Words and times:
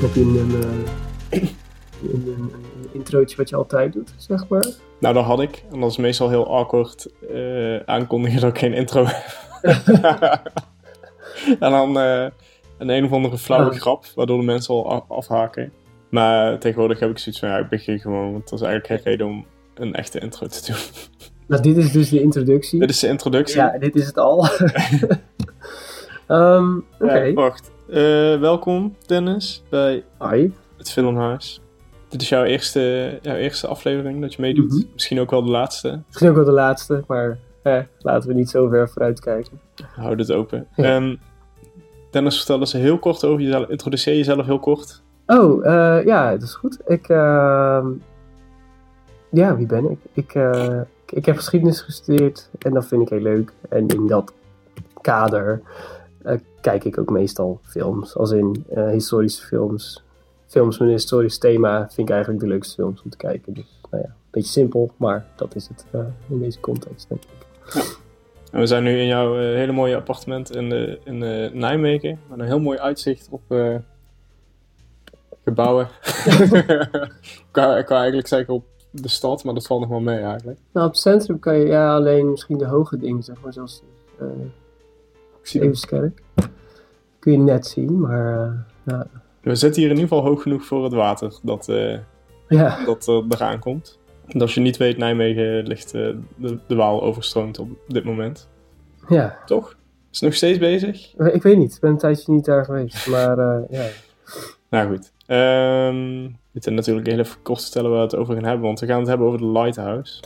Heb 0.00 0.14
je 0.14 0.20
een, 0.20 0.50
eh, 1.30 1.40
een, 1.40 2.26
een, 2.26 2.26
een 2.26 2.88
introotje 2.92 3.36
wat 3.36 3.48
je 3.48 3.56
altijd 3.56 3.92
doet, 3.92 4.14
zeg 4.16 4.48
maar? 4.48 4.66
Nou, 5.00 5.14
dat 5.14 5.24
had 5.24 5.40
ik. 5.40 5.64
En 5.72 5.80
dat 5.80 5.90
is 5.90 5.96
meestal 5.96 6.28
heel 6.28 6.56
awkward 6.56 7.08
eh, 7.32 7.76
aankondigen 7.76 8.40
dat 8.40 8.50
ik 8.50 8.58
geen 8.58 8.72
intro 8.74 9.04
heb. 9.06 9.48
en 11.60 11.70
dan 11.70 11.98
eh, 11.98 12.26
een 12.78 12.88
een 12.88 13.04
of 13.04 13.12
andere 13.12 13.38
flauwe 13.38 13.70
Ah. 13.70 13.76
grap, 13.80 14.04
waardoor 14.14 14.38
de 14.38 14.44
mensen 14.44 14.74
al 14.74 14.90
af- 14.90 15.10
afhaken. 15.10 15.72
Maar 16.10 16.58
tegenwoordig 16.58 16.98
heb 17.00 17.10
ik 17.10 17.18
zoiets 17.18 17.40
van, 17.40 17.48
ja, 17.48 17.58
ik 17.58 17.68
begin 17.68 17.98
gewoon, 18.00 18.32
want 18.32 18.50
dat 18.50 18.60
is 18.60 18.66
eigenlijk 18.66 19.02
geen 19.02 19.12
reden 19.12 19.26
om 19.26 19.44
een 19.74 19.94
echte 19.94 20.18
intro 20.20 20.46
te 20.46 20.66
doen. 20.72 20.80
Nou, 21.46 21.62
dit 21.62 21.76
is 21.76 21.92
dus 21.92 22.08
de 22.08 22.20
introductie. 22.22 22.80
Dit 22.80 22.90
is 22.90 22.98
de 23.00 23.08
introductie. 23.08 23.56
Ja, 23.56 23.78
dit 23.78 23.94
is 23.94 24.06
het 24.06 24.18
al. 24.18 24.46
Ehm, 26.26 26.78
Oké. 27.00 27.32
Wacht. 27.32 27.70
Eh, 27.90 28.40
welkom, 28.40 28.96
Dennis, 29.06 29.62
bij 29.68 30.04
Hi. 30.18 30.50
het 30.76 30.90
Filmhuis. 30.90 31.60
Dit 32.08 32.22
is 32.22 32.28
jouw 32.28 32.44
eerste, 32.44 33.18
jouw 33.22 33.34
eerste 33.34 33.66
aflevering 33.66 34.20
dat 34.20 34.34
je 34.34 34.42
meedoet. 34.42 34.72
Mhm. 34.72 34.92
Misschien 34.92 35.20
ook 35.20 35.30
wel 35.30 35.44
de 35.44 35.50
laatste. 35.50 36.00
Misschien 36.06 36.28
ook 36.28 36.34
wel 36.34 36.44
de 36.44 36.50
laatste, 36.50 37.04
maar 37.06 37.38
eh, 37.62 37.78
laten 37.98 38.28
we 38.28 38.34
niet 38.34 38.50
zo 38.50 38.68
ver 38.68 38.88
vooruit 38.88 39.20
kijken. 39.20 39.60
Houd 39.94 40.18
het 40.18 40.32
open. 40.32 40.66
Ja. 40.76 40.84
Ehm, 40.84 41.16
Dennis, 42.10 42.36
vertel 42.36 42.58
eens 42.58 42.72
heel 42.72 42.98
kort 42.98 43.24
over 43.24 43.42
jezelf. 43.42 43.68
Introduceer 43.68 44.16
jezelf 44.16 44.46
heel 44.46 44.58
kort. 44.58 45.02
Oh, 45.26 45.66
eh, 45.66 46.04
ja, 46.04 46.30
dat 46.30 46.42
is 46.42 46.54
goed. 46.54 46.78
Ik, 46.86 47.08
ehm, 47.08 47.86
ja, 49.30 49.56
wie 49.56 49.66
ben 49.66 49.90
ik? 49.90 49.98
Ik, 50.12 50.34
eh, 50.34 50.80
ik? 51.06 51.12
ik 51.12 51.26
heb 51.26 51.36
geschiedenis 51.36 51.80
gestudeerd 51.80 52.50
en 52.58 52.72
dat 52.72 52.86
vind 52.86 53.02
ik 53.02 53.08
heel 53.08 53.20
leuk. 53.20 53.52
En 53.68 53.86
in 53.86 54.06
dat 54.06 54.32
kader 55.00 55.62
eh, 56.22 56.38
kijk 56.60 56.84
ik 56.84 56.98
ook 56.98 57.10
meestal 57.10 57.60
films, 57.62 58.16
als 58.16 58.30
in 58.30 58.64
eh, 58.68 58.88
historische 58.88 59.46
films. 59.46 60.02
Films 60.46 60.78
met 60.78 60.88
een 60.88 60.94
historisch 60.94 61.38
thema 61.38 61.78
vind 61.90 62.08
ik 62.08 62.14
eigenlijk 62.14 62.40
de 62.42 62.48
leukste 62.48 62.74
films 62.74 63.02
om 63.02 63.10
te 63.10 63.16
kijken. 63.16 63.54
Dus, 63.54 63.80
nou 63.90 64.02
ja, 64.02 64.08
een 64.08 64.40
beetje 64.40 64.50
simpel, 64.50 64.90
maar 64.96 65.26
dat 65.36 65.54
is 65.54 65.68
het 65.68 65.86
eh, 65.90 66.00
in 66.28 66.38
deze 66.38 66.60
context, 66.60 67.08
denk 67.08 67.22
ik. 67.22 67.38
En 68.52 68.60
we 68.60 68.66
zijn 68.66 68.82
nu 68.82 69.00
in 69.00 69.06
jouw 69.06 69.36
hele 69.36 69.72
mooie 69.72 69.96
appartement 69.96 70.54
in, 70.54 70.72
eh, 70.72 70.96
in 71.04 71.22
eh, 71.22 71.52
Nijmegen. 71.52 72.20
Met 72.28 72.38
een 72.38 72.44
heel 72.44 72.60
mooi 72.60 72.78
uitzicht 72.78 73.28
op 73.30 73.42
gebouwen. 75.44 75.88
ik 77.52 77.52
wou 77.52 77.84
eigenlijk 77.86 78.26
zeggen 78.26 78.54
op 78.54 78.64
de 78.90 79.08
stad, 79.08 79.44
maar 79.44 79.54
dat 79.54 79.66
valt 79.66 79.80
nog 79.80 79.88
wel 79.88 80.00
mee 80.00 80.18
eigenlijk. 80.18 80.58
Nou, 80.72 80.86
op 80.86 80.92
het 80.92 81.00
centrum 81.00 81.38
kan 81.38 81.56
je 81.56 81.66
ja, 81.66 81.94
alleen 81.94 82.30
misschien 82.30 82.58
de 82.58 82.66
hoge 82.66 82.98
dingen, 82.98 83.22
zeg 83.22 83.40
maar, 83.40 83.52
zoals 83.52 83.82
zie 85.50 85.60
dat- 85.60 85.76
Stevenskerk. 85.76 86.22
Kun 87.18 87.32
je 87.32 87.38
net 87.38 87.66
zien, 87.66 88.00
maar 88.00 88.42
eh, 88.46 88.52
ja. 88.84 89.06
We 89.40 89.54
zitten 89.54 89.82
hier 89.82 89.90
in 89.90 89.96
ieder 89.96 90.08
geval 90.08 90.28
hoog 90.30 90.42
genoeg 90.42 90.64
voor 90.64 90.84
het 90.84 90.92
water 90.92 91.38
dat, 91.42 91.68
eh, 91.68 91.98
ja. 92.48 92.84
dat 92.84 93.06
er 93.06 93.24
eraan 93.28 93.58
komt. 93.58 93.98
En 94.26 94.40
als 94.40 94.54
je 94.54 94.60
niet 94.60 94.76
weet, 94.76 94.98
Nijmegen 94.98 95.66
ligt 95.66 95.94
eh, 95.94 96.08
de, 96.36 96.58
de 96.66 96.74
Waal 96.74 97.02
overstroomt 97.02 97.58
op 97.58 97.68
dit 97.86 98.04
moment. 98.04 98.48
Ja, 99.08 99.38
Toch? 99.46 99.68
Is 100.12 100.20
het 100.20 100.22
nog 100.28 100.34
steeds 100.34 100.58
bezig? 100.58 101.14
ik 101.16 101.42
weet 101.42 101.56
niet. 101.56 101.74
Ik 101.74 101.80
ben 101.80 101.90
een 101.90 101.98
tijdje 101.98 102.32
niet 102.32 102.44
daar 102.44 102.64
geweest. 102.64 103.06
Maar 103.06 103.36
ja. 103.70 103.86
Nou 104.70 104.88
goed. 104.88 105.12
Ehm 105.26 106.28
we 106.50 106.56
moeten 106.56 106.74
natuurlijk 106.74 107.06
heel 107.06 107.18
even 107.18 107.42
kort 107.42 107.62
vertellen 107.62 107.90
waar 107.90 107.98
we 107.98 108.04
het 108.04 108.16
over 108.16 108.34
gaan 108.34 108.44
hebben. 108.44 108.62
Want 108.62 108.80
we 108.80 108.86
gaan 108.86 108.98
het 108.98 109.08
hebben 109.08 109.26
over 109.26 109.38
The 109.38 109.46
Lighthouse. 109.46 110.22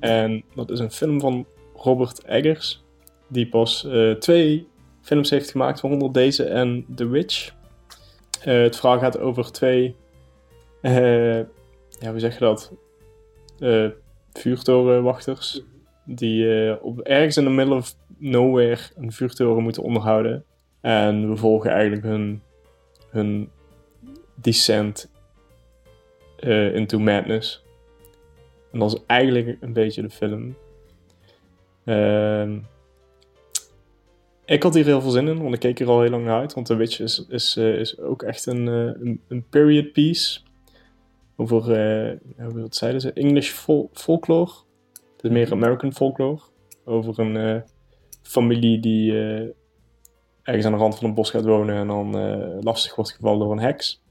En 0.00 0.44
dat 0.54 0.70
is 0.70 0.78
een 0.78 0.90
film 0.90 1.20
van 1.20 1.46
Robert 1.74 2.24
Eggers. 2.24 2.84
Die 3.28 3.48
pas 3.48 3.84
eh, 3.84 4.12
twee 4.12 4.68
films 5.00 5.30
heeft 5.30 5.50
gemaakt, 5.50 5.80
waaronder 5.80 6.12
deze 6.12 6.44
en 6.44 6.86
The 6.94 7.08
Witch. 7.08 7.54
Eh, 8.42 8.62
het 8.62 8.76
verhaal 8.76 8.98
gaat 8.98 9.18
over 9.18 9.52
twee, 9.52 9.96
eh, 10.80 11.38
ja, 11.88 12.10
hoe 12.10 12.18
zeg 12.18 12.38
je 12.38 12.40
dat? 12.40 12.72
Vuurtorenwachters. 14.32 15.62
Die 16.04 16.82
op, 16.82 17.00
ergens 17.00 17.36
in 17.36 17.44
the 17.44 17.50
middle 17.50 17.74
of 17.74 17.94
nowhere 18.18 18.80
een 18.96 19.12
vuurtoren 19.12 19.62
moeten 19.62 19.82
onderhouden. 19.82 20.44
En 20.80 21.28
we 21.28 21.36
volgen 21.36 21.70
eigenlijk 21.70 22.02
hun, 22.02 22.42
hun 23.10 23.50
descent 24.34 25.10
into 26.72 26.98
madness. 26.98 27.64
En 28.72 28.78
dat 28.78 28.92
is 28.92 29.00
eigenlijk 29.06 29.56
een 29.60 29.72
beetje 29.72 30.02
de 30.02 30.10
film. 30.10 30.56
Ehm, 31.84 32.58
ik 34.54 34.62
had 34.62 34.74
hier 34.74 34.84
heel 34.84 35.00
veel 35.00 35.10
zin 35.10 35.28
in, 35.28 35.42
want 35.42 35.54
ik 35.54 35.60
keek 35.60 35.80
er 35.80 35.88
al 35.88 36.00
heel 36.00 36.10
lang 36.10 36.24
naar 36.24 36.40
uit. 36.40 36.54
Want 36.54 36.66
The 36.66 36.74
Witch 36.74 37.00
is, 37.00 37.26
is, 37.28 37.56
eh, 37.56 37.78
is 37.78 37.98
ook 37.98 38.22
echt 38.22 38.46
een, 38.46 38.68
eh, 38.68 39.02
een, 39.06 39.20
een 39.28 39.44
period 39.48 39.92
piece. 39.92 40.40
Over, 41.36 41.72
eh, 41.72 42.16
hoe 42.36 42.60
wat 42.60 42.76
zeiden 42.76 43.00
ze? 43.00 43.12
English 43.12 43.50
fol- 43.50 43.90
folklore. 43.92 44.50
Het 44.92 45.24
is 45.24 45.30
meer 45.30 45.52
American 45.52 45.92
folklore. 45.92 46.40
Over 46.84 47.18
een 47.18 47.36
eh, 47.36 47.60
familie 48.22 48.80
die 48.80 49.12
eh, 49.12 49.48
ergens 50.42 50.66
aan 50.66 50.72
de 50.72 50.78
rand 50.78 50.98
van 50.98 51.08
een 51.08 51.14
bos 51.14 51.30
gaat 51.30 51.44
wonen 51.44 51.76
en 51.76 51.86
dan 51.86 52.18
eh, 52.18 52.60
lastig 52.60 52.94
wordt 52.94 53.12
gevallen 53.12 53.38
door 53.38 53.52
een 53.52 53.58
heks. 53.60 54.02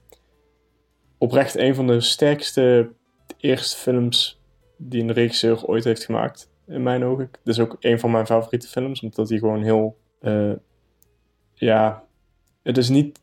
Oprecht 1.18 1.56
een 1.56 1.74
van 1.74 1.86
de 1.86 2.00
sterkste 2.00 2.90
eerste 3.36 3.76
films 3.76 4.40
die 4.76 5.02
een 5.02 5.12
regisseur 5.12 5.64
ooit 5.64 5.84
heeft 5.84 6.04
gemaakt, 6.04 6.50
in 6.66 6.82
mijn 6.82 7.04
ogen. 7.04 7.28
Het 7.30 7.48
is 7.48 7.60
ook 7.60 7.76
een 7.80 7.98
van 8.00 8.10
mijn 8.10 8.26
favoriete 8.26 8.68
films, 8.68 9.00
omdat 9.00 9.28
hij 9.28 9.38
gewoon 9.38 9.62
heel... 9.62 9.96
eh, 10.20 10.52
ja, 11.54 12.04
het 12.62 12.76
is 12.76 12.88
niet... 12.88 13.20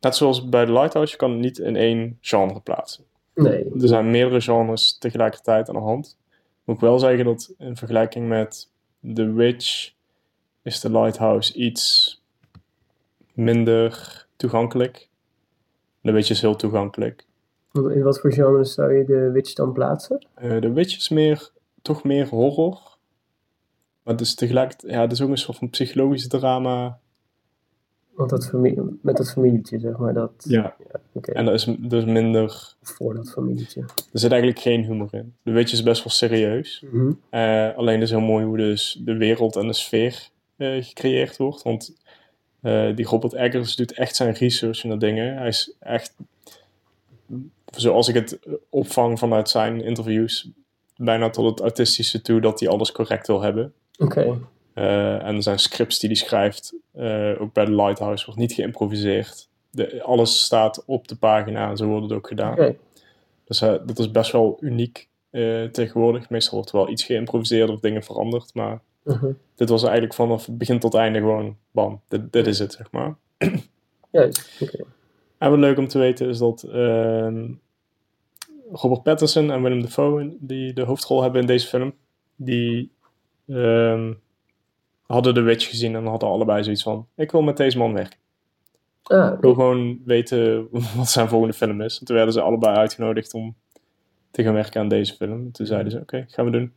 Net 0.00 0.16
zoals 0.16 0.48
bij 0.48 0.64
The 0.64 0.72
Lighthouse, 0.72 1.12
je 1.12 1.18
kan 1.18 1.30
het 1.30 1.40
niet 1.40 1.58
in 1.58 1.76
één 1.76 2.18
genre 2.20 2.60
plaatsen. 2.60 3.04
Nee. 3.34 3.64
Er 3.64 3.88
zijn 3.88 4.10
meerdere 4.10 4.40
genres 4.40 4.98
tegelijkertijd 4.98 5.68
aan 5.68 5.74
de 5.74 5.80
hand. 5.80 6.18
Moet 6.64 6.76
ik 6.76 6.82
wel 6.82 6.98
zeggen 6.98 7.24
dat 7.24 7.54
in 7.58 7.76
vergelijking 7.76 8.28
met 8.28 8.70
The 9.14 9.32
Witch 9.32 9.92
is 10.62 10.80
The 10.80 10.90
Lighthouse 10.90 11.54
iets 11.54 12.20
minder 13.34 14.26
toegankelijk. 14.36 15.08
The 16.02 16.12
Witch 16.12 16.30
is 16.30 16.40
heel 16.40 16.56
toegankelijk. 16.56 17.26
In 17.72 18.02
wat 18.02 18.20
voor 18.20 18.32
genres 18.32 18.74
zou 18.74 18.92
je 18.96 19.04
de 19.04 19.30
Witch 19.30 19.52
dan 19.52 19.72
plaatsen? 19.72 20.26
Eh 20.34 20.56
The 20.56 20.72
Witch 20.72 20.96
is 20.96 21.08
meer, 21.08 21.50
toch 21.82 22.04
meer 22.04 22.28
horror. 22.28 22.91
Maar 24.02 24.14
het 24.14 24.22
is 24.22 24.34
tegelijkertijd, 24.34 24.92
ja, 24.92 25.00
het 25.00 25.12
is 25.12 25.20
ook 25.20 25.30
een 25.30 25.36
soort 25.36 25.58
van 25.58 25.70
psychologisch 25.70 26.28
drama. 26.28 26.98
Want 28.14 28.30
dat 28.30 28.48
familie, 28.48 28.98
met 29.02 29.16
dat 29.16 29.32
familietje, 29.32 29.78
zeg 29.78 29.96
maar. 29.96 30.14
Dat, 30.14 30.32
Ja. 30.38 30.76
Oké, 31.12 31.32
En 31.32 31.44
dat 31.44 31.54
is 31.54 31.76
dus 31.78 32.04
minder, 32.04 32.74
voor 32.82 33.14
dat 33.14 33.30
familietje. 33.30 33.80
er 33.80 34.18
zit 34.18 34.30
eigenlijk 34.30 34.60
geen 34.60 34.84
humor 34.84 35.08
in. 35.10 35.34
The 35.44 35.50
Witch 35.50 35.72
is 35.72 35.82
best 35.82 36.04
wel 36.04 36.12
serieus. 36.12 36.84
Mhm. 36.90 37.12
Eh, 37.30 37.76
alleen 37.76 37.94
het 37.94 38.02
is 38.02 38.10
heel 38.10 38.20
mooi 38.20 38.44
hoe 38.44 38.56
dus 38.56 39.00
de 39.04 39.16
wereld 39.16 39.56
en 39.56 39.66
de 39.66 39.72
sfeer 39.72 40.28
eh, 40.56 40.84
gecreëerd 40.84 41.36
wordt. 41.36 41.62
Want 41.62 41.96
eh, 42.60 42.96
die 42.96 43.06
Robert 43.06 43.32
Eggers 43.32 43.76
doet 43.76 43.92
echt 43.92 44.16
zijn 44.16 44.34
research 44.34 44.84
naar 44.84 44.98
dingen. 44.98 45.36
Hij 45.36 45.48
is 45.48 45.74
echt, 45.78 46.14
zoals 47.76 48.08
ik 48.08 48.14
het 48.14 48.38
opvang 48.68 49.18
vanuit 49.18 49.48
zijn 49.48 49.80
interviews, 49.84 50.50
bijna 50.96 51.30
tot 51.30 51.50
het 51.50 51.60
autistische 51.60 52.20
toe 52.20 52.40
dat 52.40 52.60
hij 52.60 52.68
alles 52.68 52.92
correct 52.92 53.26
wil 53.26 53.40
hebben. 53.40 53.72
Oké, 53.98 54.38
Eh, 54.74 55.26
en 55.26 55.34
er 55.36 55.42
zijn 55.42 55.58
scripts 55.58 55.98
die 55.98 56.08
hij 56.10 56.18
schrijft, 56.18 56.74
eh, 56.92 57.40
ook 57.40 57.52
bij 57.52 57.64
The 57.64 57.74
Lighthouse, 57.74 58.24
wordt 58.24 58.40
niet 58.40 58.52
geïmproviseerd. 58.52 59.48
De, 59.70 60.02
alles 60.02 60.42
staat 60.44 60.82
op 60.86 61.08
de 61.08 61.16
pagina 61.16 61.70
en 61.70 61.76
zo 61.76 61.86
wordt 61.86 62.02
het 62.02 62.12
ook 62.12 62.26
gedaan. 62.28 62.56
Dus 63.44 63.60
eh, 63.60 63.74
dat 63.86 63.98
is 63.98 64.10
best 64.10 64.32
wel 64.32 64.56
uniek 64.60 65.08
tegenwoordig. 65.72 66.30
Meestal 66.30 66.54
wordt 66.54 66.70
er 66.70 66.76
wel 66.76 66.88
iets 66.88 67.04
geïmproviseerd 67.04 67.70
of 67.70 67.80
dingen 67.80 68.02
veranderd. 68.02 68.54
Maar 68.54 68.80
Mhm. 69.02 69.26
dit 69.54 69.68
was 69.68 69.82
eigenlijk 69.82 70.14
vanaf 70.14 70.48
begin 70.50 70.78
tot 70.78 70.94
einde 70.94 71.18
gewoon 71.18 71.56
bam. 71.70 72.00
Dit, 72.08 72.32
dit 72.32 72.46
is 72.46 72.58
het, 72.58 72.72
zeg 72.72 72.90
maar. 72.90 73.14
Juist, 74.10 74.56
oké. 74.60 74.84
En 75.38 75.50
wat 75.50 75.58
leuk 75.58 75.78
om 75.78 75.88
te 75.88 75.98
weten 75.98 76.28
is 76.28 76.38
dat 76.38 76.62
ehm, 76.62 77.50
Robert 78.72 79.02
Pattinson 79.02 79.50
en 79.50 79.62
Willem 79.62 79.82
Dafoe, 79.82 80.36
die 80.40 80.72
de 80.72 80.82
hoofdrol 80.82 81.22
hebben 81.22 81.40
in 81.40 81.46
deze 81.46 81.66
film, 81.66 81.92
die 82.36 82.90
ehm, 83.48 84.12
hadden 85.06 85.34
The 85.34 85.40
Witch 85.40 85.68
gezien 85.68 85.94
en 85.94 86.06
hadden 86.06 86.28
allebei 86.28 86.64
zoiets 86.64 86.82
van: 86.82 87.06
ik 87.16 87.30
wil 87.30 87.42
met 87.42 87.56
deze 87.56 87.78
man 87.78 87.92
werken. 87.92 88.18
Ah, 89.02 89.32
Ik 89.32 89.40
wil 89.40 89.54
gewoon 89.54 90.00
weten 90.04 90.68
wat 90.96 91.10
zijn 91.10 91.28
volgende 91.28 91.54
film 91.54 91.80
is. 91.80 91.98
En 91.98 92.06
toen 92.06 92.16
werden 92.16 92.34
ze 92.34 92.40
allebei 92.40 92.76
uitgenodigd 92.76 93.34
om 93.34 93.54
te 94.30 94.42
gaan 94.42 94.54
werken 94.54 94.80
aan 94.80 94.88
deze 94.88 95.14
film. 95.14 95.32
En 95.32 95.50
toen 95.52 95.66
zeiden 95.66 95.92
ze, 95.92 95.98
oké, 96.00 96.24
gaan 96.28 96.44
we 96.44 96.50
doen. 96.50 96.72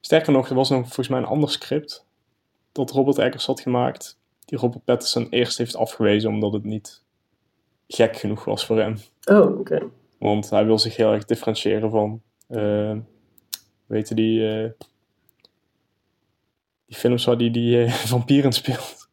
Sterker 0.00 0.32
nog, 0.32 0.48
er 0.48 0.54
was 0.54 0.70
nog 0.70 0.80
volgens 0.80 1.08
mij 1.08 1.18
een 1.18 1.24
ander 1.24 1.50
script 1.50 2.06
dat 2.72 2.90
Robert 2.90 3.18
Eggers 3.18 3.46
had 3.46 3.60
gemaakt. 3.60 4.18
Die 4.44 4.58
Robert 4.58 4.84
Pattinson 4.84 5.26
eerst 5.30 5.58
heeft 5.58 5.76
afgewezen 5.76 6.30
omdat 6.30 6.52
het 6.52 6.64
niet 6.64 7.02
gek 7.88 8.16
genoeg 8.16 8.44
was 8.44 8.66
voor 8.66 8.78
hem. 8.78 8.96
Oh, 9.24 9.58
oké. 9.58 9.82
Want 10.18 10.50
hij 10.50 10.64
wil 10.64 10.78
zich 10.78 10.96
heel 10.96 11.12
erg 11.12 11.24
differentiëren 11.24 11.90
van, 11.90 12.22
eh 12.48 12.96
weet 13.86 14.08
je, 14.08 14.14
die, 14.14 14.48
eh, 14.62 14.70
die 16.94 17.02
films 17.02 17.24
waar 17.24 17.38
die, 17.38 17.50
die 17.50 17.84
eh, 17.84 17.90
vampieren 18.14 18.52
speelt. 18.52 19.08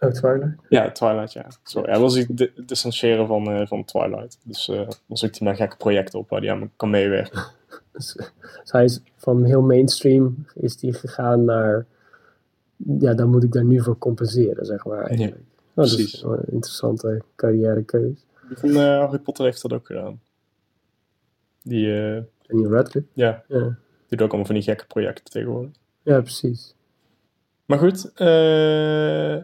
Oh, 0.00 0.10
Twilight. 0.10 0.56
Ja, 0.68 0.90
Twilight, 0.92 1.32
ja. 1.32 1.46
Sorry, 1.62 1.90
hij 1.90 1.98
wil 1.98 2.10
zich 2.10 2.26
di- 2.26 2.52
distancieren 2.66 3.26
van, 3.26 3.50
eh, 3.50 3.66
van 3.66 3.84
Twilight. 3.84 4.38
Dus 4.44 4.68
eh 4.68 4.88
dan 5.06 5.16
zoekt 5.16 5.38
hij 5.38 5.48
maar 5.48 5.56
gekke 5.56 5.76
projecten 5.76 6.18
op 6.18 6.28
waar 6.28 6.40
hij 6.40 6.50
aan 6.50 6.70
kan 6.76 6.90
meewerken. 6.90 7.42
Dus, 7.92 8.12
dus 8.62 8.72
hij 8.72 8.84
is 8.84 9.00
van 9.16 9.44
heel 9.44 9.62
mainstream 9.62 10.46
is 10.54 10.76
die 10.76 10.92
gegaan 10.92 11.44
naar... 11.44 11.86
Ja, 12.76 13.14
dan 13.14 13.28
moet 13.30 13.42
ik 13.42 13.52
daar 13.52 13.64
nu 13.64 13.80
voor 13.82 13.98
compenseren, 13.98 14.66
zeg 14.66 14.84
maar. 14.84 15.02
Eigenlijk. 15.06 15.36
Oh, 15.36 15.44
dat 15.74 15.84
is 15.98 16.22
een 16.22 16.38
interessante 16.50 17.22
carrièrekeuze. 17.36 18.16
Van 18.54 18.74
Harry 18.76 19.18
Potter 19.18 19.44
heeft 19.44 19.62
dat 19.62 19.72
ook 19.72 19.86
gedaan. 19.86 20.20
Die, 21.62 21.92
En 22.02 22.26
die 22.46 22.68
Radcliffe. 22.68 23.08
ja, 23.12 23.44
Ja. 23.48 23.76
Doet 24.08 24.22
ook 24.22 24.28
allemaal 24.28 24.46
van 24.46 24.54
die 24.54 24.64
gekke 24.64 24.86
projecten 24.86 25.24
tegenwoordig. 25.24 25.72
ja, 26.02 26.20
precies. 26.20 26.74
Maar 27.64 27.78
goed, 27.78 28.12
eh, 28.14 29.42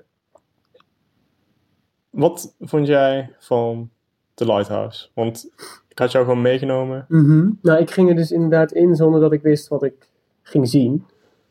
wat 2.10 2.54
vond 2.60 2.86
jij 2.86 3.30
van 3.38 3.90
The 4.34 4.44
Lighthouse? 4.44 5.08
Want 5.14 5.50
ik 5.88 5.98
had 5.98 6.12
jou 6.12 6.24
gewoon 6.24 6.42
meegenomen. 6.42 7.04
Mhm. 7.08 7.50
Nou, 7.62 7.80
ik 7.80 7.90
ging 7.90 8.08
er 8.08 8.14
dus 8.16 8.30
inderdaad 8.30 8.72
in 8.72 8.94
zonder 8.96 9.20
dat 9.20 9.32
ik 9.32 9.42
wist 9.42 9.68
wat 9.68 9.82
ik 9.82 10.08
ging 10.42 10.68
zien. 10.68 11.04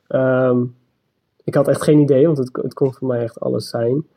Ehm, 0.08 0.64
ik 1.44 1.56
had 1.56 1.68
echt 1.68 1.84
geen 1.84 2.00
idee, 2.00 2.26
want 2.26 2.38
het, 2.38 2.50
het 2.62 2.74
kon 2.74 2.94
voor 2.94 3.08
mij 3.08 3.24
echt 3.24 3.40
alles 3.40 3.70
zijn. 3.70 4.08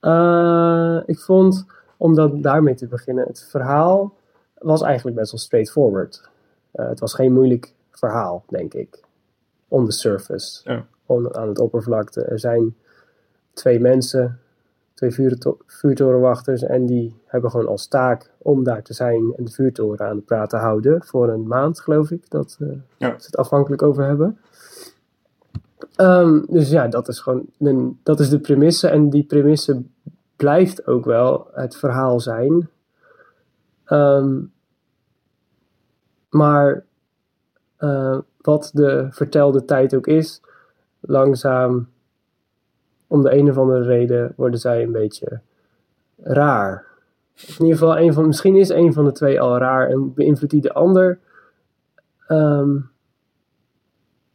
Eh, 0.00 1.00
ik 1.06 1.18
vond, 1.18 1.66
om 1.96 2.14
dat 2.14 2.42
daarmee 2.42 2.74
te 2.74 2.86
beginnen, 2.86 3.26
het 3.26 3.46
verhaal 3.50 4.14
was 4.58 4.82
eigenlijk 4.82 5.16
best 5.16 5.30
wel 5.30 5.40
straightforward. 5.40 6.28
Eh, 6.70 6.88
het 6.88 7.00
was 7.00 7.14
geen 7.14 7.32
moeilijk 7.32 7.72
verhaal, 8.00 8.44
denk 8.48 8.74
ik. 8.74 9.00
On 9.68 9.84
the 9.84 9.92
surface. 9.92 10.60
Ja. 10.70 10.86
On- 11.06 11.34
aan 11.36 11.48
het 11.48 11.58
oppervlakte. 11.58 12.22
Er 12.22 12.38
zijn 12.38 12.76
twee 13.52 13.80
mensen, 13.80 14.38
twee 14.94 15.10
vuurto- 15.10 15.58
vuurtorenwachters, 15.66 16.62
en 16.62 16.86
die 16.86 17.14
hebben 17.26 17.50
gewoon 17.50 17.66
als 17.68 17.86
taak 17.88 18.30
om 18.38 18.64
daar 18.64 18.82
te 18.82 18.94
zijn 18.94 19.32
en 19.36 19.44
de 19.44 19.50
vuurtoren 19.50 20.06
aan 20.06 20.16
de 20.16 20.22
praat 20.22 20.50
te 20.50 20.56
houden. 20.56 21.04
Voor 21.04 21.28
een 21.28 21.46
maand, 21.46 21.80
geloof 21.80 22.10
ik, 22.10 22.30
dat 22.30 22.56
eh, 22.60 22.68
Ja. 22.96 23.08
ze 23.18 23.26
het 23.26 23.36
afhankelijk 23.36 23.82
over 23.82 24.04
hebben. 24.04 24.38
Ehm, 25.96 26.40
dus 26.48 26.70
ja, 26.70 26.88
dat 26.88 27.08
is 27.08 27.20
gewoon 27.20 27.46
een, 27.58 28.00
dat 28.02 28.20
is 28.20 28.28
de 28.28 28.40
premisse. 28.40 28.88
En 28.88 29.10
die 29.10 29.24
premisse 29.24 29.82
blijft 30.36 30.86
ook 30.86 31.04
wel 31.04 31.48
het 31.52 31.76
verhaal 31.76 32.20
zijn. 32.20 32.68
Ehm, 33.84 34.38
maar 36.30 36.84
eh, 37.80 38.18
wat 38.40 38.70
de 38.74 39.06
vertelde 39.10 39.64
tijd 39.64 39.94
ook 39.94 40.06
is, 40.06 40.40
langzaam, 41.00 41.88
om 43.06 43.22
de 43.22 43.32
een 43.32 43.50
of 43.50 43.58
andere 43.58 43.82
reden, 43.82 44.32
worden 44.36 44.60
zij 44.60 44.82
een 44.82 44.92
beetje 44.92 45.40
raar. 46.16 46.86
In 47.34 47.64
ieder 47.64 47.78
geval, 47.78 47.98
een 47.98 48.12
van, 48.12 48.26
misschien 48.26 48.56
is 48.56 48.68
een 48.68 48.92
van 48.92 49.04
de 49.04 49.12
twee 49.12 49.40
al 49.40 49.58
raar 49.58 49.88
en 49.88 50.14
beïnvloedt 50.14 50.52
die 50.52 50.60
de 50.60 50.72
ander. 50.72 51.18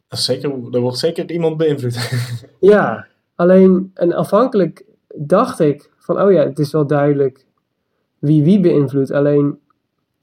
Dat 0.08 0.18
is 0.18 0.24
zeker, 0.24 0.50
er 0.72 0.80
wordt 0.80 0.98
zeker 0.98 1.30
iemand 1.30 1.56
beïnvloed. 1.56 2.24
Ja, 2.60 3.06
alleen 3.34 3.90
en 3.94 4.12
afhankelijk 4.12 4.84
dacht 5.14 5.60
ik 5.60 5.90
van, 5.96 6.20
oh 6.20 6.32
ja, 6.32 6.42
het 6.42 6.58
is 6.58 6.72
wel 6.72 6.86
duidelijk 6.86 7.46
wie 8.18 8.44
wie 8.44 8.60
beïnvloedt. 8.60 9.10
Alleen 9.10 9.58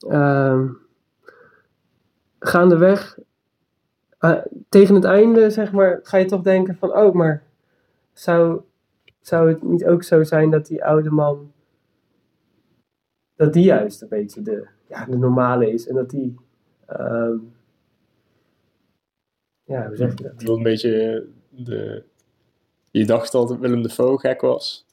ehm 0.07 0.67
gaandeweg, 2.47 3.17
eh, 4.17 4.37
tegen 4.69 4.95
het 4.95 5.03
einde, 5.03 5.49
zeg 5.49 5.71
maar, 5.71 5.99
ga 6.03 6.17
je 6.17 6.25
toch 6.25 6.41
denken 6.41 6.75
van, 6.77 6.95
oh, 6.97 7.13
maar 7.13 7.43
zou, 8.13 8.61
zou 9.21 9.47
het 9.49 9.63
niet 9.63 9.85
ook 9.85 10.03
zo 10.03 10.23
zijn 10.23 10.49
dat 10.49 10.65
die 10.65 10.83
oude 10.85 11.09
man, 11.09 11.51
dat 13.35 13.53
die 13.53 13.63
juist 13.63 14.01
een 14.01 14.07
beetje 14.07 14.41
de, 14.41 14.67
ja, 14.87 15.05
de 15.05 15.17
normale 15.17 15.71
is 15.71 15.87
en 15.87 15.95
dat 15.95 16.09
die, 16.09 16.35
ehm, 16.85 17.37
ja, 19.63 19.87
hoe 19.87 19.95
zeg 19.95 20.17
je 20.17 20.23
dat? 20.23 20.49
Een 20.57 20.63
beetje 20.63 21.25
de... 21.49 22.03
Je 22.91 23.05
dacht 23.05 23.31
dat 23.31 23.57
Willem 23.57 23.81
Dafoe 23.81 24.19
gek 24.19 24.41
was. 24.41 24.85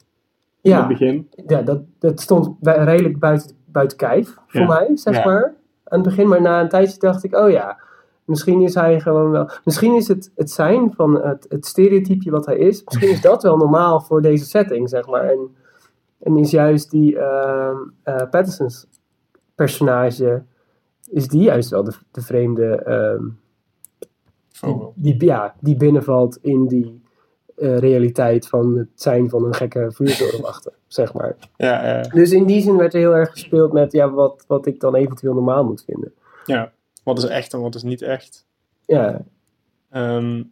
In 0.60 0.72
het 0.72 0.80
Ja, 0.80 0.86
begin. 0.88 1.28
ja, 1.46 1.62
dat, 1.62 1.82
dat 1.98 2.20
stond 2.20 2.58
bij- 2.60 2.84
redelijk 2.84 3.18
buiten, 3.18 3.56
buiten 3.64 3.96
kijf 3.96 4.36
voor 4.46 4.60
Ja. 4.60 4.66
mij, 4.66 4.90
zeg 4.96 5.14
Ja. 5.14 5.24
maar. 5.24 5.54
Aan 5.90 5.98
het 5.98 6.08
begin, 6.08 6.28
maar 6.28 6.40
na 6.40 6.60
een 6.60 6.68
tijdje 6.68 6.98
dacht 6.98 7.24
ik, 7.24 7.36
oh 7.36 7.50
ja, 7.50 7.78
misschien 8.24 8.60
is 8.60 8.74
hij 8.74 9.00
gewoon 9.00 9.30
wel... 9.30 9.50
Misschien 9.64 9.94
is 9.94 10.08
het, 10.08 10.32
het 10.34 10.50
zijn 10.50 10.92
van 10.94 11.22
het, 11.22 11.46
het 11.48 11.66
stereotypje 11.66 12.30
wat 12.30 12.46
hij 12.46 12.56
is, 12.58 12.84
misschien 12.84 13.10
is 13.10 13.20
dat 13.20 13.42
wel 13.42 13.56
normaal 13.56 14.00
voor 14.00 14.22
deze 14.22 14.44
setting, 14.44 14.88
zeg 14.88 15.06
maar. 15.06 15.28
En, 15.28 15.56
en 16.18 16.36
is 16.36 16.50
juist 16.50 16.90
die 16.90 17.18
ehm 17.18 17.76
eh, 18.02 18.16
Patterson's 18.30 18.86
personage, 19.54 20.42
is 21.10 21.28
die 21.28 21.42
juist 21.42 21.70
wel 21.70 21.84
de, 21.84 21.92
de 22.10 22.22
vreemde... 22.22 22.74
ehm, 22.74 23.24
die, 24.94 25.24
ja, 25.24 25.54
die 25.60 25.76
binnenvalt 25.76 26.38
in 26.42 26.66
die 26.66 26.99
eh, 27.60 27.78
realiteit 27.78 28.48
van 28.48 28.76
het 28.78 28.88
zijn 28.94 29.30
van 29.30 29.44
een 29.44 29.54
gekke 29.54 29.88
vuurtorenwachter, 29.92 30.72
zeg 30.88 31.12
maar. 31.12 31.36
Ja, 31.56 31.86
ja, 31.86 32.02
Dus 32.02 32.30
in 32.32 32.46
die 32.46 32.60
zin 32.62 32.76
werd 32.76 32.94
er 32.94 33.00
heel 33.00 33.14
erg 33.14 33.30
gespeeld 33.30 33.72
met 33.72 33.92
ja, 33.92 34.10
wat, 34.10 34.44
wat 34.46 34.66
ik 34.66 34.80
dan 34.80 34.94
eventueel 34.94 35.34
normaal 35.34 35.64
moet 35.64 35.84
vinden. 35.84 36.12
ja. 36.46 36.72
Wat 37.04 37.18
is 37.18 37.24
echt 37.24 37.52
en 37.52 37.60
wat 37.60 37.74
is 37.74 37.82
niet 37.82 38.02
echt. 38.02 38.46
Ja, 38.86 39.20
Ehm, 39.90 40.42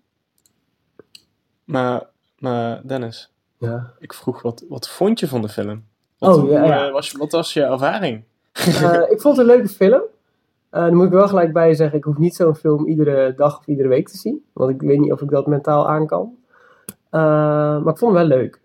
maar, 1.65 2.07
maar 2.39 2.81
Dennis, 2.87 3.33
ja. 3.59 3.93
ik 3.99 4.13
vroeg, 4.13 4.43
wat, 4.43 4.65
wat 4.69 4.89
vond 4.89 5.21
je 5.21 5.29
van 5.29 5.43
de 5.43 5.49
film? 5.49 5.85
Wat, 6.19 6.37
Oh, 6.37 6.51
ja, 6.51 6.87
eh, 6.87 6.93
was, 6.93 7.13
wat 7.13 7.33
was 7.33 7.53
je 7.53 7.63
ervaring? 7.63 8.25
Eh, 8.53 9.03
ik 9.15 9.21
vond 9.21 9.37
het 9.37 9.49
een 9.49 9.55
leuke 9.55 9.69
film. 9.69 10.03
Eh 10.71 10.83
dan 10.83 10.95
moet 10.95 11.07
ik 11.07 11.13
wel 11.13 11.29
gelijk 11.29 11.53
bij 11.53 11.75
zeggen, 11.75 11.99
ik 11.99 12.05
hoef 12.05 12.19
niet 12.19 12.35
zo'n 12.35 12.55
film 12.57 12.87
iedere 12.87 13.35
dag 13.37 13.59
of 13.59 13.67
iedere 13.67 13.89
week 13.89 14.09
te 14.09 14.17
zien. 14.17 14.45
Want 14.53 14.71
ik 14.71 14.81
weet 14.81 14.99
niet 14.99 15.13
of 15.13 15.21
ik 15.21 15.31
dat 15.31 15.47
mentaal 15.47 15.89
aan 15.89 16.07
kan. 16.07 16.37
Eh, 17.11 17.21
maar 17.83 17.93
ik 17.93 17.99
vond 17.99 18.17
het 18.17 18.29
wel 18.29 18.39
leuk. 18.39 18.61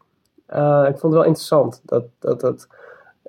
Eh, 0.46 0.86
ik 0.90 0.98
vond 0.98 1.02
het 1.02 1.14
wel 1.14 1.24
interessant 1.24 1.82
dat 1.86 2.06
dat, 2.20 2.40
dat 2.40 2.68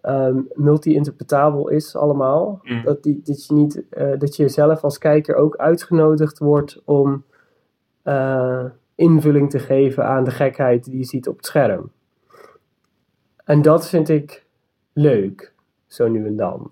ehm, 0.01 0.41
multi-interpretabel 0.55 1.69
is 1.69 1.97
allemaal. 1.97 2.61
Mm. 2.63 2.83
Dat, 2.85 3.03
die, 3.03 3.21
dat, 3.25 3.47
je 3.47 3.55
niet, 3.55 3.89
eh, 3.89 4.19
dat 4.19 4.37
je 4.37 4.49
zelf 4.49 4.85
als 4.85 4.99
kijker 4.99 5.35
ook 5.35 5.57
uitgenodigd 5.57 6.39
wordt 6.39 6.83
om 6.85 7.25
invulling 8.95 9.51
te 9.51 9.59
geven 9.59 10.07
aan 10.07 10.25
de 10.25 10.31
gekheid 10.31 10.85
die 10.85 10.99
je 10.99 11.05
ziet 11.05 11.29
op 11.29 11.37
het 11.37 11.47
scherm. 11.47 11.91
En 13.45 13.63
dat 13.63 13.89
vind 13.89 14.09
ik 14.09 14.47
leuk, 14.93 15.55
zo 15.87 16.09
nu 16.09 16.27
en 16.27 16.37
dan. 16.37 16.71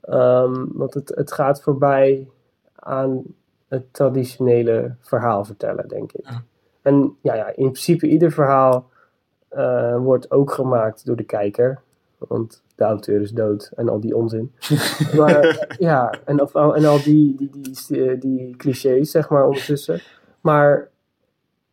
Ehm, 0.00 0.64
want 0.72 0.94
het, 0.94 1.12
het 1.14 1.32
gaat 1.32 1.62
voorbij 1.62 2.28
aan 2.74 3.22
het 3.68 3.92
traditionele 3.92 4.94
verhaal 5.00 5.44
vertellen, 5.44 5.88
denk 5.88 6.12
ik. 6.12 6.28
Ja. 6.28 6.42
En 6.82 7.16
ja, 7.22 7.34
ja, 7.34 7.46
in 7.46 7.54
principe 7.70 8.06
ieder 8.06 8.32
verhaal 8.32 8.90
eh, 9.48 9.96
wordt 9.96 10.30
ook 10.30 10.52
gemaakt 10.52 11.06
door 11.06 11.16
de 11.16 11.24
kijker. 11.24 11.80
Want 12.18 12.62
de 12.74 12.84
auteur 12.84 13.20
is 13.20 13.30
dood 13.30 13.70
en 13.76 13.88
al 13.88 14.00
die 14.00 14.16
onzin. 14.16 14.52
maar 15.18 15.66
ja, 15.78 16.14
en, 16.24 16.40
of, 16.40 16.54
en 16.54 16.84
al 16.84 17.02
die, 17.02 17.34
die, 17.36 17.50
die, 17.50 18.18
die 18.18 18.56
clichés, 18.56 19.10
zeg 19.10 19.28
maar, 19.28 19.46
ondertussen. 19.46 20.00
Maar 20.40 20.88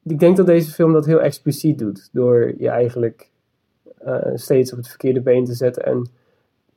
ik 0.04 0.20
denk 0.20 0.38
dat 0.38 0.46
deze 0.46 0.72
film 0.72 0.94
dat 0.94 1.06
heel 1.06 1.22
expliciet 1.22 1.80
doet. 1.80 2.10
Door 2.12 2.54
je 2.58 2.70
eigenlijk 2.70 3.30
eh, 3.98 4.16
steeds 4.34 4.72
op 4.72 4.78
het 4.78 4.88
verkeerde 4.88 5.22
been 5.22 5.46
te 5.46 5.54
zetten. 5.54 5.84
En 5.86 6.08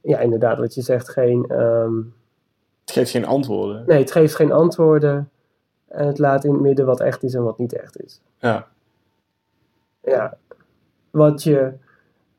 ja, 0.01 0.19
inderdaad, 0.19 0.59
wat 0.59 0.75
je 0.75 0.83
zegt, 0.83 1.09
geen... 1.09 1.45
ehm, 1.49 1.97
Het 2.85 2.91
geeft 2.93 3.11
geen 3.11 3.27
antwoorden. 3.27 3.85
nee, 3.87 3.99
het 3.99 4.13
geeft 4.13 4.35
geen 4.35 4.53
antwoorden. 4.53 5.31
En 5.93 6.07
het 6.07 6.19
laat 6.19 6.45
in 6.45 6.53
het 6.53 6.61
midden 6.61 6.87
wat 6.87 7.01
echt 7.01 7.23
is 7.23 7.35
en 7.35 7.43
wat 7.43 7.59
niet 7.59 7.73
echt 7.73 8.03
is. 8.03 8.21
Ja, 8.39 8.69
Ja, 10.03 10.37
wat 11.11 11.43
je... 11.43 11.73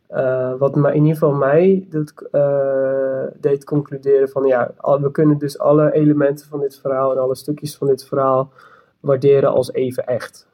eh, 0.07 0.53
wat 0.57 0.75
in 0.75 0.93
ieder 0.95 1.11
geval 1.13 1.31
mij 1.33 1.87
doet, 1.89 2.27
eh, 2.31 3.23
deed 3.35 3.63
concluderen 3.63 4.29
van... 4.29 4.45
Ja, 4.45 4.71
we 5.01 5.11
kunnen 5.11 5.37
dus 5.37 5.59
alle 5.59 5.91
elementen 5.93 6.47
van 6.47 6.59
dit 6.59 6.79
verhaal... 6.79 7.11
en 7.11 7.17
alle 7.21 7.35
stukjes 7.35 7.77
van 7.77 7.87
dit 7.87 8.05
verhaal 8.05 8.51
waarderen 8.99 9.49
als 9.51 9.73
even 9.73 10.05
echt. 10.05 10.47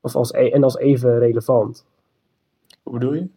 Of 0.00 0.14
als, 0.16 0.32
e- 0.32 0.50
en 0.50 0.62
als 0.62 0.76
even 0.78 1.18
relevant. 1.18 1.86
hoe 2.82 2.92
bedoel 2.92 3.14
je? 3.14 3.28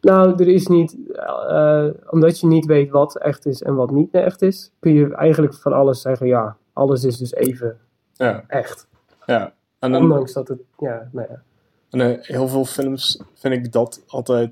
Nou, 0.00 0.30
er 0.32 0.48
is 0.48 0.66
niet, 0.66 0.96
eh, 1.12 1.86
omdat 2.10 2.40
je 2.40 2.46
niet 2.46 2.66
weet 2.66 2.90
wat 2.90 3.16
echt 3.16 3.46
is 3.46 3.62
en 3.62 3.74
wat 3.74 3.90
niet 3.90 4.14
echt 4.14 4.42
is, 4.42 4.72
kun 4.78 4.92
je 4.92 5.14
eigenlijk 5.14 5.54
van 5.54 5.72
alles 5.72 6.00
zeggen, 6.00 6.26
ja, 6.26 6.56
alles 6.78 7.04
is 7.04 7.16
dus 7.16 7.32
even 7.34 7.78
Ja, 8.14 8.44
echt. 8.48 8.86
ja. 9.26 9.54
En 9.78 9.92
dan, 9.92 10.02
Ondanks 10.02 10.32
dat 10.32 10.48
het, 10.48 10.60
ja, 10.78 11.08
nou 11.12 11.26
ja. 11.30 11.42
en, 11.90 12.00
eh, 12.00 12.26
heel 12.26 12.48
veel 12.48 12.64
films 12.64 13.20
vind 13.34 13.54
ik 13.54 13.72
dat 13.72 14.02
altijd... 14.06 14.50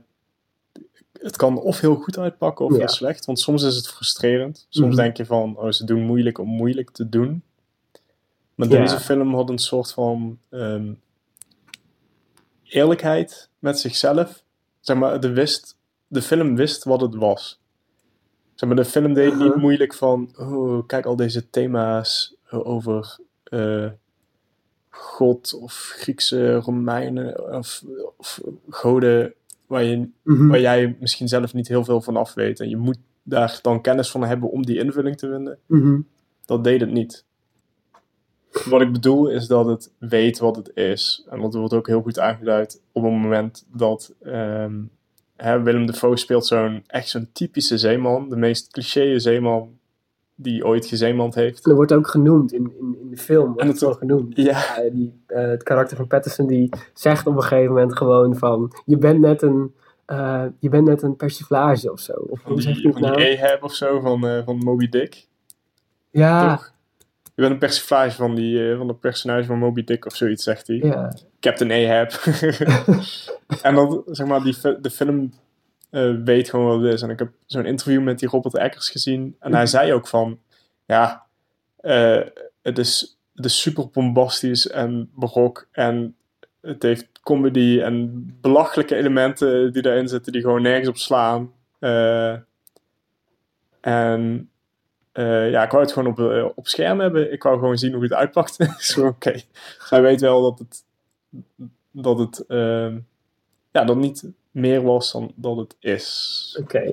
Het 1.13 1.37
kan 1.37 1.59
of 1.61 1.81
heel 1.81 1.95
goed 1.95 2.19
uitpakken 2.19 2.65
of 2.65 2.73
Ja. 2.73 2.79
heel 2.79 2.89
slecht. 2.89 3.25
Want 3.25 3.41
soms 3.41 3.63
is 3.63 3.77
het 3.77 3.89
frustrerend. 3.89 4.67
Soms 4.69 4.95
Mhm. 4.95 4.97
denk 5.03 5.17
je 5.17 5.27
van, 5.27 5.57
oh, 5.59 5.71
ze 5.71 5.85
doen 5.85 6.03
moeilijk 6.03 6.39
om 6.39 6.49
moeilijk 6.49 6.91
te 6.91 7.09
doen. 7.09 7.43
Maar 8.55 8.69
Ja. 8.69 8.81
deze 8.81 9.01
film 9.01 9.35
had 9.35 9.49
een 9.49 9.59
soort 9.59 9.93
van... 9.93 10.39
ehm, 10.51 10.93
eerlijkheid 12.63 13.49
met 13.59 13.79
zichzelf. 13.79 14.43
Zeg 14.81 14.97
maar, 14.97 15.21
de, 15.21 15.29
wist, 15.33 15.77
de 16.07 16.23
film 16.23 16.57
wist 16.57 16.85
wat 16.85 17.01
het 17.01 17.15
was. 17.15 17.61
Zeg 18.57 18.69
maar, 18.69 18.79
de 18.79 18.85
film 18.85 19.13
deed 19.15 19.33
niet 19.35 19.43
Uh-huh. 19.43 19.57
moeilijk 19.63 19.95
van, 19.95 20.31
oh, 20.39 20.87
kijk 20.87 21.07
al 21.07 21.17
deze 21.17 21.51
thema's 21.51 22.35
over 22.51 23.17
eh, 23.43 23.87
God 24.91 25.55
of 25.61 25.73
Griekse 25.97 26.55
Romeinen 26.55 27.55
of, 27.57 27.83
of 28.17 28.41
goden 28.71 29.35
waar, 29.67 29.83
je, 29.85 30.09
Mhm. 30.23 30.49
waar 30.49 30.61
jij 30.61 30.97
misschien 31.01 31.29
zelf 31.29 31.55
niet 31.55 31.69
heel 31.69 31.85
veel 31.85 32.01
van 32.01 32.17
af 32.17 32.35
weet. 32.35 32.61
En 32.61 32.69
je 32.69 32.77
moet 32.77 32.99
daar 33.23 33.59
dan 33.63 33.81
kennis 33.81 34.11
van 34.11 34.25
hebben 34.25 34.51
om 34.51 34.67
die 34.67 34.79
invulling 34.79 35.17
te 35.17 35.29
vinden. 35.29 35.59
Mhm. 35.67 36.01
Dat 36.45 36.65
deed 36.65 36.81
het 36.81 36.91
niet. 36.93 37.25
Wat 38.65 38.81
ik 38.81 38.93
bedoel 38.93 39.29
is 39.29 39.47
dat 39.47 39.67
het 39.67 39.93
weet 39.99 40.39
wat 40.39 40.57
het 40.57 40.71
is. 40.75 41.27
En 41.31 41.41
dat 41.41 41.55
wordt 41.55 41.73
ook 41.75 41.87
heel 41.87 42.03
goed 42.03 42.19
aangeduid 42.19 42.81
op 42.93 43.03
het 43.03 43.13
moment 43.13 43.67
dat 43.73 44.15
ehm, 44.23 44.75
hè, 45.37 45.63
Willem 45.63 45.87
Dafoe 45.87 46.17
speelt 46.17 46.47
zo'n 46.47 46.85
echt 46.87 47.09
zo'n 47.09 47.29
typische 47.33 47.79
zeeman. 47.79 48.29
De 48.29 48.37
meest 48.37 48.71
cliché 48.71 49.19
zeeman 49.19 49.79
die 50.35 50.65
ooit 50.65 50.87
gezeemand 50.87 51.35
heeft. 51.35 51.65
Dat 51.65 51.75
wordt 51.75 51.93
ook 51.93 52.09
genoemd 52.09 52.53
in, 52.53 52.73
in, 52.79 52.97
in 53.01 53.11
de 53.11 53.17
film. 53.17 53.47
Wordt 53.47 53.61
En 53.61 53.69
het 53.69 53.81
wel 53.81 53.95
genoemd. 53.95 54.37
Ja, 54.37 54.45
Ja, 54.45 54.91
die, 54.93 55.23
eh, 55.27 55.47
het 55.47 55.63
karakter 55.63 55.97
van 55.97 56.07
Patterson 56.07 56.47
die 56.47 56.69
zegt 56.95 57.27
op 57.27 57.37
een 57.37 57.43
gegeven 57.43 57.73
moment 57.73 57.97
gewoon 57.97 58.37
van... 58.37 58.73
Je 58.85 58.99
bent 58.99 59.21
net 59.21 59.43
een, 59.43 59.75
eh, 60.07 60.45
je 60.59 60.69
bent 60.69 60.87
net 60.87 61.03
een 61.03 61.17
persiflage 61.17 61.93
of 61.93 62.01
zo. 62.01 62.13
Of 62.13 62.41
van 62.41 62.57
die, 62.57 62.99
nou? 62.99 63.37
Ahab 63.37 63.63
of 63.63 63.75
zo 63.75 64.01
van, 64.01 64.27
eh, 64.27 64.45
van 64.45 64.57
Moby 64.57 64.89
Dick. 64.89 65.27
Ja, 66.11 66.57
Toch? 66.57 66.73
Je 67.37 67.43
bent 67.43 67.55
een 67.55 67.59
persiflage 67.59 68.17
van, 68.17 68.35
die, 68.35 68.71
eh, 68.71 68.77
van 68.77 68.87
de 68.87 68.95
personage 68.95 69.45
van 69.45 69.59
Moby 69.59 69.85
Dick 69.85 70.07
of 70.07 70.17
zoiets, 70.17 70.45
zegt 70.45 70.67
hij. 70.67 70.77
ja. 70.77 71.13
Captain 71.41 71.71
Ahab. 71.71 72.11
en 73.63 73.75
dan, 73.75 74.03
zeg 74.07 74.27
maar, 74.27 74.43
die, 74.43 74.57
de 74.81 74.91
film 74.91 75.33
eh, 75.91 76.15
weet 76.25 76.51
gewoon 76.51 76.67
wat 76.67 76.81
het 76.81 76.93
is. 76.93 77.03
En 77.03 77.11
ik 77.11 77.19
heb 77.19 77.33
zo'n 77.47 77.67
interview 77.67 78.03
met 78.03 78.19
die 78.19 78.29
Robert 78.29 78.57
Eggers 78.57 78.91
gezien. 78.91 79.37
En 79.41 79.55
hij 79.55 79.67
zei 79.67 79.93
ook 79.93 80.09
van, 80.09 80.39
ja, 80.87 81.27
eh, 81.77 82.23
het, 82.63 82.79
is, 82.79 83.19
het 83.35 83.45
is 83.45 83.61
super 83.61 83.89
bombastisch 83.91 84.69
en 84.69 85.11
barok. 85.15 85.69
En 85.73 86.17
het 86.61 86.83
heeft 86.83 87.09
comedy 87.21 87.81
en 87.81 88.27
belachelijke 88.41 88.97
elementen 88.97 89.73
die 89.73 89.83
daarin 89.83 90.09
zitten 90.09 90.33
die 90.33 90.41
gewoon 90.41 90.63
nergens 90.63 90.89
op 90.89 90.97
slaan. 90.97 91.53
En 93.81 94.51
eh, 95.17 95.51
ja, 95.51 95.63
ik 95.63 95.71
wou 95.71 95.83
het 95.83 95.93
gewoon 95.93 96.13
op, 96.13 96.19
eh, 96.19 96.47
op 96.55 96.67
scherm 96.67 97.01
hebben. 97.01 97.33
Ik 97.33 97.43
wou 97.43 97.59
gewoon 97.59 97.79
zien 97.79 97.93
hoe 97.93 98.03
het 98.03 98.13
uitpakt. 98.13 98.59
Dus 98.77 98.99
Oké, 98.99 99.41
hij 99.89 100.03
weet 100.03 100.21
wel 100.21 100.43
dat 100.43 100.59
het, 100.59 100.85
dat 101.91 102.19
het 102.19 102.47
ehm, 102.47 102.99
ja, 103.71 103.85
dat 103.85 103.97
niet 103.97 104.31
meer 104.51 104.83
was 104.83 105.13
dan 105.13 105.33
dat 105.35 105.57
het 105.57 105.77
is. 105.81 106.59
Oké. 106.61 106.93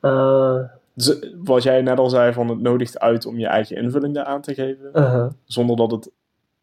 Eh, 0.00 0.58
Dus, 0.94 1.18
wat 1.42 1.62
jij 1.62 1.82
net 1.82 1.98
al 1.98 2.08
zei, 2.08 2.32
van 2.32 2.48
het 2.48 2.60
nodigt 2.60 2.98
uit 3.00 3.26
om 3.26 3.38
je 3.38 3.46
eigen 3.46 3.76
invulling 3.76 4.14
daar 4.14 4.24
aan 4.24 4.40
te 4.40 4.54
geven. 4.54 5.36
Zonder 5.44 5.76
dat 5.76 5.90
het 5.90 6.10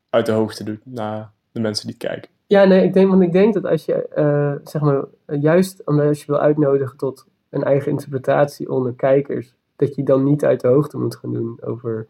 uit 0.09 0.25
de 0.25 0.31
hoogte 0.31 0.63
doet 0.63 0.81
naar 0.83 1.31
de 1.51 1.59
mensen 1.59 1.87
die 1.87 1.97
kijken. 1.97 2.29
Ja, 2.47 2.63
nee, 2.63 2.83
ik 2.83 2.93
denk, 2.93 3.09
want 3.09 3.21
ik 3.21 3.31
denk 3.31 3.53
dat 3.53 3.65
als 3.65 3.85
je, 3.85 4.59
zeg 4.63 4.81
maar, 4.81 5.03
juist 5.25 5.81
omdat 5.85 6.07
als 6.07 6.19
je 6.19 6.31
wil 6.31 6.41
uitnodigen 6.41 6.97
tot 6.97 7.25
een 7.49 7.63
eigen 7.63 7.91
interpretatie 7.91 8.71
onder 8.71 8.93
kijkers, 8.93 9.55
dat 9.75 9.95
je 9.95 10.03
dan 10.03 10.23
niet 10.23 10.43
uit 10.45 10.61
de 10.61 10.67
hoogte 10.67 10.97
moet 10.97 11.15
gaan 11.15 11.33
doen 11.33 11.57
over 11.61 12.07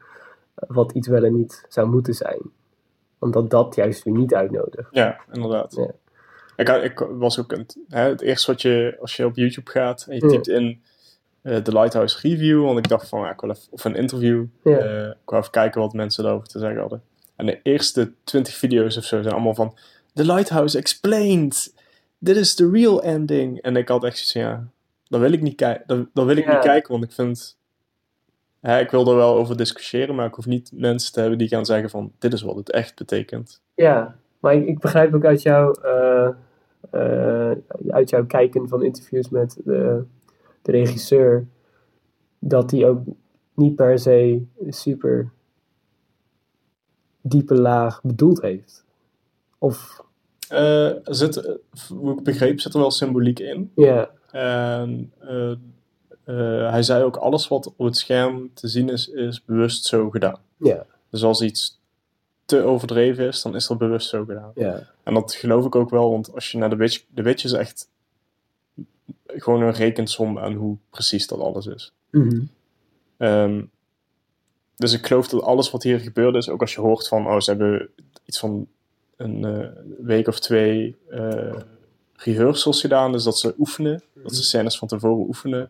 wat 0.54 0.92
iets 0.92 1.08
wel 1.08 1.24
en 1.24 1.36
niet 1.36 1.66
zou 1.70 1.88
moeten 1.90 2.14
zijn. 2.14 2.40
Omdat 3.20 3.50
dat 3.50 3.76
juist 3.76 4.04
weer 4.04 4.14
niet 4.14 4.34
uitnodigt. 4.34 4.88
Ja, 4.92 5.20
inderdaad. 5.32 5.76
Ja. 5.76 5.92
Ik, 6.56 6.70
ik 6.84 7.00
was 7.10 7.40
ook 7.40 7.52
een, 7.52 7.66
hè, 7.90 8.02
het 8.10 8.22
eerste 8.22 8.52
wat 8.52 8.62
je, 8.62 8.98
als 9.02 9.16
je 9.16 9.26
op 9.26 9.36
YouTube 9.36 9.72
gaat 9.72 10.06
en 10.10 10.16
je 10.16 10.28
typt 10.28 10.48
in 10.48 10.82
eh, 11.42 11.64
de 11.64 11.72
Lighthouse 11.72 12.28
Review, 12.28 12.64
want 12.64 12.78
ik 12.78 12.88
dacht 12.88 13.10
van, 13.10 13.20
ja, 13.20 13.32
ik 13.32 13.42
wil 13.42 13.50
even, 13.50 13.64
of 13.70 13.84
een 13.86 13.96
interview, 13.96 14.46
Ja. 14.64 14.78
eh, 14.78 15.06
ik 15.08 15.16
wou 15.30 15.42
even 15.42 15.52
kijken 15.52 15.82
wat 15.82 15.94
mensen 15.94 16.24
daarover 16.24 16.48
te 16.48 16.60
zeggen 16.60 16.80
hadden. 16.80 17.02
En 17.36 17.46
de 17.46 17.60
eerste 17.64 18.12
20 18.24 18.54
video's 18.54 18.98
of 18.98 19.04
zo 19.04 19.22
zijn 19.22 19.34
allemaal 19.34 19.56
van, 19.56 19.74
The 20.14 20.26
Lighthouse 20.26 20.78
explained, 20.78 21.74
dit 22.18 22.36
is 22.38 22.56
the 22.56 22.70
real 22.70 23.02
ending. 23.04 23.62
En 23.62 23.76
ik 23.76 23.88
had 23.88 24.04
echt 24.04 24.18
zoiets 24.18 24.34
ja, 24.34 24.68
dat 25.08 25.20
wil 25.20 25.32
ik 25.32 25.42
niet, 25.42 25.56
kijken 25.56 26.10
dat, 26.14 26.26
wil 26.26 26.36
ik 26.38 26.46
Ja. 26.46 26.54
niet 26.54 26.64
kijken, 26.64 26.92
want 26.92 27.04
ik 27.04 27.12
vind, 27.12 27.58
hè, 28.60 28.80
ik 28.80 28.92
wil 28.92 29.08
er 29.10 29.16
wel 29.16 29.36
over 29.36 29.58
discussiëren, 29.58 30.16
maar 30.16 30.28
ik 30.28 30.34
hoef 30.34 30.46
niet 30.46 30.72
mensen 30.74 31.14
te 31.14 31.20
hebben 31.20 31.38
die 31.38 31.48
gaan 31.48 31.66
zeggen 31.66 31.90
van, 31.90 32.12
dit 32.20 32.34
is 32.34 32.42
wat 32.42 32.56
het 32.56 32.72
echt 32.72 32.96
betekent. 32.96 33.62
Ja, 33.76 34.16
maar 34.40 34.54
ik, 34.56 34.68
ik 34.68 34.80
begrijp 34.80 35.14
ook 35.14 35.26
uit 35.26 35.42
jouw, 35.42 35.72
eh, 35.72 36.30
eh, 36.92 37.58
uit 37.90 38.10
jouw 38.10 38.26
kijken 38.26 38.68
van 38.68 38.84
interviews 38.84 39.30
met 39.30 39.62
de, 39.66 40.04
de 40.62 40.72
regisseur, 40.72 41.46
dat 42.40 42.72
hij 42.72 42.88
ook 42.88 43.00
niet 43.54 43.76
per 43.76 44.00
se 44.00 44.42
super 44.70 45.30
diepe 47.22 47.56
laag 47.56 48.02
bedoeld 48.02 48.42
heeft. 48.42 48.86
Of, 49.58 50.04
er 50.50 51.02
zit, 51.06 51.58
hoe 51.90 52.18
ik 52.18 52.24
begreep, 52.24 52.60
zit 52.60 52.74
er 52.74 52.80
wel 52.80 52.92
symboliek 52.92 53.40
in. 53.40 53.72
ja, 53.76 54.10
En 54.36 55.12
eh, 55.20 55.52
eh, 56.24 56.72
hij 56.72 56.84
zei 56.84 57.04
ook, 57.04 57.16
alles 57.16 57.48
wat 57.48 57.74
op 57.76 57.86
het 57.86 57.98
scherm 57.98 58.54
te 58.54 58.68
zien 58.68 58.90
is, 58.90 59.08
is 59.08 59.44
bewust 59.46 59.86
zo 59.86 60.10
gedaan. 60.10 60.40
ja, 60.58 60.86
Dus 61.10 61.24
als 61.24 61.42
iets 61.42 61.80
te 62.46 62.62
overdreven 62.62 63.28
is, 63.28 63.42
dan 63.42 63.56
is 63.56 63.68
dat 63.68 63.78
bewust 63.78 64.10
zo 64.10 64.26
gedaan. 64.26 64.52
ja, 64.56 64.88
En 65.04 65.14
dat 65.14 65.34
geloof 65.34 65.66
ik 65.66 65.76
ook 65.76 65.90
wel, 65.90 66.12
want 66.12 66.34
als 66.34 66.52
je 66.52 66.58
naar 66.58 66.70
de 66.70 66.76
Witch... 66.76 67.04
De 67.10 67.22
Witch 67.22 67.44
is 67.44 67.52
echt 67.52 67.90
gewoon 69.28 69.62
een 69.62 69.74
rekensom 69.74 70.40
aan 70.40 70.54
hoe 70.54 70.78
precies 70.90 71.28
dat 71.28 71.40
alles 71.40 71.66
is. 71.66 71.94
Mhm. 72.10 72.42
Ehm, 73.18 73.64
dus 74.76 74.94
ik 74.94 75.08
geloof 75.08 75.28
dat 75.28 75.42
alles 75.42 75.72
wat 75.72 75.84
hier 75.84 76.00
gebeurd 76.00 76.36
is, 76.36 76.50
ook 76.50 76.62
als 76.62 76.74
je 76.74 76.82
hoort 76.82 77.08
van, 77.08 77.28
oh, 77.28 77.40
ze 77.40 77.50
hebben 77.50 77.90
iets 78.26 78.40
van 78.40 78.68
een 79.16 79.46
eh, 79.46 79.70
week 80.00 80.28
of 80.28 80.40
twee 80.40 80.98
rehearsals 82.26 82.82
gedaan, 82.82 83.12
dus 83.12 83.24
dat 83.24 83.40
ze 83.40 83.56
oefenen, 83.58 84.04
dat 84.14 84.36
ze 84.36 84.44
scènes 84.44 84.78
van 84.78 84.88
tevoren 84.88 85.28
oefenen, 85.28 85.70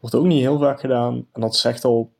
wordt 0.00 0.14
ook 0.16 0.24
niet 0.24 0.40
heel 0.40 0.58
vaak 0.58 0.80
gedaan. 0.80 1.26
En 1.32 1.40
dat 1.40 1.56
zegt 1.56 1.84
al 1.84 2.10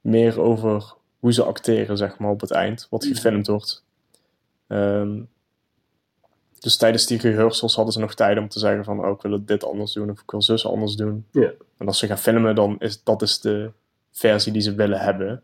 meer 0.00 0.40
over 0.40 0.94
hoe 1.18 1.32
ze 1.32 1.44
acteren, 1.44 1.96
zeg 1.96 2.18
maar, 2.18 2.30
op 2.30 2.40
het 2.40 2.50
eind, 2.50 2.86
wat 2.90 3.04
gefilmd 3.04 3.46
wordt. 3.46 3.84
Ehm, 4.66 5.20
dus 6.58 6.76
tijdens 6.76 7.06
die 7.06 7.18
rehearsals 7.18 7.74
hadden 7.74 7.92
ze 7.92 8.00
nog 8.00 8.14
tijd 8.14 8.38
om 8.38 8.48
te 8.48 8.58
zeggen 8.58 8.84
van, 8.84 9.04
oh, 9.04 9.10
ik 9.10 9.22
wil 9.22 9.44
dit 9.44 9.64
anders 9.64 9.92
doen, 9.92 10.10
of 10.10 10.20
ik 10.20 10.30
wil 10.30 10.42
zus 10.42 10.66
anders 10.66 10.94
doen. 10.94 11.26
En 11.78 11.86
als 11.86 11.98
ze 11.98 12.06
gaan 12.06 12.18
filmen, 12.18 12.54
dan 12.54 12.76
is 12.78 13.02
dat 13.02 13.22
is 13.22 13.40
de 13.40 13.70
versie 14.10 14.52
die 14.52 14.62
ze 14.62 14.74
willen 14.74 14.98
hebben. 15.00 15.42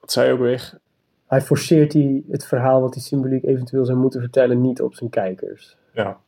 Wat 0.00 0.12
zei 0.12 0.26
je 0.26 0.32
ook 0.32 0.38
weer? 0.38 0.78
Hij 1.26 1.40
forceert 1.40 1.90
die, 1.90 2.24
het 2.30 2.46
verhaal 2.46 2.80
wat 2.80 2.92
die 2.92 3.02
symboliek 3.02 3.44
eventueel 3.44 3.84
zou 3.84 3.98
moeten 3.98 4.20
vertellen 4.20 4.60
niet 4.60 4.82
op 4.82 4.94
zijn 4.94 5.10
kijkers. 5.10 5.76
Ja. 5.94 6.20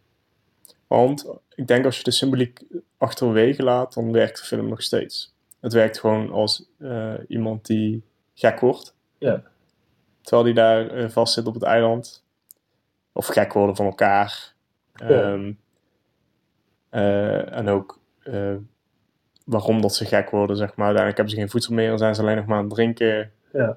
Want 0.86 1.28
ik 1.54 1.66
denk 1.66 1.84
als 1.84 1.96
je 1.96 2.04
de 2.04 2.10
symboliek 2.10 2.64
achterwege 2.98 3.62
laat, 3.62 3.94
dan 3.94 4.12
werkt 4.12 4.38
de 4.38 4.44
film 4.44 4.68
nog 4.68 4.82
steeds. 4.82 5.34
Het 5.60 5.72
werkt 5.72 5.98
gewoon 5.98 6.30
als 6.32 6.64
eh, 6.78 7.14
iemand 7.28 7.66
die 7.66 8.02
gek 8.34 8.60
wordt. 8.60 8.94
Ja. 9.18 9.42
Terwijl 10.20 10.44
die 10.44 10.54
daar 10.54 10.88
eh, 10.88 11.08
vast 11.08 11.34
zit 11.34 11.46
op 11.46 11.54
het 11.54 11.62
eiland. 11.62 12.24
Of 13.12 13.26
gek 13.26 13.52
worden 13.52 13.76
van 13.76 13.86
elkaar. 13.86 14.54
Ja. 14.94 15.06
Ehm, 15.08 15.52
eh, 16.88 17.56
en 17.56 17.68
ook 17.68 17.98
waarom 19.44 19.80
dat 19.80 19.94
ze 19.94 20.04
gek 20.04 20.30
worden, 20.30 20.56
zeg 20.56 20.76
maar. 20.76 20.86
Uiteindelijk 20.86 21.16
hebben 21.16 21.34
ze 21.34 21.40
geen 21.40 21.50
voedsel 21.50 21.74
meer 21.74 21.90
en 21.90 21.98
zijn 21.98 22.14
ze 22.14 22.20
alleen 22.20 22.36
nog 22.36 22.46
maar 22.46 22.58
aan 22.58 22.64
het 22.64 22.74
drinken. 22.74 23.32
Ja. 23.52 23.76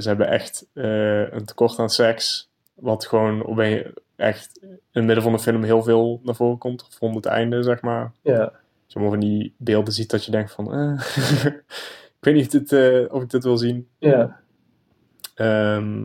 Ze 0.00 0.08
hebben 0.08 0.28
echt 0.28 0.66
een 0.72 1.44
tekort 1.44 1.78
aan 1.78 1.90
seks. 1.90 2.50
Wat 2.74 3.06
gewoon 3.06 3.44
op 3.44 3.58
een, 3.58 3.94
echt 4.16 4.58
in 4.62 4.78
het 4.90 5.04
midden 5.04 5.22
van 5.22 5.32
de 5.32 5.38
film 5.38 5.62
heel 5.62 5.82
veel 5.82 6.20
naar 6.22 6.34
voren 6.34 6.58
komt. 6.58 6.86
Of 6.86 6.98
rond 6.98 7.14
het 7.14 7.26
einde, 7.26 7.62
zeg 7.62 7.80
maar. 7.82 8.12
Ja, 8.22 8.40
Als 8.42 8.52
je 8.86 8.94
allemaal 8.94 9.10
van 9.10 9.20
die 9.28 9.54
beelden 9.56 9.92
ziet 9.92 10.10
dat 10.10 10.24
je 10.24 10.30
denkt 10.30 10.52
van... 10.52 10.72
eh, 10.72 11.06
ik 12.18 12.20
weet 12.20 12.34
niet 12.34 12.44
of, 12.44 12.50
dit, 12.52 12.72
eh, 12.72 13.14
of 13.14 13.22
ik 13.22 13.30
dit 13.30 13.44
wil 13.44 13.56
zien. 13.56 13.88
ja, 13.98 14.42
Ehm, 15.34 16.04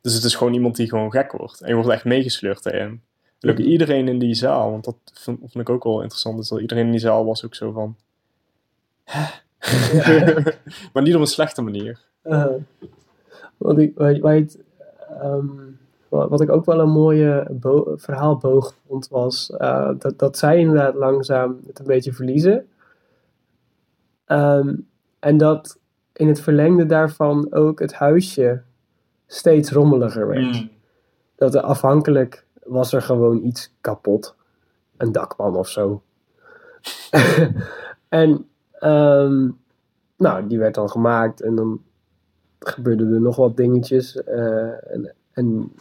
dus 0.00 0.14
het 0.14 0.24
is 0.24 0.34
gewoon 0.34 0.52
iemand 0.54 0.76
die 0.76 0.88
gewoon 0.88 1.10
gek 1.10 1.32
wordt. 1.32 1.60
En 1.60 1.68
je 1.68 1.74
wordt 1.74 1.88
echt 1.88 2.04
meegesleurd 2.04 2.62
daarin. 2.62 3.02
En 3.40 3.50
ook 3.50 3.58
iedereen 3.58 4.08
in 4.08 4.18
die 4.18 4.34
zaal, 4.34 4.70
want 4.70 4.84
dat 4.84 4.96
vond, 5.12 5.38
vond 5.38 5.54
ik 5.54 5.68
ook 5.68 5.84
wel 5.84 6.00
interessant, 6.00 6.38
is 6.38 6.48
dat 6.48 6.60
iedereen 6.60 6.84
in 6.84 6.90
die 6.90 7.00
zaal 7.00 7.24
was 7.24 7.44
ook 7.44 7.54
zo 7.54 7.72
van... 7.72 7.96
maar 10.92 11.02
niet 11.02 11.14
op 11.14 11.20
een 11.20 11.26
slechte 11.26 11.62
manier. 11.62 12.00
Eh, 12.22 12.46
wat, 13.56 13.78
ik, 13.78 13.94
waar, 13.94 14.18
waar 14.18 14.34
je 14.34 14.40
het, 14.40 14.58
ehm, 15.20 15.48
wat, 16.28 16.40
ik 16.40 16.50
ook 16.50 16.64
wel 16.64 16.80
een 16.80 16.90
mooie 16.90 17.46
bo- 17.50 17.92
verhaalboog 17.96 18.74
vond, 18.86 19.08
was 19.08 19.50
eh, 19.50 19.90
dat, 19.98 20.18
dat 20.18 20.38
zij 20.38 20.58
inderdaad 20.58 20.94
langzaam 20.94 21.58
het 21.66 21.78
een 21.78 21.86
beetje 21.86 22.12
verliezen. 22.12 22.68
Ehm, 24.24 24.76
en 25.18 25.36
dat 25.36 25.78
in 26.12 26.28
het 26.28 26.40
verlengde 26.40 26.86
daarvan 26.86 27.52
ook 27.52 27.80
het 27.80 27.94
huisje 27.94 28.62
steeds 29.26 29.70
rommeliger 29.70 30.26
werd. 30.26 30.52
Dat 30.52 30.68
dat 31.36 31.54
er 31.54 31.60
afhankelijk 31.60 32.46
was 32.64 32.92
er 32.92 33.02
gewoon 33.02 33.42
iets 33.44 33.74
kapot. 33.80 34.34
Een 34.96 35.12
dakpan 35.12 35.56
of 35.56 35.68
zo. 35.68 36.02
en 38.08 38.48
ehm, 38.72 39.48
nou, 40.16 40.46
die 40.46 40.58
werd 40.58 40.74
dan 40.74 40.90
gemaakt 40.90 41.40
en 41.42 41.54
dan 41.54 41.82
gebeurden 42.58 43.12
er 43.14 43.20
nog 43.20 43.36
wat 43.36 43.56
dingetjes. 43.56 44.22
eh, 44.22 44.92
en, 44.94 45.14
en 45.32 45.72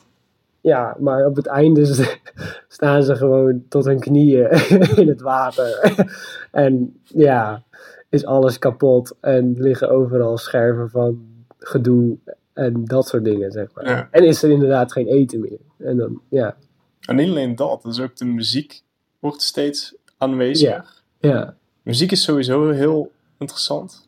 ja, 0.63 0.95
maar 0.99 1.25
op 1.25 1.35
het 1.35 1.45
einde 1.45 1.85
staan 2.67 3.03
ze 3.03 3.15
gewoon 3.15 3.63
tot 3.69 3.85
hun 3.85 3.99
knieën 3.99 4.49
in 5.01 5.07
het 5.07 5.21
water. 5.21 5.95
en 6.51 6.99
ja, 7.03 7.63
is 8.09 8.25
alles 8.25 8.59
kapot 8.59 9.15
en 9.19 9.53
liggen 9.57 9.89
overal 9.89 10.37
scherven 10.37 10.89
van 10.89 11.25
gedoe 11.57 12.17
en 12.53 12.85
dat 12.85 13.07
soort 13.07 13.23
dingen, 13.23 13.51
zeg 13.51 13.67
maar. 13.73 13.87
Ja. 13.87 14.07
En 14.11 14.23
is 14.23 14.43
er 14.43 14.49
inderdaad 14.49 14.91
geen 14.91 15.07
eten 15.07 15.39
meer. 15.39 15.59
En 15.77 15.97
dan, 15.97 16.21
ja, 16.29 16.55
En 16.99 17.15
niet 17.15 17.29
alleen 17.29 17.55
dat, 17.55 17.81
dus 17.81 18.01
ook 18.01 18.15
de 18.15 18.25
muziek 18.25 18.81
wordt 19.19 19.41
steeds 19.41 19.95
aanweziger. 20.17 21.03
Ja. 21.17 21.29
ja. 21.29 21.55
Muziek 21.81 22.11
is 22.11 22.23
sowieso 22.23 22.69
heel 22.69 23.11
interessant. 23.37 24.07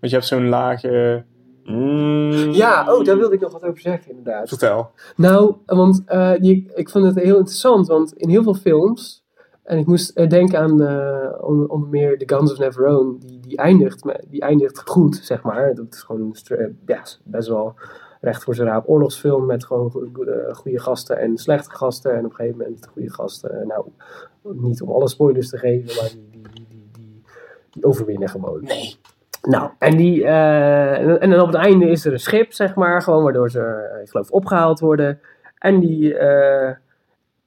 Want 0.00 0.12
je 0.12 0.16
hebt 0.16 0.26
zo'n 0.26 0.48
lage... 0.48 1.24
mm, 1.66 2.50
Ja, 2.52 2.94
oh, 2.94 3.04
daar 3.04 3.18
wilde 3.18 3.34
ik 3.34 3.40
nog 3.40 3.52
wat 3.52 3.64
over 3.64 3.80
zeggen, 3.80 4.10
inderdaad. 4.10 4.48
Vertel. 4.48 4.90
Nou, 5.16 5.54
want 5.66 6.02
eh, 6.06 6.32
die, 6.38 6.70
ik 6.74 6.88
vond 6.88 7.04
het 7.04 7.14
heel 7.14 7.36
interessant, 7.36 7.86
want 7.86 8.12
in 8.12 8.28
heel 8.28 8.42
veel 8.42 8.54
films, 8.54 9.24
en 9.62 9.78
ik 9.78 9.86
moest 9.86 10.10
eh, 10.10 10.28
denken 10.28 10.58
aan 10.58 10.82
eh, 10.82 11.44
onder, 11.44 11.68
onder 11.68 11.88
meer 11.88 12.18
The 12.18 12.34
Guns 12.34 12.52
of 12.52 12.58
Navarone, 12.58 13.18
die, 13.18 13.40
die, 13.40 13.56
eindigt, 13.56 14.04
met, 14.04 14.24
die 14.28 14.40
eindigt 14.40 14.82
goed, 14.90 15.16
zeg 15.16 15.42
maar. 15.42 15.74
Dat 15.74 15.86
is 15.94 16.02
gewoon 16.02 16.36
ja, 16.86 17.02
best 17.24 17.48
wel 17.48 17.74
recht 18.20 18.44
voor 18.44 18.54
zijn 18.54 18.68
raap 18.68 18.88
oorlogsfilm 18.88 19.46
met 19.46 19.64
gewoon 19.64 19.90
go- 19.90 20.08
go- 20.12 20.52
goede 20.52 20.78
gasten 20.80 21.18
en 21.18 21.36
slechte 21.38 21.70
gasten. 21.70 22.12
En 22.12 22.24
op 22.24 22.30
een 22.30 22.36
gegeven 22.36 22.58
moment 22.58 22.86
goede 22.92 23.10
gasten. 23.12 23.66
Nou, 23.66 23.86
niet 24.42 24.82
om 24.82 24.90
alle 24.90 25.08
spoilers 25.08 25.48
te 25.48 25.58
geven, 25.58 25.96
maar 26.02 26.10
die, 26.10 26.28
die, 26.30 26.42
die, 26.52 26.66
die, 26.68 26.88
die, 26.92 27.22
die 27.70 27.84
overwinnen 27.84 28.28
gewoon. 28.28 28.60
Nee. 28.62 28.96
Nou, 29.48 29.70
en, 29.78 29.96
die, 29.96 30.24
eh, 30.24 31.22
en, 31.22 31.30
dan 31.30 31.40
op 31.40 31.46
het 31.46 31.56
einde 31.56 31.88
is 31.88 32.04
er 32.04 32.12
een 32.12 32.18
schip, 32.20 32.52
zeg 32.52 32.74
maar, 32.74 33.02
gewoon 33.02 33.22
waardoor 33.22 33.50
ze, 33.50 33.60
eh, 33.60 34.02
ik 34.02 34.08
geloof, 34.10 34.30
opgehaald 34.30 34.80
worden. 34.80 35.20
En 35.58 35.80
die, 35.80 36.14
eh, 36.18 36.74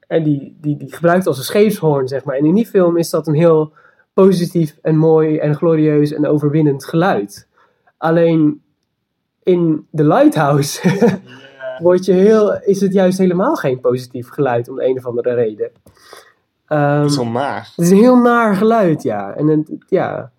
en 0.08 0.24
die, 0.24 0.58
die, 0.62 0.78
die 0.78 0.94
gebruikt 0.94 1.28
als 1.28 1.38
een 1.38 1.44
scheepshoorn, 1.44 2.08
zeg 2.08 2.24
maar. 2.24 2.36
En 2.36 2.46
in 2.46 2.56
die 2.56 2.66
film 2.68 2.98
is 2.98 3.10
dat 3.10 3.28
een 3.28 3.34
heel 3.34 3.74
positief 4.14 4.78
en 4.82 4.96
mooi 4.98 5.38
en 5.38 5.56
glorieus 5.56 6.14
en 6.14 6.28
overwinnend 6.28 6.86
geluid. 6.86 7.48
Alleen 7.98 8.62
in 9.44 9.88
The 9.96 10.04
Lighthouse 10.04 10.82
wordt 11.84 12.06
je 12.06 12.14
heel, 12.14 12.60
is 12.62 12.82
het 12.82 12.94
juist 12.94 13.18
helemaal 13.18 13.56
geen 13.56 13.80
positief 13.80 14.30
geluid 14.30 14.70
om 14.70 14.76
de 14.76 14.86
een 14.86 14.98
of 14.98 15.06
andere 15.06 15.34
reden. 15.34 15.72
Ehm, 16.68 17.02
Dat 17.02 17.10
is 17.10 17.16
wel 17.18 17.26
naar. 17.26 17.72
het 17.76 17.86
is 17.86 17.92
een 17.92 17.98
heel 17.98 18.18
naar 18.22 18.56
geluid, 18.56 19.04
ja. 19.04 19.34
En, 19.36 19.48
het- 19.48 19.72
ja. 19.88 20.32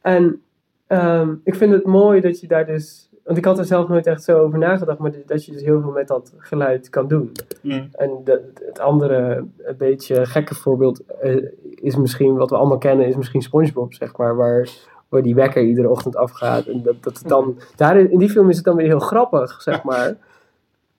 en 0.00 0.42
ehm, 0.88 1.34
ik 1.44 1.54
vind 1.54 1.72
het 1.72 1.84
mooi 1.84 2.20
dat 2.20 2.40
je 2.40 2.46
daar 2.46 2.66
dus... 2.66 3.10
Want 3.24 3.40
ik 3.40 3.44
had 3.44 3.58
er 3.58 3.64
zelf 3.64 3.88
nooit 3.88 4.06
echt 4.06 4.22
zo 4.22 4.38
over 4.38 4.58
nagedacht, 4.58 4.98
maar 4.98 5.12
dat 5.26 5.44
je 5.44 5.52
dus 5.52 5.62
heel 5.62 5.80
veel 5.80 5.90
met 5.90 6.08
dat 6.08 6.34
geluid 6.36 6.88
kan 6.88 7.08
doen. 7.08 7.32
Mm. 7.62 7.88
En 7.92 8.10
de, 8.24 8.52
het 8.64 8.78
andere, 8.78 9.44
een 9.58 9.76
beetje 9.76 10.26
gekke 10.26 10.54
voorbeeld, 10.54 11.04
eh, 11.06 11.44
is 11.74 11.96
misschien, 11.96 12.36
wat 12.36 12.50
we 12.50 12.56
allemaal 12.56 12.78
kennen, 12.78 13.06
is 13.06 13.16
misschien 13.16 13.42
SpongeBob, 13.42 13.94
zeg 13.94 14.16
maar, 14.16 14.36
waar, 14.36 14.68
waar 15.08 15.22
die 15.22 15.34
wekker 15.34 15.62
iedere 15.62 15.88
ochtend 15.88 16.16
afgaat. 16.16 16.66
En 16.66 16.82
dat, 16.82 17.02
dat 17.02 17.18
het 17.18 17.28
dan, 17.28 17.58
daar 17.76 17.96
in 17.98 18.18
die 18.18 18.30
film 18.30 18.48
is 18.48 18.56
het 18.56 18.64
dan 18.64 18.76
weer 18.76 18.86
heel 18.86 18.98
grappig, 18.98 19.62
zeg 19.62 19.82
maar. 19.82 20.16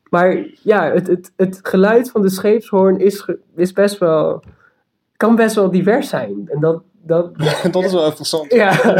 Maar 0.10 0.46
ja, 0.64 0.92
het, 0.92 1.08
het, 1.08 1.32
het 1.36 1.60
geluid 1.64 2.12
van 2.12 2.22
de 2.22 2.30
scheepshoorn 2.30 3.00
is, 3.00 3.30
is 3.56 3.74
best 3.74 3.98
wel, 3.98 4.44
kan 5.18 5.36
best 5.36 5.56
wel 5.56 5.72
divers 5.72 6.10
zijn. 6.10 6.48
En 6.52 6.60
dat, 6.60 6.84
dat, 7.02 7.32
dat 7.72 7.84
is 7.84 7.94
wel 7.94 8.06
interessant. 8.06 8.54
ja. 8.54 8.72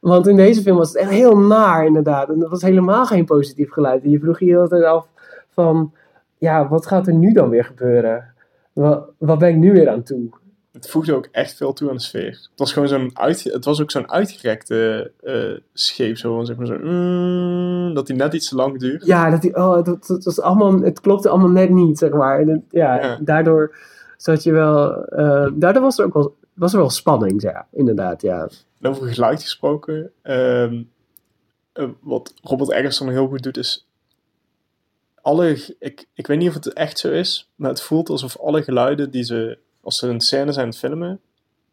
Want 0.00 0.26
in 0.26 0.36
deze 0.36 0.62
film 0.62 0.76
was 0.76 0.88
het 0.88 0.96
echt 0.96 1.10
heel 1.10 1.36
naar, 1.38 1.86
inderdaad. 1.86 2.28
En 2.28 2.38
dat 2.38 2.50
was 2.50 2.62
helemaal 2.62 3.06
geen 3.06 3.24
positief 3.24 3.70
geluid. 3.70 4.02
En 4.04 4.10
je 4.10 4.18
vroeg 4.20 4.38
je 4.40 4.46
hele 4.46 4.68
tijd 4.68 4.84
af 4.84 5.06
van... 5.48 5.92
Ja, 6.38 6.68
wat 6.68 6.86
gaat 6.86 7.06
er 7.06 7.14
nu 7.14 7.32
dan 7.32 7.48
weer 7.48 7.64
gebeuren? 7.64 8.24
Wat, 8.72 9.04
wat 9.18 9.38
ben 9.38 9.48
ik 9.48 9.56
nu 9.56 9.72
weer 9.72 9.88
aan 9.88 10.02
toe? 10.02 10.28
Het 10.72 10.88
voegde 10.90 11.14
ook 11.14 11.28
echt 11.32 11.54
veel 11.56 11.72
toe 11.72 11.88
aan 11.88 11.94
de 11.96 12.00
sfeer. 12.02 12.26
Het 12.30 12.50
was 12.56 12.72
gewoon 12.72 12.88
zo'n 12.88 13.10
uitge- 13.14 13.50
het 13.52 13.64
was 13.64 13.82
ook 13.82 13.90
zo'n 13.90 14.10
uitgerekte 14.10 15.10
eh 15.22 15.58
scheep, 15.72 16.16
zo 16.16 16.44
zeg 16.44 16.56
maar 16.56 16.66
zo, 16.66 16.78
mm, 16.82 17.94
dat 17.94 18.06
die 18.06 18.16
net 18.16 18.34
iets 18.34 18.48
te 18.48 18.54
lang 18.54 18.78
duurt. 18.78 19.06
Ja, 19.06 19.30
dat, 19.30 19.40
die, 19.42 19.56
oh, 19.56 19.84
dat, 19.84 20.06
dat 20.06 20.24
was 20.24 20.40
allemaal, 20.40 20.80
het 20.80 21.00
klopte 21.00 21.28
allemaal 21.28 21.48
net 21.50 21.70
niet, 21.70 21.98
zeg 21.98 22.10
maar. 22.10 22.40
En 22.40 22.48
het- 22.48 22.62
ja, 22.70 23.00
Ja. 23.00 23.18
daardoor 23.20 23.74
zat 24.22 24.42
je 24.42 24.52
wel... 24.52 25.04
eh, 25.04 25.48
daardoor 25.54 25.82
was 25.82 25.98
er 25.98 26.04
ook 26.04 26.14
wel, 26.14 26.36
was 26.54 26.72
er 26.72 26.78
wel 26.78 26.90
spanning, 26.90 27.42
ja. 27.42 27.66
Inderdaad, 27.72 28.22
ja. 28.22 28.48
En 28.80 28.90
over 28.90 29.08
geluid 29.08 29.42
gesproken, 29.42 30.12
ehm, 30.22 30.82
eh, 31.72 31.88
wat 32.00 32.34
Robert 32.42 32.70
Eggerson 32.70 33.08
heel 33.08 33.26
goed 33.28 33.42
doet 33.42 33.56
is, 33.56 33.86
alle, 35.22 35.74
ik, 35.78 36.06
ik 36.14 36.26
weet 36.26 36.38
niet 36.38 36.48
of 36.48 36.54
het 36.54 36.72
echt 36.72 36.98
zo 36.98 37.10
is, 37.10 37.50
maar 37.54 37.70
het 37.70 37.82
voelt 37.82 38.08
alsof 38.08 38.38
alle 38.38 38.62
geluiden 38.62 39.10
die 39.10 39.22
ze, 39.24 39.58
als 39.80 39.98
ze 39.98 40.08
een 40.08 40.20
scène 40.20 40.52
zijn 40.52 40.64
aan 40.64 40.70
het 40.70 40.80
filmen, 40.80 41.20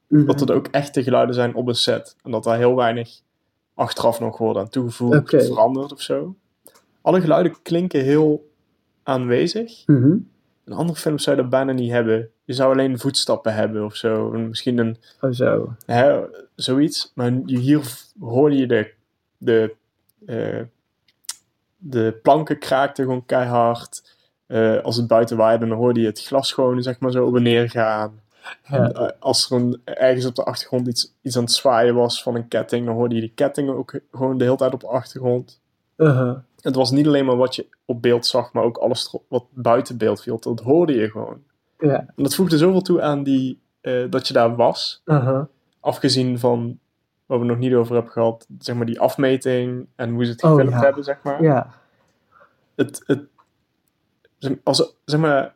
Mhm. 0.08 0.26
dat 0.26 0.40
het 0.40 0.52
ook 0.52 0.68
echte 0.68 1.04
geluiden 1.04 1.36
zijn 1.36 1.56
op 1.56 1.68
een 1.68 1.76
set. 1.76 2.16
En 2.24 2.32
dat 2.32 2.44
daar 2.44 2.58
heel 2.58 2.76
weinig 2.76 3.20
achteraf 3.74 4.20
nog 4.20 4.38
worden 4.38 4.62
aan 4.62 4.70
toegevoegd 4.70 5.34
of 5.34 5.46
veranderd 5.46 5.92
of 5.92 6.02
zo. 6.02 6.36
Alle 7.02 7.22
geluiden 7.22 7.56
klinken 7.62 8.02
heel 8.04 8.50
aanwezig. 9.04 9.84
Mhm. 9.86 10.18
In 10.68 10.74
andere 10.74 11.00
films 11.00 11.24
zou 11.24 11.36
je 11.36 11.42
dat 11.42 11.52
bijna 11.52 11.72
niet 11.72 11.92
hebben. 11.92 12.30
Je 12.44 12.54
zou 12.54 12.72
alleen 12.72 13.00
voetstappen 13.00 13.54
hebben 13.54 13.86
of 13.86 13.96
zo. 13.96 14.34
En 14.34 14.48
misschien 14.48 14.78
een, 14.78 14.98
Oh, 15.22 15.32
zo. 15.32 15.76
hè, 15.86 16.20
zoiets. 16.56 17.12
Maar 17.16 17.32
hier 17.46 17.82
hoor 18.20 18.54
je 18.54 18.68
de, 18.68 18.94
de, 19.38 19.76
eh, 20.26 20.62
de 21.78 22.20
planken 22.22 22.60
kraakten 22.60 23.04
gewoon 23.04 23.26
keihard. 23.26 24.16
Eh, 24.46 24.80
als 24.84 24.96
het 24.96 25.08
buiten 25.08 25.38
waaide, 25.38 25.68
dan 25.68 25.78
hoorde 25.78 26.00
je 26.00 26.06
het 26.06 26.24
glas 26.26 26.54
gewoon 26.54 26.84
zeg 26.84 27.00
maar 27.00 27.12
zo 27.12 27.26
op 27.26 27.36
en 27.36 27.44
neer 27.44 27.70
gaan. 27.70 28.22
Ja. 28.64 28.92
Eh, 28.92 29.10
als 29.20 29.52
er 29.52 29.58
een, 29.58 29.82
ergens 29.84 30.26
op 30.26 30.36
de 30.36 30.44
achtergrond 30.44 30.88
iets, 30.88 31.14
iets 31.22 31.38
aan 31.38 31.44
het 31.44 31.52
zwaaien 31.52 31.96
was 31.96 32.24
van 32.24 32.36
een 32.36 32.48
ketting, 32.48 32.86
dan 32.86 32.96
hoorde 32.96 33.16
je 33.16 33.22
die 33.22 33.32
ketting 33.36 33.70
ook 33.70 34.00
gewoon 34.12 34.38
de 34.38 34.44
hele 34.44 34.56
tijd 34.58 34.74
op 34.74 34.80
de 34.80 34.88
achtergrond. 34.88 35.60
Uh-huh. 35.98 36.38
Het 36.62 36.76
was 36.76 36.92
niet 36.92 37.08
alleen 37.08 37.26
maar 37.26 37.38
wat 37.38 37.56
je 37.56 37.68
op 37.86 38.02
beeld 38.02 38.26
zag, 38.26 38.54
maar 38.54 38.64
ook 38.64 38.78
alles 38.78 39.16
wat 39.28 39.46
buiten 39.50 39.98
beeld 39.98 40.22
viel. 40.22 40.40
Dat 40.40 40.60
hoorde 40.60 40.94
je 40.94 41.10
gewoon. 41.10 41.44
Ja. 41.80 42.00
En 42.16 42.24
dat 42.24 42.36
voegde 42.36 42.58
zoveel 42.58 42.82
toe 42.82 43.02
aan 43.02 43.24
die, 43.24 43.60
eh, 43.82 44.04
dat 44.10 44.28
je 44.28 44.34
daar 44.34 44.56
was. 44.56 45.02
Uh-huh. 45.06 45.44
Afgezien 45.80 46.40
van 46.40 46.80
waar 47.26 47.40
we 47.40 47.46
nog 47.46 47.58
niet 47.58 47.74
over 47.74 47.94
hebben 47.94 48.12
gehad, 48.12 48.48
zeg 48.60 48.76
maar 48.76 48.86
die 48.86 49.00
afmeting 49.00 49.88
en 49.96 50.10
hoe 50.10 50.26
ze 50.26 50.32
het 50.32 50.44
Oh, 50.44 50.50
gefilmd 50.50 50.72
ja. 50.74 50.80
hebben, 50.80 51.04
zeg 51.04 51.20
maar. 51.24 51.44
Ja. 51.44 51.74
Het, 52.76 53.04
het, 53.06 53.26
als, 54.64 54.96
zeg 55.06 55.20
maar, 55.20 55.56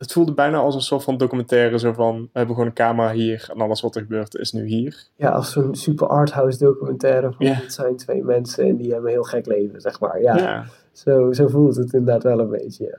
het 0.00 0.12
voelde 0.12 0.32
bijna 0.32 0.58
als 0.58 0.74
een 0.74 0.80
soort 0.80 1.04
van 1.04 1.16
documentaire, 1.16 1.78
zo 1.78 1.92
van, 1.92 2.20
we 2.20 2.28
hebben 2.32 2.54
gewoon 2.54 2.68
een 2.68 2.76
camera 2.76 3.12
hier 3.12 3.48
en 3.54 3.60
alles 3.60 3.80
wat 3.80 3.94
er 3.94 4.02
gebeurt 4.02 4.34
is 4.34 4.52
nu 4.52 4.66
hier. 4.66 5.06
Ja, 5.16 5.28
als 5.28 5.52
zo'n 5.52 5.74
super 5.74 6.06
arthouse 6.06 6.58
documentaire 6.58 7.32
van 7.32 7.46
dit 7.46 7.72
zijn 7.72 7.96
twee 7.96 8.24
mensen 8.24 8.64
en 8.64 8.76
die 8.76 8.92
hebben 8.92 9.10
een 9.10 9.14
heel 9.16 9.24
gek 9.24 9.46
leven, 9.46 9.80
zeg 9.80 10.00
maar. 10.00 10.20
Ja, 10.20 10.36
Ja. 10.36 10.64
Zo, 10.92 11.32
zo 11.32 11.48
voelt 11.48 11.76
het 11.76 11.92
inderdaad 11.92 12.22
wel 12.22 12.40
een 12.40 12.50
beetje. 12.50 12.84
ja. 12.84 12.98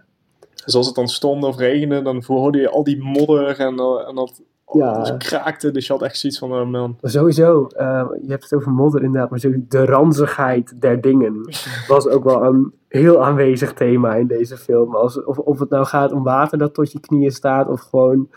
Dus 0.66 0.76
als 0.76 0.86
het 0.86 0.96
dan 0.96 1.08
stond 1.08 1.44
of 1.44 1.58
regende, 1.58 2.02
dan 2.02 2.24
hoorde 2.28 2.60
je 2.60 2.70
al 2.70 2.84
die 2.84 3.04
modder 3.04 3.60
en, 3.60 3.78
eh, 3.80 4.08
en 4.08 4.16
dat 4.16 4.42
Ja. 4.74 4.88
alles 4.92 5.14
kraakte. 5.18 5.72
Dus 5.72 5.88
je 5.88 5.94
had 5.94 6.02
echt 6.02 6.18
zoiets 6.18 6.40
van, 6.40 6.54
oh 6.54 6.68
man. 6.68 6.98
Sowieso, 7.02 7.68
eh, 7.76 8.06
je 8.22 8.32
hebt 8.32 8.44
het 8.44 8.54
over 8.54 8.72
modder 8.72 9.04
inderdaad, 9.04 9.30
maar 9.30 9.40
sowieso 9.40 9.64
de 9.68 9.86
ranzigheid 9.86 10.82
der 10.82 11.02
dingen 11.02 11.36
was 11.88 12.08
ook 12.08 12.24
wel 12.24 12.44
een 12.44 12.74
heel 12.88 13.24
aanwezig 13.26 13.74
thema 13.74 14.14
in 14.16 14.28
deze 14.28 14.58
film. 14.58 14.96
Als, 14.96 15.24
of, 15.24 15.38
of 15.38 15.60
het 15.60 15.70
nou 15.70 15.86
gaat 15.86 16.12
om 16.12 16.24
water 16.24 16.58
dat 16.58 16.74
tot 16.74 16.92
je 16.92 17.00
knieën 17.00 17.32
staat 17.32 17.68
of 17.68 17.80
gewoon, 17.82 18.30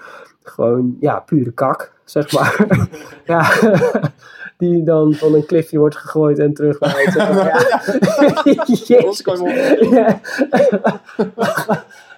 gewoon 0.42 0.96
ja, 1.00 1.18
pure 1.20 1.50
kak, 1.52 1.92
zeg 2.04 2.32
maar. 2.32 2.66
ja, 3.24 3.50
die 4.58 4.82
dan 4.84 5.12
van 5.14 5.34
een 5.34 5.46
klifje 5.46 5.78
wordt 5.78 5.96
gegooid 5.96 6.38
en 6.38 6.54
terug 6.54 6.80
naar 6.80 6.94
het- 7.04 7.14
ja. 7.14 8.98
Ja. 9.90 10.20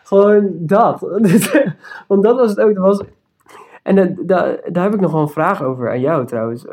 Gewoon 0.03 0.51
dat. 0.53 1.01
Want 2.07 2.23
dat 2.23 2.37
was 2.37 2.51
het 2.51 2.61
ook. 2.61 2.75
Dat 2.75 2.85
was... 2.85 3.01
En 3.87 4.17
daar, 4.27 4.61
daar 4.73 4.85
heb 4.85 4.95
ik 4.95 5.01
nog 5.01 5.13
wel 5.13 5.21
een 5.21 5.29
vraag 5.29 5.63
over 5.63 5.91
aan 5.91 6.01
jou 6.01 6.27
trouwens. 6.27 6.65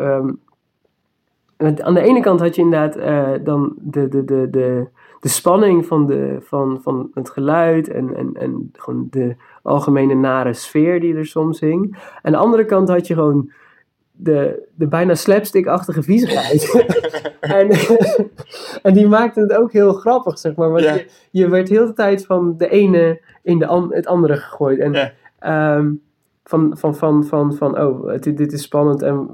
Want 1.58 1.82
aan 1.82 1.94
de 1.94 2.02
ene 2.02 2.22
kant 2.22 2.40
had 2.40 2.56
je 2.56 2.62
inderdaad 2.62 2.96
eh, 2.96 3.30
dan 3.44 3.76
de, 3.82 4.08
de, 4.08 4.24
de, 4.24 4.48
de, 4.50 4.88
de 5.20 5.28
spanning 5.30 5.86
van, 5.86 6.06
de, 6.06 6.38
van, 6.42 6.80
van 6.82 7.12
het 7.14 7.30
geluid 7.30 7.90
en, 7.90 8.16
en, 8.16 8.30
en 8.34 8.70
gewoon 8.74 9.08
de 9.10 9.36
algemene 9.62 10.14
nare 10.16 10.54
sfeer 10.54 11.00
die 11.00 11.16
er 11.16 11.26
soms 11.26 11.60
hing. 11.60 11.98
Aan 12.22 12.32
de 12.32 12.38
andere 12.38 12.66
kant 12.66 12.90
had 12.90 13.08
je 13.08 13.14
gewoon 13.14 13.52
de, 14.12 14.68
de 14.76 14.88
bijna 14.88 15.16
slapstick-achtige 15.16 16.04
viezigheid. 16.04 16.86
en, 17.40 17.70
en 18.88 18.94
die 18.94 19.08
maakte 19.08 19.40
het 19.42 19.54
ook 19.54 19.72
heel 19.72 19.94
grappig, 19.94 20.38
zeg 20.40 20.56
maar. 20.56 20.70
Want 20.72 20.84
Ja. 20.84 20.94
je, 20.94 21.06
je 21.32 21.50
werd 21.50 21.70
heel 21.70 21.86
de 21.86 21.94
tijd 21.94 22.26
van 22.26 22.58
de 22.58 22.70
ene 22.70 23.22
in 23.44 23.60
de 23.60 23.66
an- 23.68 23.94
het 23.94 24.08
andere 24.08 24.36
gegooid. 24.38 24.80
En 24.80 24.94
Ja. 24.94 25.12
ehm, 25.40 25.92
van, 26.54 26.78
van, 26.78 26.96
van, 26.96 27.26
van, 27.26 27.54
van, 27.54 27.80
oh, 27.80 28.08
het, 28.08 28.24
dit 28.24 28.54
is 28.54 28.62
spannend 28.62 29.02
en 29.02 29.28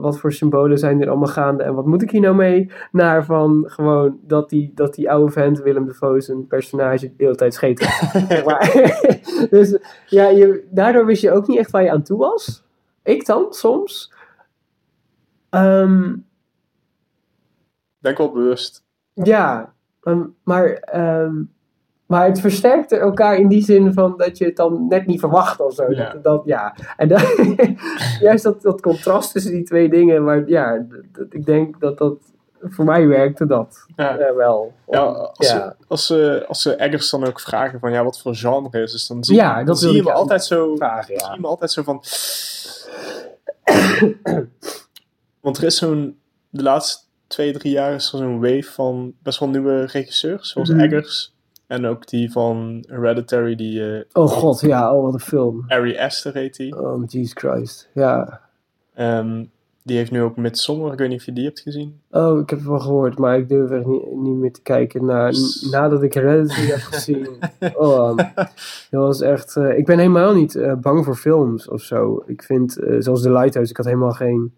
wat 0.00 0.18
voor 0.18 0.32
symbolen 0.32 0.78
zijn 0.78 1.00
er 1.02 1.08
allemaal 1.08 1.28
gaande 1.28 1.62
en 1.62 1.74
wat 1.74 1.86
moet 1.86 2.02
ik 2.02 2.10
hier 2.10 2.20
nou 2.20 2.34
mee? 2.34 2.70
Naar 2.92 3.24
van 3.24 3.64
gewoon 3.66 4.18
dat 4.22 4.48
die, 4.50 4.72
dat 4.74 4.94
die 4.94 5.10
oude 5.10 5.32
vent, 5.32 5.62
Willem 5.62 5.86
Dafoe, 5.86 6.20
zijn 6.20 6.46
personage, 6.46 7.06
de 7.16 7.24
hele 7.24 7.34
tijd 7.34 7.54
scheet. 7.54 7.80
Zeg 8.28 8.44
maar. 8.44 8.72
dus 9.50 9.78
ja, 10.06 10.28
je, 10.28 10.66
daardoor 10.70 11.06
wist 11.06 11.22
je 11.22 11.32
ook 11.32 11.46
niet 11.46 11.58
echt 11.58 11.70
waar 11.70 11.82
je 11.82 11.90
aan 11.90 12.02
toe 12.02 12.18
was. 12.18 12.64
Ik 13.02 13.26
dan, 13.26 13.46
soms. 13.50 14.12
Ehm, 15.50 16.14
Denk 17.98 18.18
wel 18.18 18.32
bewust. 18.32 18.84
ja, 19.12 19.74
ehm, 20.02 20.26
maar, 20.42 20.72
ehm, 20.72 21.42
maar 22.06 22.26
het 22.26 22.40
versterkte 22.40 22.96
elkaar 22.96 23.36
in 23.36 23.48
die 23.48 23.62
zin 23.64 23.92
van 23.92 24.14
dat 24.16 24.38
je 24.38 24.44
het 24.44 24.56
dan 24.56 24.86
net 24.88 25.06
niet 25.06 25.20
verwacht 25.20 25.60
of 25.60 25.74
zo. 25.74 25.90
Ja. 25.90 26.12
Dat, 26.12 26.24
dat, 26.24 26.42
ja. 26.44 26.74
En 26.96 27.08
dan, 27.08 27.20
juist 28.20 28.44
dat, 28.44 28.62
dat 28.62 28.80
contrast 28.80 29.32
tussen 29.32 29.52
die 29.52 29.62
twee 29.64 29.88
dingen, 29.88 30.24
maar 30.24 30.48
ja, 30.48 30.78
dat- 30.78 31.02
dat- 31.12 31.26
ik 31.34 31.44
denk 31.46 31.80
dat 31.80 31.98
dat 31.98 32.14
voor 32.60 32.84
mij 32.84 33.06
werkte 33.06 33.46
dat 33.46 33.86
Ja. 33.96 34.16
eh, 34.18 34.36
wel. 34.36 34.72
Ja, 34.86 35.00
als, 35.00 35.48
ja. 35.48 35.54
Ze, 35.78 35.84
als, 35.88 36.06
ze, 36.06 36.44
als 36.48 36.62
ze 36.62 36.74
Eggers 36.76 37.10
dan 37.10 37.26
ook 37.26 37.40
vragen 37.40 37.80
van 37.80 37.92
ja, 37.92 38.04
wat 38.04 38.20
voor 38.20 38.34
genre 38.34 38.82
is 38.82 38.92
dus 38.92 39.06
dan 39.06 39.24
zie, 39.24 39.36
Ja, 39.36 39.56
dan 39.56 39.64
dat 39.64 39.78
zie 39.78 39.92
je 39.92 40.02
me 40.02 40.12
altijd 40.12 40.44
zo, 40.44 40.76
vragen, 40.76 41.20
zie 41.20 41.40
me 41.40 41.46
altijd 41.46 41.70
zo 41.72 41.82
van. 41.82 42.02
Want 45.40 45.56
er 45.58 45.64
is 45.64 45.76
zo'n, 45.76 46.18
de 46.50 46.62
laatste 46.62 47.02
twee, 47.26 47.52
drie 47.52 47.72
jaar 47.72 47.92
is 47.94 48.12
er 48.12 48.18
zo'n 48.18 48.40
wave 48.40 48.62
van 48.72 49.14
best 49.22 49.38
wel 49.38 49.48
nieuwe 49.48 49.84
regisseurs, 49.84 50.50
zoals 50.50 50.68
Mhm. 50.70 50.80
Eggers. 50.80 51.33
En 51.66 51.86
ook 51.86 52.06
die 52.08 52.32
van 52.32 52.84
Hereditary, 52.88 53.54
die 53.54 53.94
eh 53.96 54.02
Oh 54.12 54.28
god, 54.30 54.60
ja, 54.60 54.94
oh 54.94 55.02
wat 55.02 55.12
een 55.14 55.20
film. 55.20 55.64
Ari 55.68 55.98
Aster 55.98 56.34
heet 56.34 56.56
die. 56.56 56.80
Oh, 56.80 57.02
Jesus 57.06 57.32
Christ. 57.34 57.88
Ja. 57.94 58.40
Ehm, 58.94 59.44
die 59.82 59.96
heeft 59.96 60.10
nu 60.10 60.22
ook 60.22 60.36
Midsommar, 60.36 60.92
ik 60.92 60.98
weet 60.98 61.08
niet 61.08 61.18
of 61.18 61.24
je 61.24 61.32
die 61.32 61.44
hebt 61.44 61.60
gezien. 61.60 62.00
Oh, 62.10 62.38
ik 62.40 62.50
heb 62.50 62.58
het 62.58 62.68
wel 62.68 62.78
gehoord, 62.80 63.18
maar 63.18 63.38
ik 63.38 63.48
durf 63.48 63.70
echt 63.70 63.84
niet, 63.86 64.12
niet 64.14 64.36
meer 64.36 64.52
te 64.52 64.62
kijken 64.62 65.04
na, 65.04 65.32
S- 65.32 65.68
nadat 65.70 66.02
ik 66.02 66.14
Hereditary 66.14 66.66
heb 66.66 66.78
gezien. 66.92 67.28
Oh, 67.74 68.16
dat 68.16 68.50
was 68.90 69.20
echt... 69.20 69.56
eh, 69.56 69.78
ik 69.78 69.86
ben 69.86 69.98
helemaal 69.98 70.34
niet 70.34 70.54
eh, 70.56 70.74
bang 70.74 71.04
voor 71.04 71.16
films 71.16 71.68
of 71.68 71.82
zo. 71.82 72.22
Ik 72.26 72.42
vind, 72.42 72.78
zoals 72.98 73.22
The 73.22 73.32
Lighthouse, 73.32 73.70
ik 73.70 73.76
had 73.76 73.86
helemaal 73.86 74.12
geen... 74.12 74.52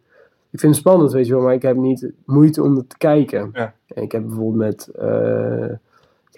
Ik 0.51 0.61
vind 0.61 0.73
het 0.75 0.81
spannend, 0.85 1.13
weet 1.13 1.27
je 1.27 1.33
wel, 1.35 1.43
maar 1.43 1.55
ik 1.55 1.63
heb 1.63 1.77
niet 1.77 2.11
moeite 2.25 2.63
om 2.63 2.77
het 2.77 2.89
te 2.89 2.99
kijken. 2.99 3.51
Ja. 3.53 3.75
En 3.87 4.03
ik 4.03 4.13
heb 4.13 4.23
bijvoorbeeld 4.27 4.57
met... 4.57 4.91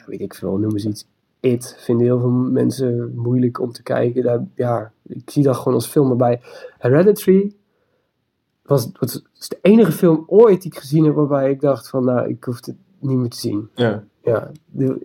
weet 0.08 0.20
ik 0.20 0.34
veel, 0.34 0.56
noem 0.56 0.72
eens 0.72 0.84
iets. 0.84 1.06
It 1.40 1.76
vinden 1.78 2.06
heel 2.06 2.20
veel 2.20 2.30
mensen 2.30 3.12
moeilijk 3.14 3.60
om 3.60 3.72
te 3.72 3.82
kijken. 3.82 4.22
Daar, 4.22 4.44
ja, 4.54 4.92
ik 5.06 5.30
zie 5.30 5.42
dat 5.42 5.56
gewoon 5.56 5.74
als 5.74 5.86
film 5.86 6.10
erbij. 6.10 6.40
Hereditary 6.78 7.52
was, 8.62 8.90
was 8.98 9.22
is 9.38 9.48
de 9.48 9.58
enige 9.62 9.92
film 9.92 10.24
ooit 10.26 10.62
die 10.62 10.72
ik 10.72 10.78
gezien 10.78 11.04
heb 11.04 11.14
waarbij 11.14 11.50
ik 11.50 11.60
dacht 11.60 11.88
van, 11.88 12.04
nou, 12.04 12.28
ik 12.28 12.44
hoef 12.44 12.56
het 12.66 12.74
niet 12.98 13.16
meer 13.18 13.28
te 13.28 13.38
zien. 13.38 13.68
Ja. 13.74 14.04
Ja, 14.22 14.50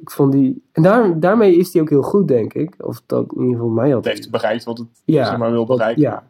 ik 0.01 0.11
vond 0.11 0.31
die... 0.31 0.63
En 0.71 0.83
daar, 0.83 1.19
daarmee 1.19 1.55
is 1.55 1.71
die 1.71 1.81
ook 1.81 1.89
heel 1.89 2.01
goed, 2.01 2.27
denk 2.27 2.53
ik. 2.53 2.75
Of 2.77 3.01
dat 3.05 3.31
in 3.33 3.41
ieder 3.41 3.55
geval 3.55 3.69
mij 3.69 3.89
had. 3.89 4.05
Het 4.05 4.13
heeft 4.13 4.31
bereikt 4.31 4.63
wat 4.63 4.77
het 4.77 4.87
Ja, 5.05 5.25
zeg 5.25 5.37
maar, 5.37 5.51
wil 5.51 5.65
bereiken. 5.65 6.01
Ja, 6.01 6.23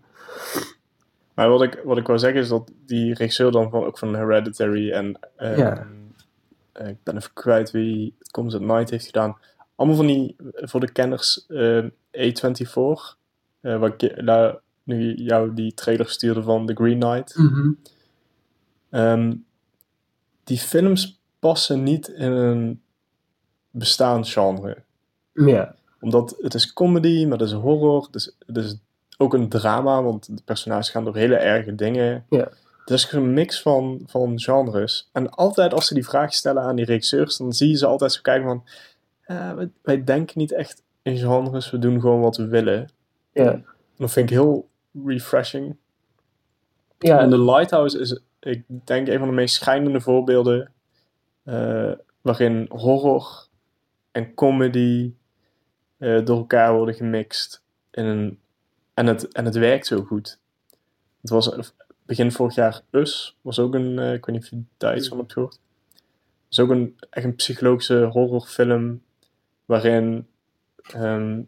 Maar 1.34 1.50
wat 1.50 1.62
ik, 1.62 1.82
wat 1.84 1.98
ik 1.98 2.08
wou 2.08 2.20
zeggen 2.20 2.42
is 2.42 2.48
dat 2.48 2.72
die 2.86 3.14
regisseur 3.14 3.52
dan 3.52 3.70
van, 3.70 3.84
ook 3.84 3.98
van 3.98 4.16
Hereditary 4.16 4.92
en 4.92 5.20
eh, 5.36 5.58
Ja. 5.58 5.88
Eh, 6.74 6.88
ik 6.88 7.04
ben 7.04 7.16
even 7.16 7.34
kwijt 7.34 7.72
wie 7.72 8.16
het 8.20 8.32
Comes 8.32 8.54
at 8.54 8.62
Night 8.62 8.90
heeft 8.90 9.06
gedaan. 9.06 9.38
Allemaal 9.76 9.98
van 9.98 10.08
die, 10.08 10.36
voor 10.54 10.80
de 10.80 10.92
kenners, 10.92 11.46
eh, 11.48 11.86
A24, 12.12 13.18
eh, 13.60 13.80
waar 13.80 13.94
ik 13.98 14.22
nou, 14.22 14.58
nu 14.84 15.14
jou 15.14 15.54
die 15.54 15.74
trailer 15.74 16.10
stuurde 16.10 16.44
van 16.44 16.66
The 16.66 16.74
Green 16.74 17.00
Knight. 17.00 17.38
Mhm. 17.38 17.72
Ehm, 18.90 19.34
die 20.44 20.58
films 20.58 21.20
passen 21.40 21.84
niet 21.84 22.08
in 22.08 22.32
een 22.32 22.82
bestaand 23.70 24.30
genre. 24.30 24.84
ja. 25.34 25.76
Omdat 26.00 26.38
het 26.42 26.54
is 26.54 26.74
comedy, 26.74 27.26
maar 27.26 27.38
het 27.38 27.48
is 27.48 27.54
horror. 27.54 28.06
Het 28.06 28.16
is, 28.16 28.36
het 28.46 28.58
is 28.58 28.78
ook 29.18 29.34
een 29.34 29.50
drama, 29.50 30.04
want 30.04 30.36
de 30.36 30.42
personages 30.46 30.90
gaan 30.90 31.04
door 31.04 31.16
hele 31.16 31.36
erge 31.36 31.76
dingen. 31.76 32.26
Ja. 32.30 32.52
Is 32.89 33.12
een 33.12 33.34
mix 33.34 33.62
van, 33.62 34.02
van 34.06 34.39
genres. 34.39 35.10
En 35.12 35.30
altijd 35.30 35.74
als 35.74 35.88
ze 35.88 35.93
die 35.93 36.06
vraag 36.06 36.34
stellen 36.34 36.63
aan 36.63 36.76
die 36.76 36.86
regisseurs, 36.86 37.38
dan 37.38 37.54
zie 37.54 37.69
je 37.69 37.78
ze 37.78 37.86
altijd 37.86 38.12
zo 38.12 38.22
kijken 38.22 38.48
van... 38.48 38.63
"Eh, 39.22 39.54
wij, 39.54 39.72
wij 39.82 40.04
denken 40.04 40.39
niet 40.39 40.52
echt 40.52 40.84
in 41.02 41.17
genres, 41.17 41.72
we 41.72 41.80
doen 41.80 42.02
gewoon 42.02 42.22
wat 42.22 42.38
we 42.38 42.48
willen. 42.48 42.89
ja. 43.34 43.62
Dat 43.98 44.12
vind 44.12 44.30
ik 44.30 44.36
heel 44.36 44.69
refreshing. 45.06 45.78
ja. 47.00 47.19
En 47.19 47.30
The 47.30 47.39
Lighthouse 47.39 48.00
is, 48.00 48.19
ik 48.39 48.63
denk, 48.67 49.08
een 49.08 49.19
van 49.19 49.28
de 49.28 49.34
meest 49.34 49.56
schijnende 49.56 50.02
voorbeelden 50.02 50.72
eh, 51.43 51.91
waarin 52.22 52.65
horror 52.69 53.48
en 54.12 54.34
comedy 54.34 55.13
eh, 55.98 56.26
door 56.26 56.38
elkaar 56.38 56.74
worden 56.74 56.96
gemixt. 56.96 57.63
In 57.91 58.06
een, 58.06 58.39
en, 58.93 59.08
het, 59.08 59.32
en 59.32 59.46
het 59.46 59.56
werkt 59.56 59.88
zo 59.88 60.04
goed. 60.04 60.39
Het 61.22 61.30
was 61.30 61.74
begin 62.06 62.32
vorig 62.32 62.56
jaar 62.56 62.82
Us, 62.92 63.38
was 63.42 63.60
ook 63.60 63.74
een, 63.74 64.00
eh, 64.00 64.13
ik 64.13 64.26
weet 64.26 64.36
niet 64.36 64.44
of 64.46 64.50
je 64.50 64.62
daar 64.78 64.98
iets 64.98 65.08
van 65.08 65.18
hebt 65.18 65.34
gehoord. 65.34 65.60
Het 65.94 66.52
is 66.52 66.60
ook 66.60 66.70
een, 66.70 66.96
echt 67.10 67.26
een 67.26 67.36
psychologische 67.36 68.04
horrorfilm 68.12 69.02
waarin 69.66 70.28
ehm, 70.94 71.42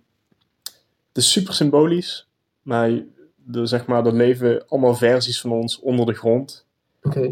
het 1.07 1.23
is 1.23 1.31
super 1.31 1.53
symbolisch, 1.53 2.27
maar 2.61 3.03
de, 3.35 3.65
zeg 3.65 3.85
maar, 3.85 4.05
er 4.05 4.13
leven 4.13 4.67
allemaal 4.67 4.95
versies 4.95 5.41
van 5.41 5.51
ons 5.51 5.79
onder 5.79 6.05
de 6.05 6.13
grond. 6.13 6.65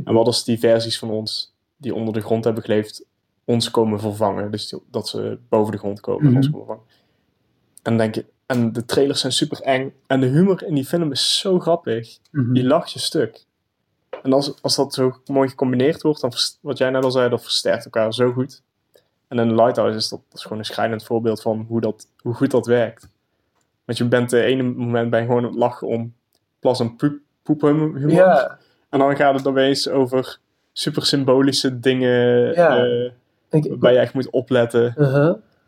En 0.05 0.13
wat 0.13 0.25
als 0.25 0.43
die 0.45 0.59
versies 0.59 0.99
van 0.99 1.09
ons 1.09 1.53
die 1.77 1.95
onder 1.95 2.13
de 2.13 2.21
grond 2.21 2.43
hebben 2.43 2.63
geleefd, 2.63 3.05
ons 3.45 3.71
komen 3.71 3.99
vervangen? 3.99 4.51
Dus 4.51 4.69
die- 4.69 4.81
dat 4.91 5.07
ze 5.07 5.39
boven 5.49 5.71
de 5.71 5.77
grond 5.77 5.99
komen 5.99 6.21
en 6.21 6.27
Mhm. 6.27 6.37
ons 6.37 6.45
komen 6.49 6.65
vervangen. 6.65 6.91
En 7.73 7.81
dan 7.83 7.97
denk 7.97 8.15
je, 8.15 8.25
en 8.53 8.73
de 8.73 8.85
trailers 8.85 9.19
zijn 9.19 9.31
super 9.31 9.61
eng. 9.61 9.93
En 10.07 10.19
de 10.19 10.25
humor 10.25 10.63
in 10.63 10.75
die 10.75 10.85
film 10.85 11.11
is 11.11 11.39
zo 11.39 11.59
grappig. 11.59 12.17
Mhm. 12.31 12.55
Je 12.55 12.63
lacht 12.63 12.91
je 12.91 12.99
stuk. 12.99 13.45
En 14.23 14.33
als, 14.33 14.61
als 14.61 14.75
dat 14.75 14.93
zo 14.93 15.15
mooi 15.25 15.49
gecombineerd 15.49 16.01
wordt, 16.01 16.21
dan 16.21 16.33
wat 16.61 16.77
jij 16.77 16.89
net 16.89 17.03
al 17.03 17.11
zei, 17.11 17.29
dat 17.29 17.41
versterkt 17.41 17.85
elkaar 17.85 18.13
zo 18.13 18.31
goed. 18.31 18.61
En 19.27 19.39
in 19.39 19.55
Lighthouse 19.55 19.97
is 19.97 20.09
dat, 20.09 20.21
dat 20.29 20.37
is 20.37 20.43
gewoon 20.43 20.57
een 20.57 20.65
schrijnend 20.65 21.03
voorbeeld 21.03 21.41
van 21.41 21.65
hoe, 21.67 21.81
dat, 21.81 22.07
hoe 22.17 22.33
goed 22.33 22.51
dat 22.51 22.65
werkt. 22.65 23.07
Want 23.85 23.97
je 23.97 24.07
bent 24.07 24.29
de 24.29 24.41
ene 24.41 24.63
moment 24.63 25.09
ben 25.09 25.19
je 25.19 25.25
gewoon 25.25 25.43
aan 25.43 25.49
het 25.49 25.59
lachen 25.59 25.87
om 25.87 26.13
plas 26.59 26.79
en 26.79 26.95
poep, 26.95 27.17
poephumor. 27.43 28.09
Ja. 28.09 28.57
En 28.89 28.99
dan 28.99 29.15
gaat 29.15 29.35
het 29.35 29.47
opeens 29.47 29.89
over 29.89 30.37
super 30.73 31.05
symbolische 31.05 31.79
dingen 31.79 32.49
Ik, 33.49 33.67
waarbij 33.69 33.93
je 33.93 33.99
echt 33.99 34.13
moet 34.13 34.29
opletten. 34.29 34.93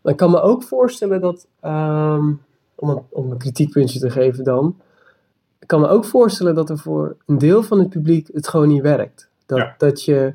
Maar 0.01 0.13
ik 0.13 0.19
kan 0.19 0.31
me 0.31 0.41
ook 0.41 0.63
voorstellen 0.63 1.21
dat, 1.21 1.47
ehm, 1.61 2.31
om, 2.75 2.89
een, 2.89 3.01
om 3.09 3.31
een 3.31 3.37
kritiekpuntje 3.37 3.99
te 3.99 4.09
geven 4.09 4.43
dan, 4.43 4.79
ik 5.59 5.67
kan 5.67 5.81
me 5.81 5.87
ook 5.87 6.05
voorstellen 6.05 6.55
dat 6.55 6.69
er 6.69 6.77
voor 6.77 7.15
een 7.25 7.37
deel 7.37 7.63
van 7.63 7.79
het 7.79 7.89
publiek 7.89 8.29
het 8.33 8.47
gewoon 8.47 8.67
niet 8.67 8.81
werkt. 8.81 9.29
Dat, 9.45 9.57
Ja. 9.57 9.75
dat, 9.77 10.03
je, 10.03 10.33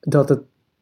dat 0.00 0.28
het 0.28 0.40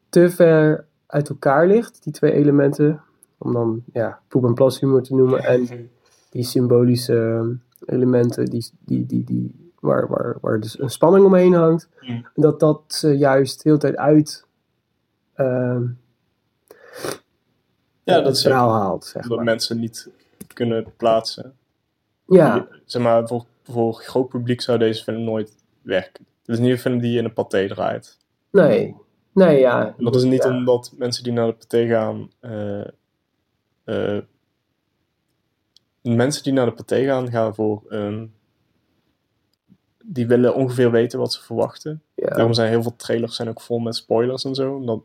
te 0.08 0.30
ver 0.30 0.84
uit 1.06 1.28
elkaar 1.28 1.66
ligt, 1.66 2.02
die 2.02 2.12
twee 2.12 2.32
elementen, 2.32 3.00
om 3.38 3.52
dan 3.52 3.82
ja, 3.92 4.20
poep- 4.28 4.44
en 4.44 4.54
plashumor 4.54 5.02
te 5.02 5.14
noemen, 5.14 5.42
en 5.44 5.90
die 6.30 6.44
symbolische 6.44 7.48
elementen 7.86 8.44
die, 8.46 8.70
die, 8.84 9.06
die, 9.06 9.24
die, 9.24 9.70
waar, 9.80 10.08
waar, 10.08 10.36
waar 10.40 10.60
dus 10.60 10.78
een 10.80 10.90
spanning 10.90 11.24
omheen 11.24 11.52
hangt, 11.52 11.88
dat 12.34 12.60
dat 12.60 12.82
ze 12.86 13.16
juist 13.18 13.62
de 13.62 13.68
hele 13.68 13.80
tijd 13.80 13.96
uit 13.96 14.44
ehm, 15.34 15.82
Ja, 18.04 18.14
het 18.14 18.24
dat 18.24 18.34
is 18.36 18.42
verhaal 18.42 18.72
haalt, 18.72 19.04
zeg 19.04 19.26
dat 19.26 19.36
maar. 19.36 19.44
mensen 19.44 19.78
niet 19.78 20.08
kunnen 20.52 20.92
plaatsen. 20.96 21.54
Ja, 22.26 22.68
Zeg 22.84 23.02
maar, 23.02 23.28
voor, 23.28 23.44
voor 23.62 23.94
groot 23.94 24.28
publiek 24.28 24.60
zou 24.60 24.78
deze 24.78 25.02
film 25.02 25.24
nooit 25.24 25.56
werken. 25.82 26.26
Het 26.40 26.48
is 26.54 26.58
niet 26.58 26.70
een 26.70 26.78
film 26.78 26.98
die 26.98 27.12
je 27.12 27.18
in 27.18 27.24
een 27.24 27.32
paté 27.32 27.68
draait. 27.68 28.18
nee. 28.50 28.96
Nee, 29.32 29.58
ja. 29.58 29.94
Dat 29.98 30.14
is 30.14 30.22
niet 30.22 30.42
ja. 30.42 30.50
omdat 30.50 30.92
mensen 30.96 31.24
die 31.24 31.32
naar 31.32 31.46
de 31.46 31.52
paté 31.52 31.86
gaan. 31.86 32.30
eh, 32.40 32.86
eh, 33.84 34.22
mensen 36.02 36.42
die 36.42 36.52
naar 36.52 36.66
de 36.66 36.72
paté 36.72 37.04
gaan, 37.04 37.30
gaan 37.30 37.54
voor. 37.54 37.82
ehm, 37.88 38.26
die 40.04 40.26
willen 40.26 40.54
ongeveer 40.54 40.90
weten 40.90 41.18
wat 41.18 41.32
ze 41.32 41.42
verwachten. 41.42 42.02
Ja. 42.14 42.28
Daarom 42.28 42.54
zijn 42.54 42.68
heel 42.68 42.82
veel 42.82 42.96
trailers 42.96 43.36
zijn 43.36 43.48
ook 43.48 43.60
vol 43.60 43.78
met 43.78 43.96
spoilers 43.96 44.44
en 44.44 44.54
zo. 44.54 44.74
Omdat 44.74 45.02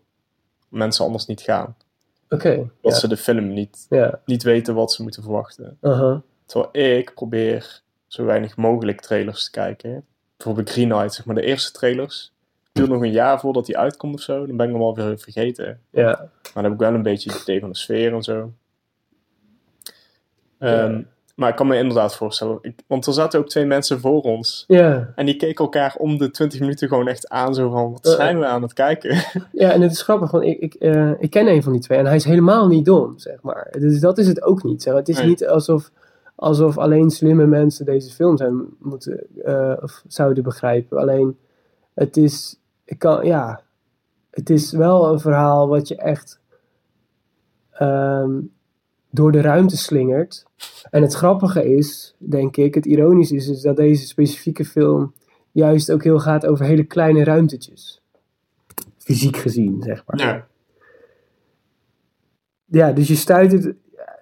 mensen 0.70 1.06
anders 1.06 1.26
niet 1.26 1.42
gaan. 1.42 1.76
Dat 2.28 2.94
ja. 2.94 3.00
ze 3.00 3.08
de 3.08 3.18
film 3.18 3.54
niet, 3.54 3.86
Ja, 3.90 4.20
niet 4.26 4.44
weten 4.44 4.76
wat 4.76 4.92
ze 4.92 5.02
moeten 5.02 5.24
verwachten. 5.24 5.78
aha. 5.82 6.22
Terwijl 6.46 6.98
ik 6.98 7.14
probeer 7.14 7.82
zo 8.08 8.26
weinig 8.26 8.58
mogelijk 8.58 9.02
trailers 9.02 9.44
te 9.44 9.52
kijken. 9.52 10.06
bijvoorbeeld 10.38 10.70
Green 10.70 10.90
Knight, 10.90 11.14
zeg 11.14 11.26
maar, 11.26 11.36
de 11.36 11.42
eerste 11.42 11.72
trailers. 11.72 12.34
Het 12.64 12.74
duurt 12.74 12.90
nog 12.90 13.02
een 13.02 13.12
jaar 13.12 13.40
voordat 13.40 13.66
die 13.66 13.78
uitkomt 13.78 14.14
of 14.14 14.22
zo. 14.22 14.46
Dan 14.46 14.58
ben 14.58 14.66
ik 14.68 14.72
hem 14.74 14.82
alweer 14.82 15.20
vergeten. 15.20 15.82
Ja. 15.90 16.04
Maar 16.12 16.52
dan 16.54 16.64
heb 16.64 16.74
ik 16.74 16.80
wel 16.80 16.94
een 16.94 17.02
beetje 17.02 17.32
het 17.32 17.42
idee 17.42 17.60
van 17.60 17.70
de 17.70 17.78
sfeer 17.78 18.14
en 18.14 18.24
zo. 18.24 18.54
Ehm, 20.60 21.02
Maar 21.36 21.50
ik 21.50 21.56
kan 21.56 21.68
me 21.68 21.78
inderdaad 21.78 22.16
voorstellen. 22.16 22.58
Ik, 22.62 22.80
want 22.88 23.06
er 23.06 23.14
zaten 23.14 23.40
ook 23.40 23.50
twee 23.50 23.66
mensen 23.66 24.00
voor 24.00 24.22
ons. 24.22 24.64
Ja. 24.68 25.12
En 25.16 25.26
die 25.26 25.36
keken 25.36 25.64
elkaar 25.64 25.96
om 25.98 26.18
de 26.18 26.32
20 26.32 26.60
minuten 26.60 26.88
gewoon 26.88 27.08
echt 27.08 27.30
aan. 27.30 27.54
Zo 27.56 27.70
van, 27.70 27.92
wat 27.92 28.06
Eh. 28.06 28.12
zijn 28.12 28.40
we 28.40 28.46
aan 28.46 28.62
het 28.62 28.74
kijken? 28.74 29.16
Ja, 29.52 29.72
en 29.72 29.82
het 29.82 29.92
is 29.92 30.02
grappig, 30.02 30.32
want 30.32 30.44
ik, 30.44 30.60
ik, 30.60 30.74
eh, 30.74 31.12
ik 31.22 31.30
ken 31.30 31.48
een 31.48 31.64
van 31.64 31.72
die 31.72 31.82
twee 31.82 31.98
en 31.98 32.06
hij 32.06 32.16
is 32.16 32.24
helemaal 32.24 32.68
niet 32.68 32.86
dom, 32.86 33.20
zeg 33.20 33.42
maar. 33.42 33.68
Dus 33.80 34.00
dat 34.00 34.18
is 34.18 34.28
het 34.28 34.42
ook 34.44 34.64
niet. 34.64 34.82
Zeg. 34.82 34.92
maar. 34.94 35.02
Het 35.02 35.12
is 35.12 35.18
Nee. 35.18 35.28
niet 35.28 35.48
alsof, 35.48 35.92
alsof 36.36 36.78
alleen 36.78 37.10
slimme 37.10 37.46
mensen 37.46 37.86
deze 37.86 38.12
film 38.14 38.38
zijn 38.38 38.66
moeten, 38.80 39.28
eh, 39.44 39.74
of 39.82 40.04
zouden 40.08 40.44
begrijpen. 40.44 40.98
Alleen, 40.98 41.38
het 41.94 42.18
is, 42.18 42.60
ik 42.86 43.00
kan, 43.00 43.26
ja, 43.26 43.62
het 44.32 44.50
is 44.50 44.72
wel 44.72 45.12
een 45.12 45.20
verhaal 45.20 45.68
wat 45.68 45.88
je 45.88 45.96
echt 45.96 46.40
ehm, 47.72 48.32
door 49.16 49.32
de 49.32 49.42
ruimte 49.42 49.78
slingert. 49.78 50.46
En 50.90 51.02
het 51.02 51.14
grappige 51.14 51.74
is, 51.76 52.16
denk 52.18 52.58
ik, 52.58 52.76
het 52.76 52.86
ironische 52.86 53.36
is, 53.36 53.48
is 53.48 53.62
dat 53.62 53.76
deze 53.76 54.08
specifieke 54.08 54.66
film 54.66 55.14
juist 55.52 55.92
ook 55.92 56.04
heel 56.04 56.20
gaat 56.20 56.46
over 56.46 56.66
hele 56.66 56.84
kleine 56.84 57.24
ruimtetjes. 57.24 58.02
Fysiek 58.98 59.38
gezien, 59.38 59.82
zeg 59.82 60.04
maar. 60.06 60.20
Ja. 60.20 60.48
Ja, 62.66 62.92
dus 62.92 63.08
je 63.08 63.16
stuit 63.16 63.52
het. 63.52 63.74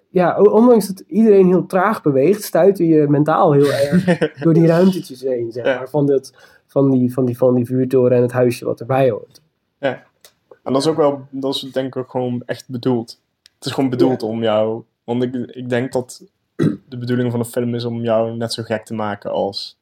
Ja, 0.09 0.37
ondanks 0.41 0.87
dat 0.87 0.99
iedereen 1.07 1.47
heel 1.47 1.65
traag 1.65 2.01
beweegt, 2.01 2.43
stuitte 2.43 2.85
je 2.87 3.07
mentaal 3.09 3.51
heel 3.53 3.71
erg 3.71 4.05
door 4.43 4.53
die 4.53 4.67
ruimtetjes 4.67 5.21
heen, 5.21 5.51
zeg 5.51 5.65
Ja. 5.65 5.77
maar. 5.77 5.89
Van, 5.89 6.05
dat, 6.05 6.33
van, 6.67 6.91
die, 6.91 7.13
van, 7.13 7.25
die, 7.25 7.37
van 7.37 7.55
die 7.55 7.65
vuurtoren 7.65 8.17
en 8.17 8.21
het 8.21 8.31
huisje 8.31 8.65
wat 8.65 8.79
erbij 8.79 9.09
hoort. 9.09 9.41
En 9.79 10.73
dat 10.73 10.81
is 10.81 10.87
ook 10.87 10.95
wel, 10.97 11.27
dat 11.29 11.55
is 11.55 11.61
denk 11.61 11.87
ik 11.87 11.95
ook 11.95 12.11
gewoon 12.11 12.43
echt 12.45 12.69
bedoeld. 12.69 13.21
Het 13.63 13.71
is 13.71 13.77
gewoon 13.77 13.97
bedoeld 13.97 14.23
om 14.23 14.41
jou, 14.41 14.83
want 15.03 15.23
ik, 15.23 15.35
ik 15.35 15.69
denk 15.69 15.91
dat 15.91 16.23
de 16.89 16.97
bedoeling 16.97 17.31
van 17.31 17.39
de 17.39 17.45
film 17.45 17.75
is 17.75 17.85
om 17.85 18.03
jou 18.03 18.35
net 18.35 18.53
zo 18.53 18.63
gek 18.63 18.85
te 18.85 18.93
maken 18.93 19.31
als 19.31 19.77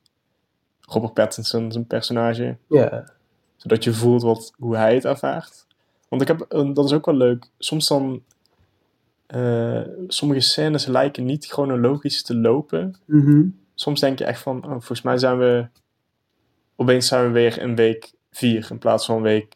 Robert 0.82 1.14
Pattinson, 1.14 1.72
zijn 1.72 1.88
personage. 1.88 2.58
Ja, 2.68 3.14
Zodat 3.56 3.84
je 3.84 3.94
voelt 3.94 4.22
wat, 4.22 4.54
hoe 4.58 4.76
hij 4.76 4.94
het 4.94 5.06
ervaart. 5.06 5.66
Want 6.08 6.22
ik 6.22 6.28
heb, 6.28 6.42
eh, 6.42 6.74
dat 6.74 6.86
is 6.86 6.94
ook 6.94 7.06
wel 7.06 7.16
leuk, 7.16 7.46
soms 7.58 7.88
dan, 7.88 8.24
eh, 9.28 9.82
sommige 10.08 10.40
scènes 10.40 10.86
lijken 10.86 11.26
niet 11.26 11.46
chronologisch 11.46 12.24
te 12.24 12.36
lopen. 12.36 12.96
Mhm. 13.06 13.44
Soms 13.76 14.00
denk 14.00 14.20
je 14.20 14.26
echt 14.26 14.42
van, 14.42 14.64
oh, 14.64 14.70
volgens 14.70 15.02
mij 15.02 15.18
zijn 15.18 15.38
we, 15.38 15.68
opeens 16.76 17.08
zijn 17.08 17.26
we 17.26 17.32
weer 17.32 17.60
in 17.60 17.76
week 17.76 18.12
4 18.32 18.68
in 18.70 18.78
plaats 18.78 19.06
van 19.06 19.22
week 19.22 19.56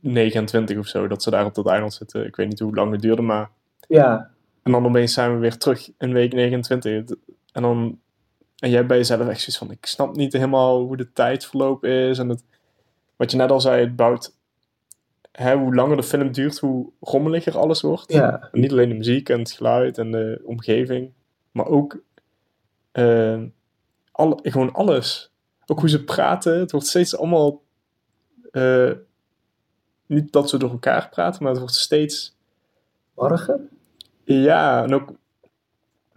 29 0.00 0.78
of 0.78 0.86
zo. 0.86 1.06
Dat 1.06 1.22
ze 1.22 1.30
daar 1.30 1.44
op 1.44 1.54
dat 1.54 1.66
eiland 1.66 1.94
zitten. 1.94 2.26
Ik 2.26 2.36
weet 2.36 2.48
niet 2.48 2.60
hoe 2.60 2.74
lang 2.74 2.92
het 2.92 3.02
duurde, 3.02 3.22
maar 3.22 3.50
ja, 3.88 4.30
en 4.62 4.72
dan 4.72 4.86
opeens 4.86 5.12
zijn 5.12 5.32
we 5.32 5.38
weer 5.38 5.56
terug 5.58 5.90
in 5.98 6.12
week 6.12 6.32
29. 6.32 7.16
En 7.52 7.62
dan. 7.62 7.98
En 8.58 8.70
jij 8.70 8.86
bij 8.86 8.96
jezelf 8.96 9.20
echt 9.20 9.38
zoiets 9.40 9.58
van: 9.58 9.70
ik 9.70 9.86
snap 9.86 10.16
niet 10.16 10.32
helemaal 10.32 10.80
hoe 10.80 10.96
de 10.96 11.12
tijd 11.12 11.46
verlopen 11.46 11.90
is. 11.90 12.18
En 12.18 12.28
het, 12.28 12.44
wat 13.16 13.30
je 13.30 13.36
net 13.36 13.50
al 13.50 13.60
zei, 13.60 13.80
het 13.80 13.96
bouwt. 13.96 14.34
Hè, 15.32 15.56
hoe 15.56 15.74
langer 15.74 15.96
de 15.96 16.02
film 16.02 16.32
duurt, 16.32 16.58
hoe 16.58 16.90
rommeliger 17.00 17.58
alles 17.58 17.80
wordt. 17.80 18.12
ja, 18.12 18.48
En 18.52 18.60
niet 18.60 18.70
alleen 18.72 18.88
de 18.88 18.94
muziek 18.94 19.28
en 19.28 19.38
het 19.38 19.50
geluid 19.52 19.98
en 19.98 20.10
de 20.10 20.40
omgeving, 20.44 21.12
maar 21.52 21.66
ook. 21.66 21.98
eh, 22.92 23.42
alle, 24.12 24.38
gewoon 24.42 24.72
alles. 24.72 25.30
Ook 25.66 25.80
hoe 25.80 25.88
ze 25.88 26.04
praten. 26.04 26.58
Het 26.58 26.70
wordt 26.70 26.86
steeds 26.86 27.16
allemaal. 27.16 27.62
eh, 28.50 28.90
niet 30.06 30.32
dat 30.32 30.48
ze 30.48 30.58
door 30.58 30.70
elkaar 30.70 31.08
praten, 31.08 31.42
maar 31.42 31.50
het 31.52 31.60
wordt 31.60 31.74
steeds. 31.76 32.36
morgen? 33.14 33.68
Ja, 34.24 34.82
en 34.82 34.94
ook 34.94 35.12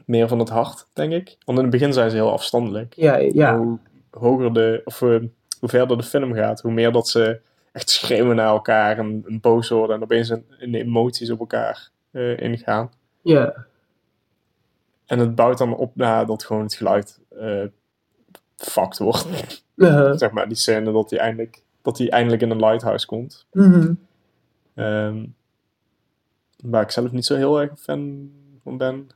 meer 0.05 0.27
van 0.27 0.39
het 0.39 0.49
hart, 0.49 0.87
denk 0.93 1.13
ik. 1.13 1.37
Want 1.45 1.57
in 1.57 1.63
het 1.63 1.73
begin 1.73 1.93
zijn 1.93 2.09
ze 2.09 2.15
heel 2.15 2.31
afstandelijk. 2.31 2.93
Ja, 2.93 3.15
ja, 3.15 3.57
Hoe 3.57 3.77
hoger 4.11 4.53
de, 4.53 4.81
of 4.85 5.01
eh, 5.01 5.19
hoe 5.59 5.69
verder 5.69 5.97
de 5.97 6.03
film 6.03 6.33
gaat, 6.33 6.61
hoe 6.61 6.71
meer 6.71 6.91
dat 6.91 7.07
ze 7.09 7.39
echt 7.71 7.89
schreeuwen 7.89 8.35
naar 8.35 8.47
elkaar 8.47 8.97
en, 8.97 9.23
en 9.27 9.39
boos 9.39 9.69
worden 9.69 9.95
en 9.95 10.03
opeens 10.03 10.29
in, 10.29 10.45
in 10.59 10.71
de 10.71 10.79
emoties 10.79 11.29
op 11.29 11.39
elkaar 11.39 11.89
eh, 12.11 12.39
ingaan. 12.39 12.91
ja, 13.21 13.65
En 15.05 15.19
het 15.19 15.35
bouwt 15.35 15.57
dan 15.57 15.75
op 15.75 15.95
naar 15.95 16.25
dat 16.25 16.43
gewoon 16.43 16.63
het 16.63 16.73
geluid 16.73 17.19
eh 17.39 17.63
fucked 18.55 18.97
wordt. 18.97 19.63
Uh, 19.75 20.11
zeg 20.23 20.31
maar, 20.31 20.47
die 20.47 20.57
scène 20.57 20.91
dat 20.91 21.09
hij 21.09 21.19
eindelijk, 21.19 21.61
dat 21.81 21.97
hij 21.97 22.09
eindelijk 22.09 22.41
in 22.41 22.49
een 22.49 22.59
lighthouse 22.59 23.05
komt. 23.05 23.45
mhm. 23.51 23.93
Ehm, 24.73 25.25
waar 26.69 26.82
ik 26.82 26.91
zelf 26.91 27.12
niet 27.12 27.25
zo 27.25 27.36
heel 27.36 27.62
erg 27.62 27.80
fan 27.80 28.32
van 28.63 28.77
ben. 28.77 29.10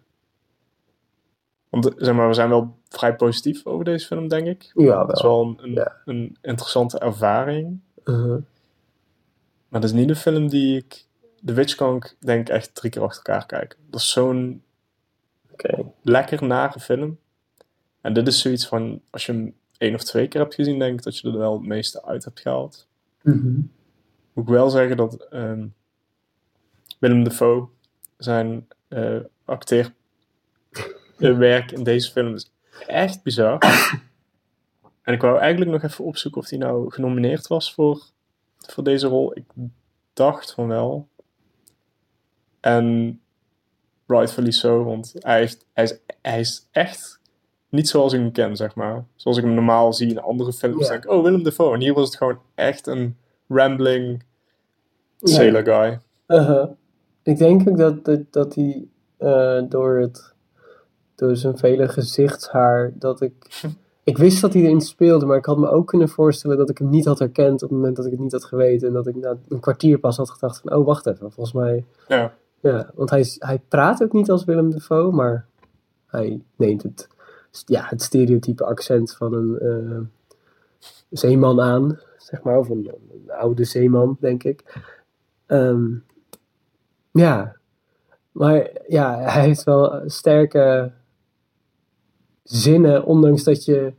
Want 1.70 1.92
zeg 1.98 2.16
maar, 2.16 2.28
we 2.28 2.34
zijn 2.34 2.50
wel 2.50 2.78
vrij 2.90 3.16
positief 3.16 3.66
over 3.66 3.86
deze 3.86 4.06
film, 4.08 4.28
denk 4.28 4.48
ik. 4.48 4.72
Ja, 4.74 5.02
Het 5.08 5.16
is 5.16 5.22
wel. 5.22 5.32
wel 5.32 5.48
een, 5.48 5.64
een, 5.64 5.74
Ja. 5.74 5.96
een 6.06 6.38
interessante 6.42 7.00
ervaring. 7.00 7.80
Uh-huh. 8.04 8.42
Maar 9.68 9.82
dat 9.82 9.90
is 9.90 9.96
niet 9.96 10.10
een 10.10 10.16
film 10.16 10.48
die 10.50 10.78
ik... 10.78 11.06
The 11.46 11.54
Witch 11.54 11.76
kan 11.76 11.96
ik 11.96 12.16
denk 12.20 12.42
ik 12.48 12.50
echt 12.54 12.76
drie 12.76 12.92
keer 12.92 13.02
achter 13.02 13.24
elkaar 13.26 13.46
kijken. 13.46 13.78
Dat 13.90 14.00
is 14.00 14.12
zo'n 14.12 14.64
Oké. 15.52 15.86
lekker 16.02 16.44
nare 16.44 16.80
film. 16.80 17.20
En 18.02 18.14
dit 18.14 18.28
is 18.28 18.42
zoiets 18.42 18.68
van... 18.68 19.02
Als 19.10 19.26
je 19.26 19.32
hem 19.32 19.54
één 19.78 19.94
of 19.94 20.04
twee 20.04 20.28
keer 20.28 20.42
hebt 20.42 20.56
gezien, 20.56 20.80
denk 20.80 20.98
ik 20.98 21.04
dat 21.04 21.18
je 21.18 21.28
er 21.32 21.38
wel 21.38 21.54
het 21.54 21.66
meeste 21.68 22.06
uit 22.06 22.24
hebt 22.26 22.40
gehaald. 22.40 22.88
Mhm. 23.22 23.54
Moet 24.34 24.48
ik 24.48 24.54
wel 24.54 24.70
zeggen 24.70 24.98
dat 24.98 25.28
ehm, 25.30 25.68
Willem 27.02 27.24
Dafoe 27.24 27.68
zijn 28.18 28.68
eh 28.88 29.18
acteerwerk 29.46 31.72
in 31.78 31.84
deze 31.84 32.12
film 32.12 32.34
is 32.34 32.52
echt 32.88 33.24
bizar. 33.24 33.58
en 35.02 35.14
ik 35.14 35.22
wou 35.22 35.40
eigenlijk 35.40 35.72
nog 35.72 35.84
even 35.84 36.06
opzoeken 36.06 36.42
of 36.42 36.50
hij 36.50 36.60
nou 36.60 36.92
genomineerd 36.92 37.48
was 37.48 37.74
voor, 37.74 38.02
voor 38.58 38.84
deze 38.84 39.08
rol. 39.08 39.38
Ik 39.38 39.44
dacht 40.14 40.54
van 40.54 40.68
wel. 40.68 41.08
En 42.60 43.20
rightfully 44.08 44.52
so, 44.52 44.84
want 44.84 45.14
hij, 45.20 45.44
is- 45.44 45.58
hij, 45.74 45.84
is, 45.84 45.98
hij 46.22 46.40
is 46.40 46.68
echt 46.72 47.20
niet 47.70 47.90
zoals 47.90 48.14
ik 48.14 48.20
hem 48.20 48.32
ken, 48.32 48.56
zeg 48.56 48.76
maar. 48.76 49.06
Zoals 49.16 49.38
ik 49.38 49.44
hem 49.44 49.54
normaal 49.54 49.94
zie 49.94 50.10
in 50.10 50.20
andere 50.22 50.54
films. 50.54 50.84
Ja. 50.86 50.92
Denk 50.92 51.04
ik, 51.04 51.10
oh, 51.10 51.24
Willem 51.24 51.44
Dafoe. 51.44 51.74
En 51.74 51.80
hier 51.80 51.94
was 51.94 52.06
het 52.08 52.18
gewoon 52.18 52.40
echt 52.56 52.88
een 52.88 53.18
rambling 53.48 54.24
sailor 55.22 55.64
guy. 55.64 56.00
Uh-huh. 56.28 56.70
Ik 57.24 57.38
denk 57.38 57.70
ook 57.70 57.78
dat, 57.78 58.06
dat, 58.06 58.20
dat 58.30 58.56
hij 58.56 58.88
eh, 59.18 59.62
door, 59.70 60.00
het, 60.00 60.34
door 61.16 61.36
zijn 61.36 61.58
vele 61.58 61.88
gezichtshaar, 61.88 62.92
dat 62.94 63.22
ik... 63.22 63.34
Ik 64.04 64.18
wist 64.18 64.42
dat 64.42 64.54
hij 64.54 64.62
erin 64.62 64.82
speelde, 64.82 65.26
maar 65.26 65.38
ik 65.38 65.46
had 65.46 65.58
me 65.58 65.70
ook 65.70 65.88
kunnen 65.88 66.10
voorstellen 66.10 66.58
dat 66.58 66.70
ik 66.70 66.78
hem 66.78 66.90
niet 66.90 67.06
had 67.06 67.20
herkend 67.20 67.64
op 67.64 67.70
het 67.70 67.78
moment 67.78 67.96
dat 67.96 68.06
ik 68.06 68.12
het 68.12 68.20
niet 68.20 68.32
had 68.32 68.46
geweten. 68.46 68.88
En 68.88 68.94
dat 68.94 69.08
ik 69.08 69.16
na 69.16 69.38
een 69.50 69.60
kwartier 69.60 70.00
pas 70.00 70.18
had 70.18 70.30
gedacht 70.30 70.62
van, 70.62 70.76
oh 70.76 70.86
wacht 70.86 71.06
even, 71.06 71.32
volgens 71.32 71.56
mij... 71.56 71.86
Ja. 72.08 72.34
Ja, 72.62 72.92
want 72.96 73.10
hij, 73.10 73.26
hij 73.40 73.62
praat 73.68 74.04
ook 74.04 74.14
niet 74.14 74.32
als 74.32 74.44
Willem 74.44 74.72
Dafoe, 74.72 75.12
maar 75.12 75.46
hij 76.06 76.42
neemt 76.56 76.84
het, 76.84 77.08
ja, 77.66 77.84
het 77.86 78.02
stereotype 78.02 78.66
accent 78.66 79.16
van 79.16 79.34
een 79.34 79.60
eh, 79.60 80.00
zeeman 81.10 81.62
aan, 81.62 82.00
zeg 82.18 82.42
maar, 82.44 82.58
of 82.58 82.70
een, 82.70 82.92
een 83.12 83.32
oude 83.32 83.64
zeeman, 83.64 84.18
denk 84.20 84.44
ik. 84.44 84.82
Ehm, 85.46 85.90
ja, 87.12 87.56
maar 88.32 88.69
ja, 88.88 89.19
hij 89.19 89.41
heeft 89.41 89.63
wel 89.63 90.02
sterke 90.06 90.91
zinnen, 92.43 93.06
ondanks 93.06 93.43
dat 93.43 93.65
je 93.65 93.93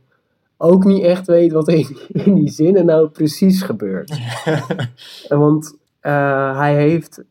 ook 0.57 0.83
niet 0.83 1.03
echt 1.03 1.27
weet 1.27 1.51
wat 1.51 1.67
er 1.67 1.73
in, 1.73 1.97
in 2.07 2.35
die 2.35 2.49
zinnen 2.49 2.85
nou 2.85 3.07
precies 3.07 3.61
gebeurt. 3.61 4.19
Want 5.27 5.77
eh, 5.99 6.57
hij 6.57 6.75
heeft 6.75 7.23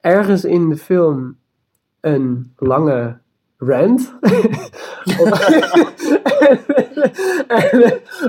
ergens 0.00 0.44
in 0.44 0.68
de 0.68 0.76
film 0.76 1.36
een 2.00 2.52
lange 2.56 3.18
rant. 3.56 4.14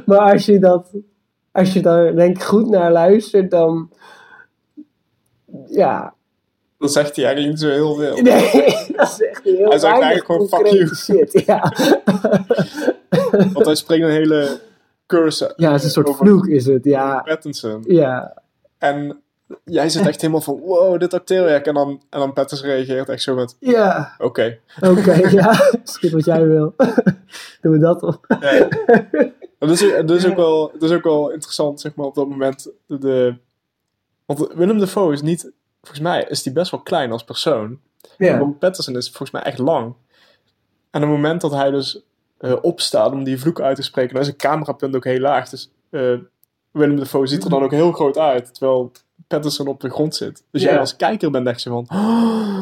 Maar 0.05 0.31
als 0.31 0.45
je 0.45 0.59
dat, 0.59 0.95
als 1.51 1.73
je 1.73 1.81
daar 1.81 2.15
denk 2.15 2.35
ik 2.35 2.43
goed 2.43 2.69
naar 2.69 2.91
luistert, 2.91 3.51
dan 3.51 3.89
ja, 5.75 6.13
Dan 6.77 6.89
zegt 6.89 7.15
hij 7.15 7.25
eigenlijk 7.25 7.55
niet 7.55 7.63
zo 7.63 7.69
heel 7.69 7.95
veel. 7.95 8.15
nee, 8.21 8.51
dat 8.95 9.07
is 9.07 9.21
echt 9.21 9.43
heel 9.43 9.69
Hij 9.69 9.79
zegt 9.79 10.01
eigenlijk 10.01 10.25
gewoon, 10.25 10.47
fuck 10.47 10.67
you. 10.67 10.95
shit. 10.95 11.43
Ja. 11.45 11.73
Want 13.53 13.65
hij 13.65 13.75
spreekt 13.75 14.03
een 14.03 14.09
hele 14.09 14.59
curse 15.07 15.53
ja, 15.55 15.71
het 15.71 15.79
is 15.79 15.86
een 15.86 16.03
soort 16.03 16.15
vloek 16.15 16.47
is 16.47 16.65
het, 16.65 16.83
ja. 16.83 17.21
Pattinson. 17.25 17.83
Ja, 17.88 18.41
En 18.77 19.21
jij 19.63 19.89
zit 19.89 20.07
echt 20.07 20.21
helemaal 20.21 20.41
van, 20.41 20.59
wow, 20.59 20.99
dit 20.99 21.13
acteerwerk. 21.13 21.65
En 21.65 21.73
dan, 21.73 22.01
en 22.09 22.19
dan 22.19 22.33
Pattinson 22.33 22.67
reageert 22.67 23.09
echt 23.09 23.21
zo 23.21 23.36
met, 23.36 23.55
ja, 23.59 24.15
oké. 24.17 24.59
oké, 24.81 25.27
ja, 25.39 25.71
schiet 25.83 26.12
wat 26.12 26.25
jij 26.25 26.47
wil. 26.47 26.73
Doen 27.62 27.71
we 27.71 27.79
dat 27.79 28.03
op. 28.03 28.25
Ja. 28.39 28.67
Dat 29.59 29.69
is, 29.69 29.79
dat, 29.79 30.12
is 30.12 30.27
ook 30.27 30.36
wel, 30.36 30.71
dat 30.79 30.89
is 30.89 30.95
ook 30.95 31.03
wel 31.03 31.29
interessant, 31.31 31.81
zeg 31.81 31.95
maar, 31.95 32.05
op 32.05 32.15
dat 32.15 32.29
moment. 32.29 32.71
De, 32.88 33.36
want 34.25 34.53
Willem 34.53 34.79
Dafoe 34.79 35.13
is 35.13 35.21
niet... 35.21 35.51
Volgens 35.83 36.03
mij 36.03 36.25
is 36.29 36.43
die 36.43 36.53
best 36.53 36.71
wel 36.71 36.79
klein 36.79 37.11
als 37.11 37.23
persoon. 37.23 37.79
Ja. 38.17 38.53
Pattinson 38.59 38.97
is 38.97 39.07
volgens 39.07 39.31
mij 39.31 39.41
echt 39.41 39.57
lang. 39.57 39.83
En 40.91 41.03
op 41.03 41.09
het 41.09 41.09
moment 41.09 41.41
dat 41.41 41.51
hij 41.51 41.71
dus 41.71 41.99
eh, 42.37 42.55
opstaat 42.61 43.11
om 43.11 43.23
die 43.23 43.39
vloek 43.39 43.61
uit 43.61 43.75
te 43.75 43.81
spreken, 43.81 44.13
dan 44.13 44.21
is 44.23 44.27
een 44.27 44.35
camerapunt 44.35 44.95
ook 44.95 45.03
heel 45.03 45.19
laag. 45.19 45.49
Dus 45.49 45.69
eh, 45.89 46.13
Willem 46.71 46.97
Dafoe 46.97 47.27
ziet 47.27 47.43
er 47.43 47.49
dan 47.49 47.63
ook 47.63 47.71
heel 47.71 47.91
groot 47.91 48.17
uit, 48.17 48.53
terwijl 48.53 48.91
Pattinson 49.27 49.67
op 49.67 49.81
de 49.81 49.89
grond 49.89 50.15
zit. 50.15 50.43
Dus 50.51 50.61
Ja. 50.61 50.69
jij 50.69 50.79
als 50.79 50.95
kijker 50.95 51.31
bent 51.31 51.47
echt 51.47 51.61
zo 51.61 51.83
van... 51.85 51.97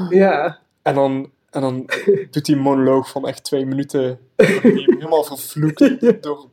Ja. 0.10 0.60
En 0.82 0.96
dan, 0.96 1.32
en 1.50 1.62
dan 1.62 1.90
doet 2.32 2.48
hij 2.48 2.56
een 2.56 2.62
monoloog 2.62 3.10
van 3.10 3.28
echt 3.28 3.44
twee 3.44 3.66
minuten. 3.66 4.20
Helemaal 4.36 5.24
vervloekt 5.24 5.84
door, 6.24 6.46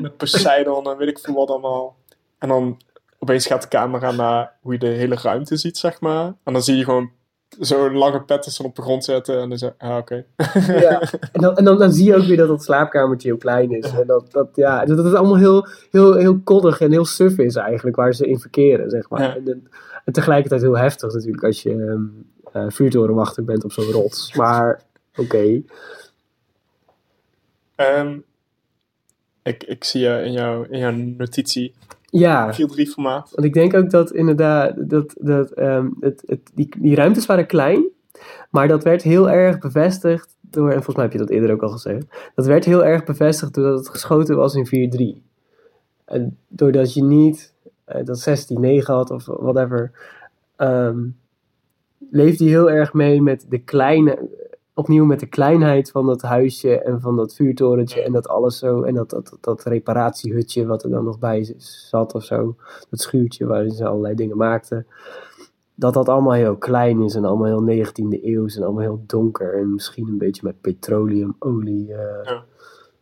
met 0.00 0.16
Poseidon 0.16 0.90
en 0.90 0.96
weet 0.96 1.08
ik 1.08 1.18
veel 1.18 1.34
wat 1.34 1.48
allemaal. 1.50 1.96
En 2.38 2.48
dan 2.48 2.80
opeens 3.24 3.46
gaat 3.46 3.62
de 3.62 3.68
camera 3.68 4.10
naar 4.10 4.52
hoe 4.60 4.72
je 4.72 4.78
de 4.78 4.86
hele 4.86 5.16
ruimte 5.22 5.56
ziet, 5.56 5.78
zeg 5.78 6.00
maar. 6.00 6.24
En 6.44 6.52
dan 6.52 6.62
zie 6.62 6.76
je 6.76 6.84
gewoon 6.84 7.10
zo'n 7.58 7.96
lange 7.96 8.22
Patterson 8.22 8.66
op 8.66 8.76
de 8.76 8.82
grond 8.82 9.04
zetten. 9.04 9.40
En 9.40 9.48
dan 9.48 9.58
zeg 9.58 9.72
ah, 9.78 9.96
oké. 9.96 10.24
ja. 10.66 11.02
En, 11.32 11.40
dan, 11.40 11.56
en 11.56 11.64
dan, 11.64 11.78
dan 11.78 11.92
zie 11.92 12.04
je 12.04 12.16
ook 12.16 12.24
weer 12.24 12.36
dat 12.36 12.48
het 12.48 12.62
slaapkamertje 12.62 13.28
heel 13.28 13.36
klein 13.36 13.70
is. 13.70 13.90
En 13.90 14.06
dat, 14.06 14.32
dat, 14.32 14.48
ja, 14.54 14.84
dat 14.84 15.04
het 15.04 15.14
allemaal 15.14 15.36
heel, 15.36 15.66
heel, 15.90 16.14
heel 16.14 16.38
koddig 16.38 16.80
en 16.80 16.90
heel 16.90 17.04
suf 17.04 17.38
is 17.38 17.56
eigenlijk, 17.56 17.96
waar 17.96 18.14
ze 18.14 18.26
in 18.26 18.38
verkeren, 18.38 18.90
zeg 18.90 19.08
maar. 19.08 19.22
Ja. 19.22 19.52
En, 20.04 20.12
tegelijkertijd 20.12 20.62
heel 20.62 20.78
heftig 20.78 21.12
natuurlijk 21.12 21.44
als 21.44 21.62
je 21.62 22.06
eh, 22.52 22.64
vuurtorenwachter 22.68 23.44
bent 23.44 23.64
op 23.64 23.72
zo'n 23.72 23.90
rots. 23.90 24.34
Maar, 24.34 24.82
oké. 25.16 25.62
Ehm, 27.74 28.18
ik, 29.42 29.64
ik 29.64 29.84
zie 29.84 30.00
je 30.00 30.22
in, 30.24 30.32
jouw 30.32 30.62
in 30.62 30.78
jouw 30.78 30.92
notitie 30.92 31.74
Ja, 32.18 32.52
4-3 32.52 32.56
formaat. 32.92 33.30
want 33.34 33.46
ik 33.46 33.52
denk 33.52 33.74
ook 33.74 33.90
dat 33.90 34.12
inderdaad, 34.12 34.90
dat, 34.90 35.14
dat, 35.20 35.50
ehm, 35.50 35.88
het, 36.00 36.22
het, 36.26 36.50
die, 36.54 36.68
die 36.78 36.94
ruimtes 36.94 37.26
waren 37.26 37.46
klein, 37.46 37.84
maar 38.50 38.68
dat 38.68 38.84
werd 38.84 39.02
heel 39.02 39.30
erg 39.30 39.58
bevestigd 39.58 40.36
door, 40.40 40.68
en 40.68 40.74
volgens 40.74 40.96
mij 40.96 41.04
heb 41.04 41.12
je 41.12 41.18
dat 41.18 41.30
eerder 41.30 41.52
ook 41.52 41.62
al 41.62 41.68
gezegd, 41.68 42.06
dat 42.34 42.46
werd 42.46 42.64
heel 42.64 42.84
erg 42.84 43.04
bevestigd 43.04 43.54
doordat 43.54 43.78
het 43.78 43.88
geschoten 43.88 44.36
was 44.36 44.54
in 44.54 45.20
4-3. 45.20 45.22
En 46.04 46.38
doordat 46.48 46.94
je 46.94 47.02
niet 47.02 47.52
eh, 47.84 48.04
dat 48.04 48.48
16-9 48.80 48.84
had 48.84 49.10
of 49.10 49.24
whatever, 49.24 49.90
ehm 50.56 50.98
leefde 52.10 52.44
hij 52.44 52.52
heel 52.52 52.70
erg 52.70 52.92
mee 52.92 53.22
met 53.22 53.46
de 53.48 53.58
kleine, 53.58 54.18
opnieuw 54.74 55.04
met 55.04 55.20
de 55.20 55.26
kleinheid 55.26 55.90
van 55.90 56.06
dat 56.06 56.22
huisje 56.22 56.80
en 56.80 57.00
van 57.00 57.16
dat 57.16 57.34
vuurtorentje 57.34 58.02
en 58.02 58.12
dat 58.12 58.28
alles 58.28 58.58
zo, 58.58 58.82
en 58.82 58.94
dat, 58.94 59.10
dat, 59.10 59.36
dat 59.40 59.62
reparatiehutje 59.62 60.66
wat 60.66 60.82
er 60.84 60.90
dan 60.90 61.04
nog 61.04 61.18
bij 61.18 61.54
zat 61.58 62.14
of 62.14 62.24
zo, 62.24 62.56
dat 62.90 63.00
schuurtje 63.00 63.46
waarin 63.46 63.70
ze 63.70 63.86
allerlei 63.86 64.14
dingen 64.14 64.36
maakten. 64.36 64.86
Dat 65.74 65.94
dat 65.94 66.08
allemaal 66.08 66.32
heel 66.32 66.56
klein 66.56 67.02
is 67.02 67.14
en 67.14 67.24
allemaal 67.24 67.64
heel 67.64 67.84
19e 67.84 68.22
eeuws 68.22 68.56
en 68.56 68.62
allemaal 68.62 68.82
heel 68.82 69.02
donker 69.06 69.54
en 69.54 69.72
misschien 69.74 70.08
een 70.08 70.18
beetje 70.18 70.42
met 70.44 70.60
petroleumolie 70.60 71.94
eh, 71.94 72.24
Ja. 72.24 72.44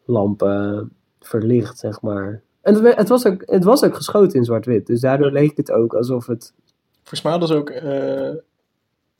lampen 0.04 0.92
verlicht, 1.20 1.78
zeg 1.78 2.00
maar. 2.00 2.42
En 2.60 2.84
het, 2.84 3.08
was 3.08 3.26
ook, 3.26 3.42
het 3.46 3.64
was 3.64 3.84
ook 3.84 3.94
geschoten 3.94 4.38
in 4.38 4.44
zwart-wit, 4.44 4.86
dus 4.86 5.00
daardoor 5.00 5.30
leek 5.30 5.56
het 5.56 5.70
ook 5.70 5.94
alsof 5.94 6.26
het... 6.26 6.52
Volgens 6.98 7.22
mij 7.22 7.30
hadden 7.30 7.48
ze 7.48 7.56
ook, 7.56 7.70
eh, 7.70 8.34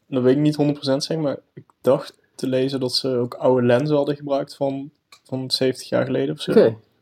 dat 0.07 0.23
weet 0.23 0.37
ik 0.37 0.43
niet 0.43 0.57
100% 0.57 0.97
zeg, 0.97 1.19
maar 1.19 1.39
ik 1.55 1.65
dacht 1.81 2.21
te 2.35 2.47
lezen 2.47 2.81
dat 2.81 2.95
ze 2.95 3.09
ook 3.17 3.35
oude 3.35 3.67
lenzen 3.67 3.97
hadden 3.97 4.17
gebruikt 4.17 4.57
van, 4.57 4.91
van 5.25 5.51
70 5.51 5.89
jaar 5.89 6.05
geleden 6.05 6.35
of 6.35 6.41
zo. 6.41 6.53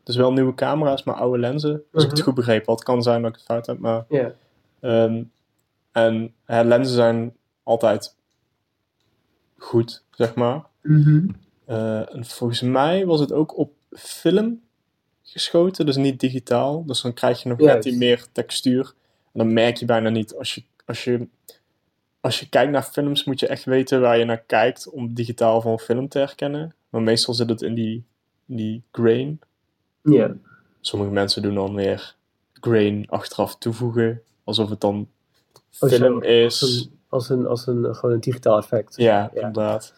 Dus 0.02 0.16
wel 0.16 0.32
nieuwe 0.32 0.54
camera's, 0.54 1.02
maar 1.02 1.14
oude 1.14 1.38
lenzen. 1.38 1.82
Als 1.92 2.02
ik 2.04 2.08
het 2.10 2.18
Mhm. 2.18 2.26
goed 2.28 2.34
begrepen 2.34 2.66
had, 2.72 2.82
kan 2.82 3.02
zijn 3.02 3.22
dat 3.22 3.30
ik 3.30 3.36
het 3.36 3.44
fout 3.46 3.66
heb, 3.66 3.78
maar... 3.78 4.04
ja. 4.08 4.32
ehm, 4.80 5.22
en 5.92 6.34
hè, 6.44 6.62
lenzen 6.64 6.94
zijn 6.94 7.36
altijd 7.62 8.16
goed, 9.56 10.02
zeg 10.10 10.34
maar. 10.34 10.64
Eh, 11.64 12.14
en 12.14 12.24
volgens 12.24 12.60
mij 12.60 13.06
was 13.06 13.20
het 13.20 13.32
ook 13.32 13.58
op 13.58 13.72
film 13.92 14.60
geschoten, 15.22 15.86
dus 15.86 15.96
niet 15.96 16.20
digitaal. 16.20 16.84
Dus 16.86 17.00
dan 17.02 17.12
krijg 17.12 17.42
je 17.42 17.48
nog 17.48 17.58
net 17.74 17.82
die 17.82 17.96
meer 17.96 18.26
textuur. 18.32 18.94
En 19.32 19.38
dan 19.38 19.52
merk 19.52 19.76
je 19.76 19.84
bijna 19.84 20.08
niet. 20.08 20.36
Als 20.36 20.54
je, 20.54 20.62
als, 20.86 21.04
je, 21.04 21.28
als 22.20 22.40
je 22.40 22.48
kijkt 22.48 22.72
naar 22.72 22.82
films, 22.82 23.24
moet 23.24 23.40
je 23.40 23.46
echt 23.46 23.64
weten 23.64 24.00
waar 24.00 24.18
je 24.18 24.24
naar 24.24 24.42
kijkt 24.46 24.88
om 24.90 25.14
digitaal 25.14 25.60
van 25.60 25.78
film 25.78 26.08
te 26.08 26.18
herkennen. 26.18 26.74
Maar 26.88 27.02
meestal 27.02 27.34
zit 27.34 27.48
het 27.48 27.62
in 27.62 27.74
die, 27.74 28.04
in 28.46 28.56
die 28.56 28.82
grain. 28.92 29.40
Ja. 30.02 30.34
Sommige 30.80 31.10
mensen 31.12 31.42
doen 31.42 31.54
dan 31.54 31.74
weer 31.74 32.14
grain 32.52 33.04
achteraf 33.08 33.56
toevoegen, 33.56 34.22
alsof 34.44 34.70
het 34.70 34.80
dan 34.80 35.08
Oh, 35.80 35.90
film 35.90 36.14
Als 36.14 36.24
is. 36.24 36.60
een, 36.60 36.90
als 37.08 37.28
een, 37.28 37.46
als 37.46 37.66
een, 37.66 37.94
gewoon 37.94 38.14
een 38.14 38.20
digitaal 38.20 38.58
effect. 38.58 38.96
Ja, 38.96 39.04
Ja. 39.04 39.30
inderdaad. 39.34 39.94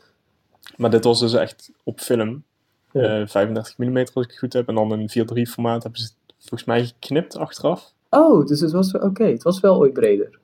Maar 0.76 0.90
dit 0.90 1.04
was 1.04 1.20
dus 1.20 1.32
echt 1.32 1.70
op 1.82 2.00
film. 2.00 2.44
Ja. 2.92 3.20
Eh, 3.20 3.26
35 3.26 3.78
mm 3.78 3.96
als 3.96 4.08
ik 4.24 4.30
het 4.30 4.38
goed 4.38 4.52
heb. 4.52 4.68
En 4.68 4.74
dan 4.74 4.92
in 5.00 5.08
4.3 5.10 5.42
formaat 5.50 5.82
hebben 5.82 6.00
ze 6.00 6.06
het 6.06 6.34
volgens 6.38 6.64
mij 6.64 6.84
geknipt 6.84 7.36
achteraf. 7.36 7.92
Oh, 8.10 8.46
dus 8.46 8.60
het 8.60 8.70
was, 8.72 8.92
oké, 8.92 9.24
het 9.24 9.42
was 9.42 9.60
wel 9.60 9.76
ooit 9.78 9.92
breder. 9.92 10.38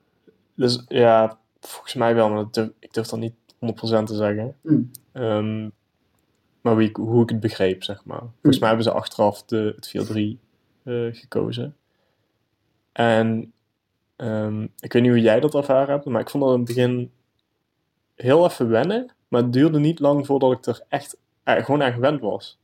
Dus 0.55 0.83
ja, 0.87 1.39
volgens 1.59 1.93
mij 1.93 2.15
wel. 2.15 2.29
Maar 2.29 2.37
dat 2.37 2.53
durf- 2.53 2.71
ik 2.79 2.93
durf 2.93 3.07
dat 3.07 3.19
niet 3.19 3.33
100% 3.59 4.07
te 4.07 4.15
zeggen. 4.15 4.55
Hmm. 4.61 4.91
Ehm, 5.11 5.69
maar 6.61 6.75
wie, 6.75 6.89
hoe 6.93 7.23
ik 7.23 7.29
het 7.29 7.39
begreep, 7.39 7.83
zeg 7.83 8.05
maar. 8.05 8.23
Volgens 8.41 8.59
mij 8.59 8.67
hebben 8.67 8.85
ze 8.87 8.91
achteraf 8.91 9.43
de, 9.43 9.73
het 9.75 9.87
4.3 9.87 10.39
eh, 10.83 11.07
gekozen. 11.11 11.75
En 12.91 13.51
ehm, 14.15 14.63
ik 14.79 14.93
weet 14.93 15.01
niet 15.01 15.11
hoe 15.11 15.21
jij 15.21 15.39
dat 15.39 15.55
ervaren 15.55 15.89
hebt. 15.93 16.05
Maar 16.05 16.21
ik 16.21 16.29
vond 16.29 16.43
dat 16.43 16.53
in 16.53 16.59
het 16.59 16.67
begin 16.67 17.11
heel 18.15 18.45
even 18.45 18.69
wennen. 18.69 19.11
Maar 19.27 19.41
het 19.41 19.53
duurde 19.53 19.79
niet 19.79 19.99
lang 19.99 20.25
voordat 20.25 20.51
ik 20.51 20.65
er 20.65 20.81
echt 20.87 21.17
eh, 21.43 21.63
gewoon 21.65 21.83
aan 21.83 21.93
gewend 21.93 22.21
was. 22.21 22.59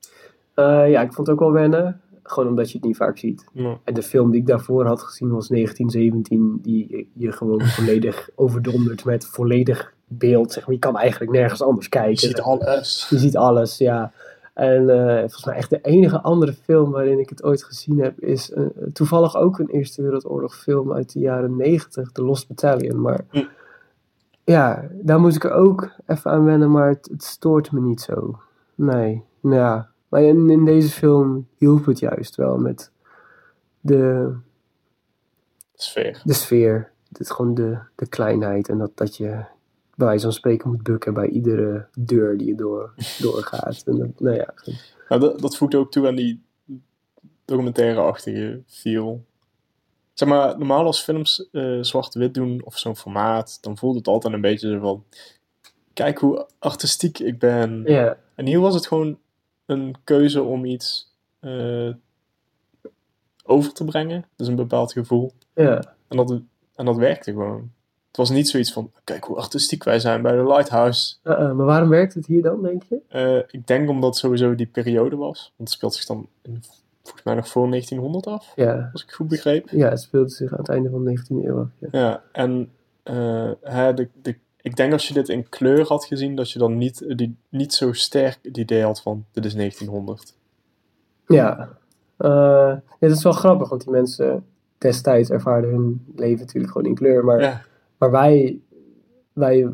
Eh, 0.53 0.89
ja, 0.89 1.01
ik 1.01 1.13
vond 1.13 1.27
het 1.27 1.35
ook 1.35 1.39
wel 1.41 1.51
wennen. 1.51 2.01
Gewoon 2.27 2.49
omdat 2.49 2.71
je 2.71 2.77
het 2.77 2.87
niet 2.87 2.97
vaak 2.97 3.17
ziet. 3.17 3.45
Ja. 3.51 3.77
En 3.83 3.93
de 3.93 4.01
film 4.03 4.31
die 4.31 4.41
ik 4.41 4.47
daarvoor 4.47 4.85
had 4.85 5.01
gezien 5.01 5.29
was 5.29 5.47
1917. 5.47 6.59
Die 6.61 7.09
je 7.13 7.31
gewoon 7.31 7.61
volledig 7.77 8.29
overdondert 8.35 9.05
met 9.05 9.25
volledig 9.25 9.93
beeld. 10.07 10.51
Zeg 10.51 10.65
maar. 10.65 10.73
Je 10.73 10.81
kan 10.81 10.97
eigenlijk 10.97 11.31
nergens 11.31 11.61
anders 11.61 11.89
kijken. 11.89 12.11
Je 12.11 12.17
ziet 12.19 12.41
alles. 12.41 13.07
Je 13.09 13.17
ziet 13.17 13.37
alles, 13.37 13.77
ja. 13.77 14.11
En 14.53 14.89
eh, 14.89 15.19
volgens 15.19 15.45
mij 15.45 15.55
echt 15.55 15.69
de 15.69 15.79
enige 15.81 16.21
andere 16.21 16.53
film 16.53 16.91
waarin 16.91 17.19
ik 17.19 17.29
het 17.29 17.43
ooit 17.43 17.63
gezien 17.63 17.99
heb, 17.99 18.19
is 18.19 18.51
eh, 18.51 18.63
toevallig 18.93 19.35
ook 19.35 19.59
een 19.59 19.69
Eerste 19.69 20.01
Wereldoorlog 20.01 20.55
film 20.55 20.93
uit 20.93 21.13
de 21.13 21.19
jaren 21.19 21.55
90, 21.55 22.11
The 22.11 22.23
Lost 22.23 22.47
Battalion. 22.47 23.01
Maar 23.01 23.25
Hm. 23.29 23.43
ja, 24.43 24.85
daar 24.91 25.19
moest 25.19 25.35
ik 25.35 25.43
er 25.43 25.51
ook 25.51 25.89
even 26.05 26.31
aan 26.31 26.45
wennen, 26.45 26.71
maar 26.71 26.89
het, 26.89 27.07
het 27.11 27.23
stoort 27.23 27.71
me 27.71 27.81
niet 27.81 28.01
zo. 28.01 28.39
Nee, 28.75 29.23
nou 29.39 29.55
ja. 29.55 29.89
Maar 30.15 30.23
in, 30.23 30.49
in 30.49 30.65
deze 30.65 30.89
film 30.89 31.47
hielp 31.57 31.85
het 31.85 31.99
juist 31.99 32.35
wel 32.35 32.57
met 32.57 32.91
de, 33.79 34.31
Sfeer. 35.73 36.21
de 36.23 36.33
sfeer. 36.33 36.91
Het 37.09 37.19
is 37.19 37.29
gewoon 37.29 37.53
de, 37.53 37.77
de 37.95 38.07
kleinheid 38.07 38.69
en 38.69 38.77
dat, 38.77 38.91
dat 38.97 39.17
je 39.17 39.27
bij 39.95 40.07
wijze 40.07 40.23
van 40.23 40.33
spreken 40.33 40.69
moet 40.69 40.83
bukken 40.83 41.13
bij 41.13 41.27
iedere 41.27 41.87
deur 41.99 42.37
die 42.37 42.47
je 42.47 42.55
door, 42.55 42.93
doorgaat. 43.21 43.83
En 43.85 43.97
dat, 43.97 44.19
nou 44.19 44.35
ja. 44.35 44.53
Nou, 45.09 45.21
dat, 45.21 45.39
dat 45.39 45.57
voegt 45.57 45.75
ook 45.75 45.91
toe 45.91 46.07
aan 46.07 46.15
die 46.15 46.41
documentaire-achtige 47.45 48.61
feel. 48.67 49.25
Zeg 50.13 50.29
maar, 50.29 50.57
normaal 50.57 50.85
als 50.85 51.03
films 51.03 51.49
eh, 51.51 51.77
zwart-wit 51.81 52.33
doen 52.33 52.61
of 52.63 52.77
zo'n 52.77 52.95
formaat, 52.95 53.57
dan 53.61 53.77
voelt 53.77 53.95
het 53.95 54.07
altijd 54.07 54.33
een 54.33 54.41
beetje 54.41 54.69
zo 54.69 54.79
van... 54.79 55.03
Kijk 55.93 56.17
hoe 56.17 56.47
artistiek 56.59 57.19
ik 57.19 57.39
ben. 57.39 57.83
ja. 57.85 58.17
En 58.35 58.45
hier 58.45 58.59
was 58.59 58.73
het 58.73 58.87
gewoon 58.87 59.17
een 59.65 59.95
keuze 60.03 60.41
om 60.43 60.65
iets 60.65 61.13
eh, 61.39 61.89
over 63.43 63.73
te 63.73 63.83
brengen. 63.83 64.25
Dus 64.35 64.47
een 64.47 64.55
bepaald 64.55 64.91
gevoel. 64.91 65.31
Ja, 65.53 65.95
En 66.07 66.17
dat, 66.17 66.39
en 66.75 66.85
dat 66.85 66.97
werkte 66.97 67.31
gewoon. 67.31 67.71
Het 68.07 68.17
was 68.27 68.35
niet 68.35 68.49
zoiets 68.49 68.73
van, 68.73 68.91
kijk 69.03 69.23
hoe 69.23 69.37
artistiek 69.37 69.83
wij 69.83 69.99
zijn 69.99 70.21
bij 70.21 70.35
de 70.35 70.47
Lighthouse. 70.47 71.15
Uh, 71.23 71.33
uh, 71.39 71.51
maar 71.51 71.65
waarom 71.65 71.89
werkt 71.89 72.13
het 72.13 72.25
hier 72.25 72.41
dan, 72.41 72.61
denk 72.61 72.83
je? 72.83 72.99
Eh, 73.07 73.37
ik 73.59 73.67
denk 73.67 73.89
omdat 73.89 74.17
sowieso 74.17 74.55
die 74.55 74.65
periode 74.67 75.15
was. 75.15 75.53
Want 75.57 75.69
het 75.69 75.77
speelt 75.77 75.93
zich 75.95 76.05
dan 76.05 76.27
in, 76.41 76.63
volgens 77.03 77.23
mij 77.23 77.35
nog 77.35 77.47
voor 77.47 77.69
1900 77.69 78.27
af, 78.27 78.51
Ja, 78.55 78.89
als 78.93 79.03
ik 79.03 79.11
goed 79.11 79.27
begreep. 79.27 79.69
ja 79.69 79.89
het 79.89 80.01
speelde 80.01 80.29
zich 80.29 80.51
aan 80.51 80.57
het 80.57 80.69
einde 80.69 80.89
van 80.89 81.03
de 81.05 81.19
19e 81.19 81.45
eeuw 81.45 81.59
af. 81.59 81.67
Ja. 81.79 81.87
Ja, 81.91 82.23
en 82.31 82.71
eh, 83.03 83.51
hè, 83.61 83.93
de, 83.93 84.09
de, 84.21 84.35
ik 84.65 84.75
denk 84.75 84.91
als 84.91 85.07
je 85.07 85.13
dit 85.13 85.29
in 85.29 85.49
kleur 85.49 85.87
had 85.87 86.05
gezien, 86.05 86.35
dat 86.35 86.51
je 86.51 86.59
dan 86.59 86.77
niet, 86.77 87.17
die, 87.17 87.35
niet 87.49 87.73
zo 87.73 87.93
sterk 87.93 88.39
het 88.41 88.57
idee 88.57 88.83
had 88.83 89.01
van, 89.01 89.25
dit 89.31 89.45
is 89.45 89.55
1900. 89.55 90.35
Ja. 91.27 91.69
Uh, 92.17 92.27
ja, 92.29 92.83
dat 92.99 93.11
is 93.11 93.23
wel 93.23 93.33
grappig, 93.33 93.69
want 93.69 93.83
die 93.83 93.91
mensen 93.91 94.45
destijds 94.77 95.29
ervaarden 95.29 95.69
hun 95.69 96.05
leven 96.15 96.39
natuurlijk 96.39 96.71
gewoon 96.71 96.87
in 96.87 96.95
kleur. 96.95 97.25
Maar, 97.25 97.41
Ja. 97.41 97.61
maar 97.97 98.11
wij, 98.11 98.59
wij 99.33 99.73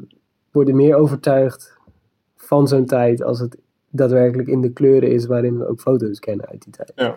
worden 0.52 0.76
meer 0.76 0.96
overtuigd 0.96 1.78
van 2.36 2.68
zo'n 2.68 2.86
tijd 2.86 3.24
als 3.24 3.40
het 3.40 3.58
daadwerkelijk 3.90 4.48
in 4.48 4.62
de 4.62 4.72
kleuren 4.72 5.12
is 5.12 5.26
waarin 5.26 5.58
we 5.58 5.68
ook 5.68 5.80
foto's 5.80 6.20
kennen 6.20 6.48
uit 6.48 6.64
die 6.64 6.74
tijd. 6.74 6.92
Ja. 6.96 7.16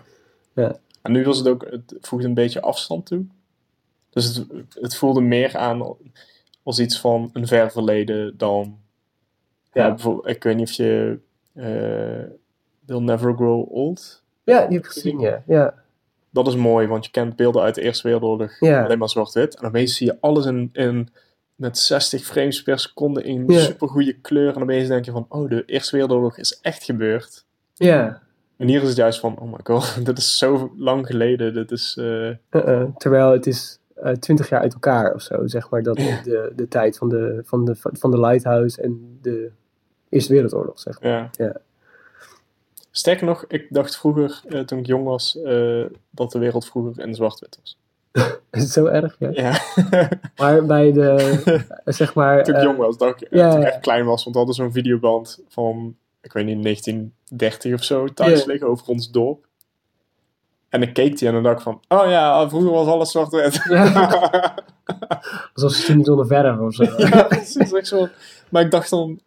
Ja. 0.53 0.77
En 1.03 1.13
nu 1.13 1.25
was 1.25 1.39
het 1.39 1.49
ook, 1.49 1.67
het 1.71 1.97
voegde 2.01 2.27
een 2.27 2.35
beetje 2.35 2.61
afstand 2.61 3.07
toe. 3.07 3.25
Dus 4.11 4.37
het, 4.37 4.47
het 4.81 4.97
voelde 4.97 5.21
meer 5.21 5.57
aan 5.57 5.97
als 6.65 6.79
iets 6.79 7.01
van 7.01 7.31
een 7.33 7.47
ver 7.47 7.71
verleden 7.71 8.37
dan. 8.37 8.79
Ja, 9.73 9.89
bijvoorbeeld, 9.89 10.27
ik 10.37 10.43
weet 10.43 10.57
niet 10.57 10.69
of 10.69 10.75
je. 10.75 11.19
eh 11.55 12.31
They'll 12.87 13.01
Never 13.03 13.35
Grow 13.35 13.73
Old. 13.73 14.23
Ja, 14.45 14.67
die 14.67 14.77
heb 14.77 14.87
ik 14.87 14.93
gezien, 14.93 15.19
ja. 15.21 15.43
Ja, 15.47 15.75
Dat 16.31 16.47
is 16.47 16.57
mooi, 16.57 16.87
want 16.87 17.05
je 17.05 17.11
kent 17.11 17.37
beelden 17.37 17.63
uit 17.63 17.75
de 17.75 17.81
Eerste 17.83 18.03
Wereldoorlog 18.03 18.61
Ja. 18.61 18.85
alleen 18.85 18.99
maar 18.99 19.09
zwart-wit. 19.09 19.57
En 19.61 19.67
opeens 19.67 19.97
zie 19.97 20.07
je 20.07 20.17
alles 20.21 20.47
in, 20.47 20.71
in 20.73 21.09
met 21.55 21.79
60 21.79 22.25
frames 22.25 22.63
per 22.63 22.79
seconde 22.79 23.23
in 23.23 23.45
Ja. 23.47 23.59
supergoeie 23.61 24.13
kleur. 24.21 24.57
En 24.57 24.63
opeens 24.63 24.89
denk 24.89 25.05
je 25.05 25.11
van, 25.11 25.27
oh, 25.29 25.49
de 25.49 25.63
Eerste 25.67 25.91
Wereldoorlog 25.97 26.39
is 26.39 26.61
echt 26.61 26.85
gebeurd. 26.85 27.45
ja. 27.75 28.23
En 28.57 28.69
hier 28.69 28.83
is 28.83 28.89
het 28.89 28.97
juist 28.97 29.21
van, 29.21 29.39
oh 29.39 29.53
my 29.53 29.59
god, 29.65 29.97
dit 30.07 30.19
is 30.19 30.39
zo 30.39 30.73
lang 30.77 31.07
geleden. 31.07 31.55
Dit 31.55 31.71
is, 31.71 31.97
eh, 31.99 32.05
Uh-uh. 32.51 32.85
Terwijl 32.97 33.31
het 33.33 33.47
is 33.47 33.79
twintig 34.19 34.49
jaar 34.49 34.61
uit 34.61 34.73
elkaar 34.73 35.15
of 35.15 35.23
zo, 35.23 35.47
zeg 35.47 35.71
maar. 35.71 35.83
Dat 35.83 35.97
de, 35.97 36.53
de 36.57 36.69
tijd 36.69 36.97
van 36.97 37.09
de, 37.09 37.41
van, 37.45 37.65
de, 37.65 37.77
van 37.77 38.11
de 38.11 38.21
Lighthouse 38.21 38.83
en 38.83 39.19
de 39.23 39.51
Eerste 40.09 40.33
Wereldoorlog, 40.33 40.81
zeg 40.81 41.01
maar. 41.01 41.11
ja. 41.11 41.31
Ja. 41.33 41.61
Sterker 42.91 43.27
nog, 43.27 43.45
ik 43.49 43.67
dacht 43.71 43.97
vroeger, 43.97 44.41
eh, 44.49 44.61
toen 44.61 44.79
ik 44.79 44.87
jong 44.87 45.05
was, 45.05 45.43
eh, 45.43 45.85
dat 46.11 46.33
de 46.33 46.39
wereld 46.39 46.67
vroeger 46.67 47.05
in 47.05 47.15
zwart-wit 47.15 47.59
was. 47.61 47.79
Is 48.51 48.63
het 48.63 48.71
zo 48.71 48.87
erg, 48.87 49.17
ja? 49.19 49.31
Ja, 49.33 49.61
Maar 50.37 50.67
bij 50.67 50.93
de, 50.93 51.11
eh, 51.85 51.95
zeg 52.01 52.15
maar... 52.15 52.45
toen 52.45 52.55
ik 52.55 52.61
eh, 52.61 52.67
jong 52.67 52.79
was, 52.79 52.97
dacht 52.99 53.23
ik, 53.23 53.29
ja, 53.31 53.51
toen 53.51 53.61
ik 53.61 53.67
echt 53.67 53.81
klein 53.81 54.05
was. 54.05 54.23
Want 54.23 54.37
we 54.37 54.43
hadden 54.43 54.55
zo'n 54.65 54.73
videoband 54.73 55.41
van, 55.49 55.97
ik 56.21 56.33
weet 56.33 56.45
niet, 56.45 56.63
1930 56.63 57.75
of 57.75 57.85
zo, 57.85 58.07
thuis 58.07 58.45
liggen 58.45 58.69
over 58.69 58.87
ons 58.87 59.11
dorp. 59.11 59.47
En 60.75 60.83
ik 60.83 60.93
keek 60.93 61.19
die 61.19 61.29
en 61.29 61.35
dan 61.35 61.43
dacht 61.43 61.57
ik 61.57 61.63
van, 61.63 61.81
oh 61.89 62.11
ja, 62.11 62.49
vroeger 62.49 62.71
was 62.71 62.87
alles 62.87 63.11
zwart-wit. 63.11 63.61
Ja. 63.69 64.55
Alsof 65.55 65.73
ze 65.73 65.87
het 65.87 65.97
niet 65.97 66.09
onder 66.09 66.27
verf 66.27 66.59
of 66.59 66.75
zo. 66.75 66.85
ja, 66.97 67.23
precies. 67.23 67.73
echt 67.73 67.87
zo. 67.87 68.09
Maar 68.49 68.63
ik 68.63 68.71
dacht 68.71 68.91
dan, 68.91 69.21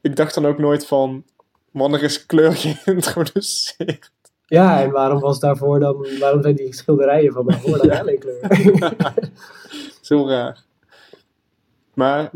ik 0.00 0.16
dacht 0.16 0.34
dan 0.34 0.46
ook 0.46 0.58
nooit 0.58 0.86
van, 0.86 1.24
wanneer 1.70 2.02
is 2.02 2.26
kleur 2.26 2.52
geïntroduceerd? 2.84 4.10
Ja, 4.46 4.82
en 4.82 4.90
waarom 4.90 5.20
was 5.20 5.40
daarvoor 5.40 5.80
dan... 5.80 6.06
Waarom 6.18 6.42
zijn 6.42 6.56
die 6.56 6.74
schilderijen 6.74 7.32
van 7.32 7.46
daarvoor 7.46 7.78
dan 7.78 7.98
alleen 7.98 8.18
kleur? 8.18 9.30
Zo 10.00 10.28
raar. 10.28 10.64
Maar, 11.94 12.30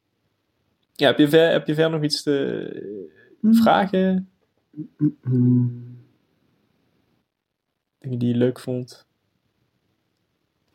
ja, 1.02 1.06
heb 1.06 1.18
je, 1.18 1.28
ver, 1.28 1.50
heb 1.50 1.66
je 1.66 1.74
ver 1.74 1.90
nog 1.90 2.02
iets 2.02 2.22
te 2.22 3.10
vragen? 3.42 4.30
Hmm. 5.22 5.91
Dingen 8.02 8.18
die 8.18 8.28
je 8.28 8.34
leuk 8.36 8.58
vond? 8.60 9.06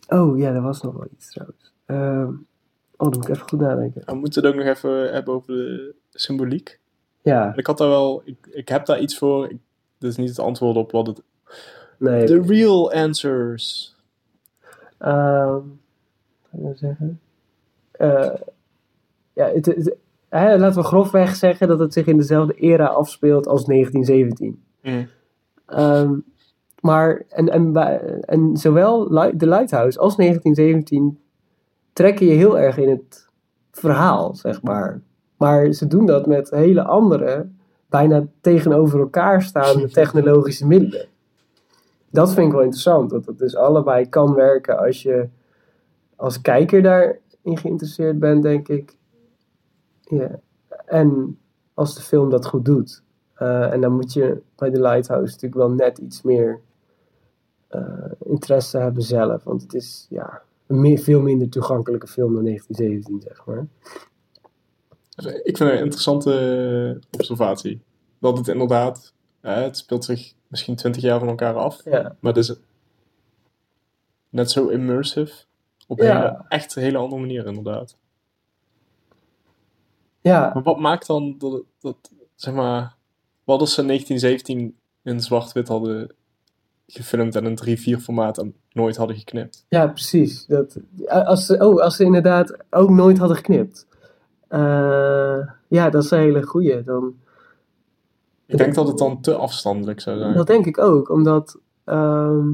Oh 0.07 0.37
ja, 0.37 0.53
er 0.53 0.61
was 0.61 0.81
nog 0.81 0.93
wel 0.93 1.07
iets 1.13 1.31
trouwens. 1.31 1.73
Ehm, 1.85 2.29
oh, 2.97 3.09
dan 3.11 3.19
moet 3.19 3.23
ik 3.27 3.29
even 3.29 3.49
goed 3.49 3.59
nadenken. 3.59 4.01
We 4.05 4.15
moeten 4.15 4.43
het 4.43 4.51
ook 4.53 4.57
nog 4.59 4.67
even 4.75 5.13
hebben 5.13 5.33
over 5.33 5.53
de 5.53 5.95
symboliek. 6.11 6.79
Ja, 7.21 7.53
ik 7.55 7.67
had 7.67 7.77
daar 7.77 7.87
wel, 7.87 8.21
ik, 8.25 8.47
ik 8.51 8.69
heb 8.69 8.85
daar 8.85 8.99
iets 8.99 9.17
voor. 9.17 9.49
Ik, 9.49 9.57
dat 9.97 10.09
is 10.11 10.17
niet 10.17 10.29
het 10.29 10.39
antwoord 10.39 10.75
op 10.77 10.91
wat 10.91 11.07
het. 11.07 11.21
nee. 11.97 12.25
The 12.25 12.41
real 12.41 12.91
answers. 12.93 13.95
Ehm, 14.97 15.53
wat 15.53 16.51
ik 16.51 16.59
nou 16.59 16.75
zeggen? 16.75 17.19
Eh, 17.91 18.33
ja, 19.33 19.45
het, 19.49 19.65
het- 19.65 19.95
hè, 20.29 20.57
laten 20.57 20.81
we 20.81 20.87
grofweg 20.87 21.35
zeggen 21.35 21.67
dat 21.67 21.79
het 21.79 21.93
zich 21.93 22.05
in 22.05 22.17
dezelfde 22.17 22.53
era 22.53 22.85
afspeelt 22.85 23.47
als 23.47 23.65
1917. 23.65 24.63
Mm. 24.81 25.07
Ehm, 25.65 26.13
maar, 26.81 27.23
en, 27.29 27.49
en, 27.49 27.75
en 28.21 28.57
zowel 28.57 29.05
The 29.37 29.47
Lighthouse 29.47 29.99
als 29.99 30.15
1917 30.15 31.19
trekken 31.93 32.25
je 32.25 32.33
heel 32.33 32.59
erg 32.59 32.77
in 32.77 32.89
het 32.89 33.27
verhaal, 33.71 34.35
zeg 34.35 34.61
maar. 34.61 35.01
Maar 35.37 35.71
ze 35.73 35.87
doen 35.87 36.05
dat 36.05 36.25
met 36.25 36.49
hele 36.49 36.83
andere, 36.83 37.49
bijna 37.89 38.25
tegenover 38.41 38.99
elkaar 38.99 39.41
staande 39.41 39.89
technologische 40.01 40.67
middelen. 40.67 41.07
Dat 42.09 42.33
vind 42.33 42.47
ik 42.47 42.53
wel 42.53 42.61
interessant, 42.61 43.09
dat 43.09 43.25
het 43.25 43.37
dus 43.37 43.55
allebei 43.55 44.09
kan 44.09 44.33
werken 44.33 44.77
als 44.77 45.01
je 45.01 45.29
als 46.15 46.41
kijker 46.41 46.81
daarin 46.81 47.57
geïnteresseerd 47.57 48.19
bent, 48.19 48.43
denk 48.43 48.67
ik. 48.67 48.95
Ja. 50.01 50.39
En 50.85 51.37
als 51.73 51.95
de 51.95 52.01
film 52.01 52.29
dat 52.29 52.45
goed 52.45 52.65
doet. 52.65 53.03
Eh, 53.33 53.73
en 53.73 53.81
dan 53.81 53.95
moet 53.95 54.13
je 54.13 54.41
bij 54.55 54.71
The 54.71 54.81
Lighthouse 54.81 55.33
natuurlijk 55.33 55.55
wel 55.55 55.71
net 55.71 55.97
iets 55.97 56.21
meer 56.21 56.61
interesse 58.25 58.77
hebben 58.77 59.03
zelf. 59.03 59.43
Want 59.43 59.61
het 59.61 59.73
is 59.73 60.05
ja, 60.09 60.41
een 60.67 60.81
meer, 60.81 60.99
veel 60.99 61.21
minder 61.21 61.49
toegankelijke 61.49 62.07
film 62.07 62.33
dan 62.33 62.43
1917, 62.43 63.29
zeg 63.29 63.45
maar. 63.45 63.65
Ik 65.43 65.57
vind 65.57 65.69
het 65.69 65.77
een 65.79 65.83
interessante 65.83 66.99
observatie. 67.11 67.81
Dat 68.19 68.37
het 68.37 68.47
inderdaad, 68.47 69.13
het 69.41 69.77
speelt 69.77 70.05
zich 70.05 70.33
misschien 70.47 70.75
twintig 70.75 71.01
jaar 71.01 71.19
van 71.19 71.27
elkaar 71.27 71.55
af. 71.55 71.81
Ja, 71.85 72.15
Maar 72.19 72.33
het 72.33 72.43
is 72.49 72.55
net 74.29 74.51
zo 74.51 74.67
immersive. 74.67 75.33
Op 75.87 75.99
Ja. 75.99 76.05
een 76.15 76.21
hele, 76.21 76.45
echt 76.47 76.75
een 76.75 76.83
hele 76.83 76.97
andere 76.97 77.21
manier, 77.21 77.45
inderdaad. 77.45 77.97
ja, 80.21 80.51
Maar 80.53 80.63
wat 80.63 80.79
maakt 80.79 81.07
dan 81.07 81.35
dat, 81.37 81.61
dat 81.79 82.11
zeg 82.35 82.53
maar, 82.53 82.95
wat 83.43 83.59
als 83.59 83.73
ze 83.73 83.85
1917 83.85 84.77
in 85.03 85.19
zwart-wit 85.21 85.67
hadden 85.67 86.11
gefilmd 86.87 87.35
en 87.35 87.45
een 87.45 87.77
3-4 87.99 88.01
formaat 88.01 88.37
en 88.37 88.55
nooit 88.71 88.95
hadden 88.95 89.15
geknipt? 89.15 89.65
ja 89.69 89.87
precies. 89.87 90.45
Dat, 90.45 90.77
als, 91.07 91.45
ze, 91.45 91.57
oh, 91.67 91.81
als 91.81 91.95
ze 91.95 92.03
inderdaad 92.03 92.57
ook 92.69 92.89
nooit 92.89 93.17
hadden 93.17 93.37
geknipt. 93.37 93.87
Eh, 94.47 95.39
ja, 95.67 95.89
dat 95.89 96.03
is 96.03 96.11
een 96.11 96.19
hele 96.19 96.43
goeie. 96.43 96.83
Dan, 96.83 97.15
Ik 98.45 98.57
denk 98.57 98.75
dat 98.75 98.87
het 98.87 98.97
dan 98.97 99.21
te 99.21 99.35
afstandelijk 99.35 99.99
zou 99.99 100.17
zijn. 100.17 100.33
Dat 100.33 100.47
denk 100.47 100.65
ik 100.65 100.77
ook, 100.77 101.09
omdat, 101.09 101.59
ehm, 101.83 102.53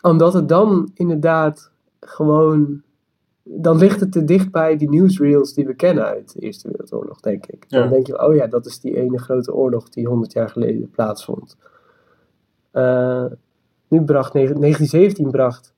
omdat 0.00 0.32
het 0.32 0.48
dan 0.48 0.90
inderdaad 0.94 1.70
gewoon, 2.00 2.82
dan 3.48 3.76
ligt 3.76 4.00
het 4.00 4.12
te 4.12 4.24
dicht 4.24 4.50
bij 4.50 4.76
die 4.76 4.90
newsreels 4.90 5.54
die 5.54 5.66
we 5.66 5.74
kennen 5.74 6.04
uit 6.04 6.32
de 6.32 6.40
Eerste 6.40 6.68
Wereldoorlog, 6.68 7.20
denk 7.20 7.46
ik. 7.46 7.70
Dan 7.70 7.82
Ja. 7.82 7.88
denk 7.88 8.06
je, 8.06 8.26
oh 8.26 8.34
ja, 8.34 8.46
dat 8.46 8.66
is 8.66 8.80
die 8.80 8.96
ene 8.96 9.18
grote 9.18 9.54
oorlog 9.54 9.88
die 9.88 10.06
100 10.06 10.32
jaar 10.32 10.48
geleden 10.48 10.90
plaatsvond. 10.90 11.56
Eh, 12.70 13.24
nu 13.88 14.02
bracht, 14.02 14.32
1917 14.32 15.30
bracht, 15.30 15.74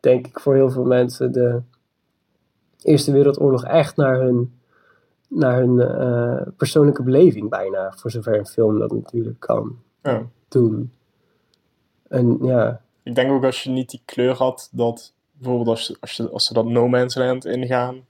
denk 0.00 0.26
ik 0.26 0.40
voor 0.40 0.54
heel 0.54 0.70
veel 0.70 0.84
mensen, 0.84 1.32
de 1.32 1.60
Eerste 2.82 3.12
Wereldoorlog 3.12 3.64
echt 3.64 3.96
naar 3.96 4.20
hun 4.20 4.52
naar 5.28 5.58
hun 5.60 5.80
eh, 5.80 6.46
persoonlijke 6.56 7.02
beleving 7.02 7.50
bijna, 7.50 7.92
voor 7.96 8.10
zover 8.10 8.38
een 8.38 8.46
film 8.46 8.78
dat 8.78 8.92
natuurlijk 8.92 9.40
kan 9.40 9.78
Ja. 10.02 10.22
doen. 10.48 10.92
En 12.08 12.38
ja, 12.42 12.80
Ik 13.02 13.14
denk 13.14 13.32
ook 13.32 13.44
als 13.44 13.62
je 13.62 13.70
niet 13.70 13.90
die 13.90 14.02
kleur 14.04 14.34
had, 14.34 14.68
dat 14.72 15.13
bijvoorbeeld 15.38 15.68
als, 15.68 15.96
als, 16.00 16.12
je, 16.12 16.30
als 16.30 16.46
ze 16.46 16.52
dat 16.52 16.66
No 16.66 16.88
Man's 16.88 17.14
Land 17.14 17.44
ingaan, 17.44 18.04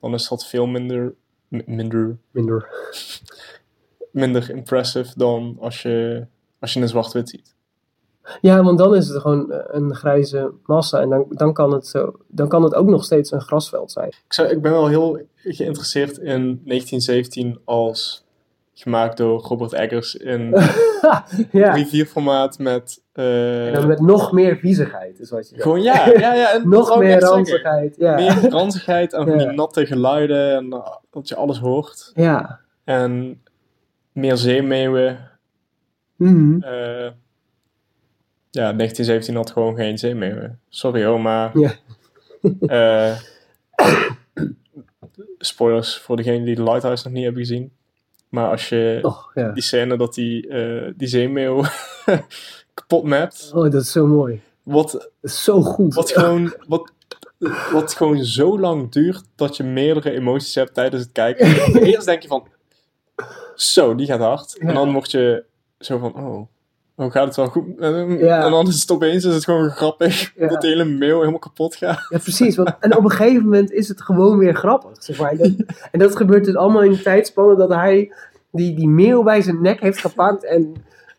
dan 0.00 0.14
is 0.14 0.28
dat 0.28 0.46
veel 0.46 0.66
minder, 0.66 1.14
minder, 1.48 2.18
minder. 2.30 2.68
minder 4.12 4.50
impressive 4.50 5.12
dan 5.16 5.56
als 5.60 5.82
je, 5.82 6.26
als 6.58 6.72
je 6.72 6.80
een 6.80 6.88
zwart-wit 6.88 7.28
ziet. 7.28 7.54
Ja, 8.40 8.62
want 8.62 8.78
dan 8.78 8.94
is 8.94 9.08
het 9.08 9.20
gewoon 9.20 9.52
eh, 9.52 9.58
een 9.66 9.94
grijze 9.94 10.52
massa 10.66 11.00
en 11.00 11.08
dan, 11.08 11.24
dan, 11.28 11.52
kan 11.52 11.72
het 11.72 11.86
zo, 11.86 12.12
dan 12.28 12.48
kan 12.48 12.62
het 12.62 12.74
ook 12.74 12.86
nog 12.86 13.04
steeds 13.04 13.30
een 13.30 13.40
grasveld 13.40 13.92
zijn. 13.92 14.08
Ik, 14.08 14.32
zou, 14.32 14.48
ik 14.48 14.62
ben 14.62 14.72
wel 14.72 14.88
heel 14.88 15.20
geïnteresseerd 15.34 16.18
in 16.18 16.60
1917 16.64 17.58
als 17.64 18.24
gemaakt 18.74 19.16
door 19.16 19.40
Robert 19.40 19.72
Eggers 19.72 20.14
in 20.14 20.50
ja, 21.52 21.86
3-4 22.06 22.08
formaat 22.08 22.58
met... 22.58 23.01
eh, 23.12 23.66
en 23.66 23.72
dan 23.72 23.86
met 23.86 24.00
nog 24.00 24.32
meer 24.32 24.56
viezigheid 24.56 25.20
is 25.20 25.30
wat 25.30 25.40
je 25.40 25.48
zegt. 25.48 25.62
gewoon 25.62 25.82
ja, 25.82 26.08
ja, 26.18 26.34
ja. 26.34 26.52
En 26.52 26.68
Nog 26.68 26.98
meer 26.98 27.20
ranzigheid, 27.20 27.96
ja. 27.96 28.14
Meer 28.14 28.50
ranzigheid 28.50 29.12
en 29.12 29.26
van 29.26 29.38
Ja. 29.38 29.46
die 29.46 29.56
natte 29.56 29.86
geluiden 29.86 30.56
en 30.56 30.66
uh, 30.66 30.86
dat 31.10 31.28
je 31.28 31.36
alles 31.36 31.58
hoort. 31.58 32.10
Ja. 32.14 32.60
En 32.84 33.42
meer 34.12 34.36
zeemeeuwen. 34.36 35.30
Mhm. 36.16 36.62
eh, 36.62 37.10
ja, 38.50 38.72
1917 38.72 39.36
had 39.36 39.50
gewoon 39.50 39.76
geen 39.76 39.98
zeemeeuwen. 39.98 40.60
Sorry 40.68 41.04
hoor, 41.04 41.20
maar... 41.20 41.58
Ja. 41.58 41.72
eh, 42.66 43.18
spoilers 45.38 45.98
voor 45.98 46.16
degenen 46.16 46.44
die 46.44 46.54
de 46.54 46.62
Lighthouse 46.62 47.04
nog 47.04 47.12
niet 47.12 47.24
hebben 47.24 47.42
gezien. 47.42 47.72
Maar 48.28 48.50
als 48.50 48.68
je 48.68 49.14
ja. 49.34 49.52
die 49.52 49.62
scène 49.62 49.96
dat 49.96 50.14
die, 50.14 50.48
eh, 50.48 50.92
die 50.96 51.08
zeemeeuw 51.08 51.64
kapot 52.74 53.04
mapt, 53.04 53.50
Oh, 53.54 53.62
dat 53.70 53.82
is 53.82 53.92
zo 53.92 54.06
mooi. 54.06 54.40
wat, 54.62 55.10
is 55.22 55.44
zo 55.44 55.62
goed. 55.62 55.94
wat, 55.94 56.10
gewoon, 56.12 56.54
wat, 56.68 56.92
wat 57.72 57.94
gewoon 57.94 58.24
zo 58.24 58.58
lang 58.58 58.90
duurt 58.92 59.22
dat 59.36 59.56
je 59.56 59.62
meerdere 59.64 60.10
emoties 60.10 60.54
hebt 60.54 60.74
tijdens 60.74 61.02
het 61.02 61.12
kijken. 61.12 61.46
Eerst 61.82 62.06
denk 62.06 62.22
je 62.22 62.28
van, 62.28 62.46
zo, 63.54 63.94
die 63.94 64.06
gaat 64.06 64.20
hard. 64.20 64.58
En 64.58 64.74
dan 64.74 64.92
word 64.92 65.10
je 65.10 65.44
zo 65.78 65.98
van, 65.98 66.14
oh, 66.14 66.46
oh 66.96 67.12
gaat 67.12 67.26
het 67.26 67.36
wel 67.36 67.46
goed? 67.46 67.78
En, 67.78 68.18
Ja. 68.18 68.44
en 68.44 68.50
dan 68.50 68.66
is 68.66 68.80
het 68.80 68.90
opeens 68.90 69.24
is 69.24 69.34
het 69.34 69.44
gewoon 69.44 69.70
grappig 69.70 70.32
Ja. 70.36 70.48
dat 70.52 70.60
de 70.60 70.66
hele 70.66 70.84
mail 70.84 71.18
helemaal 71.18 71.38
kapot 71.38 71.76
gaat. 71.76 72.06
Ja, 72.08 72.18
precies. 72.18 72.56
Want, 72.56 72.74
en 72.80 72.96
op 72.96 73.04
een 73.04 73.10
gegeven 73.10 73.42
moment 73.42 73.70
is 73.72 73.88
het 73.88 74.02
gewoon 74.02 74.38
weer 74.38 74.54
grappig. 74.54 75.02
Zeg 75.02 75.18
maar. 75.18 75.30
en, 75.30 75.38
dat, 75.38 75.76
en 75.92 75.98
dat 75.98 76.16
gebeurt 76.16 76.44
dus 76.44 76.54
allemaal 76.56 76.82
in 76.82 76.90
de 76.90 77.02
tijdspannen 77.02 77.56
dat 77.56 77.68
hij 77.68 78.12
die, 78.50 78.74
die 78.74 78.88
mail 78.88 79.22
bij 79.22 79.42
zijn 79.42 79.62
nek 79.62 79.80
heeft 79.80 79.98
gepakt 79.98 80.44
en, 80.44 80.74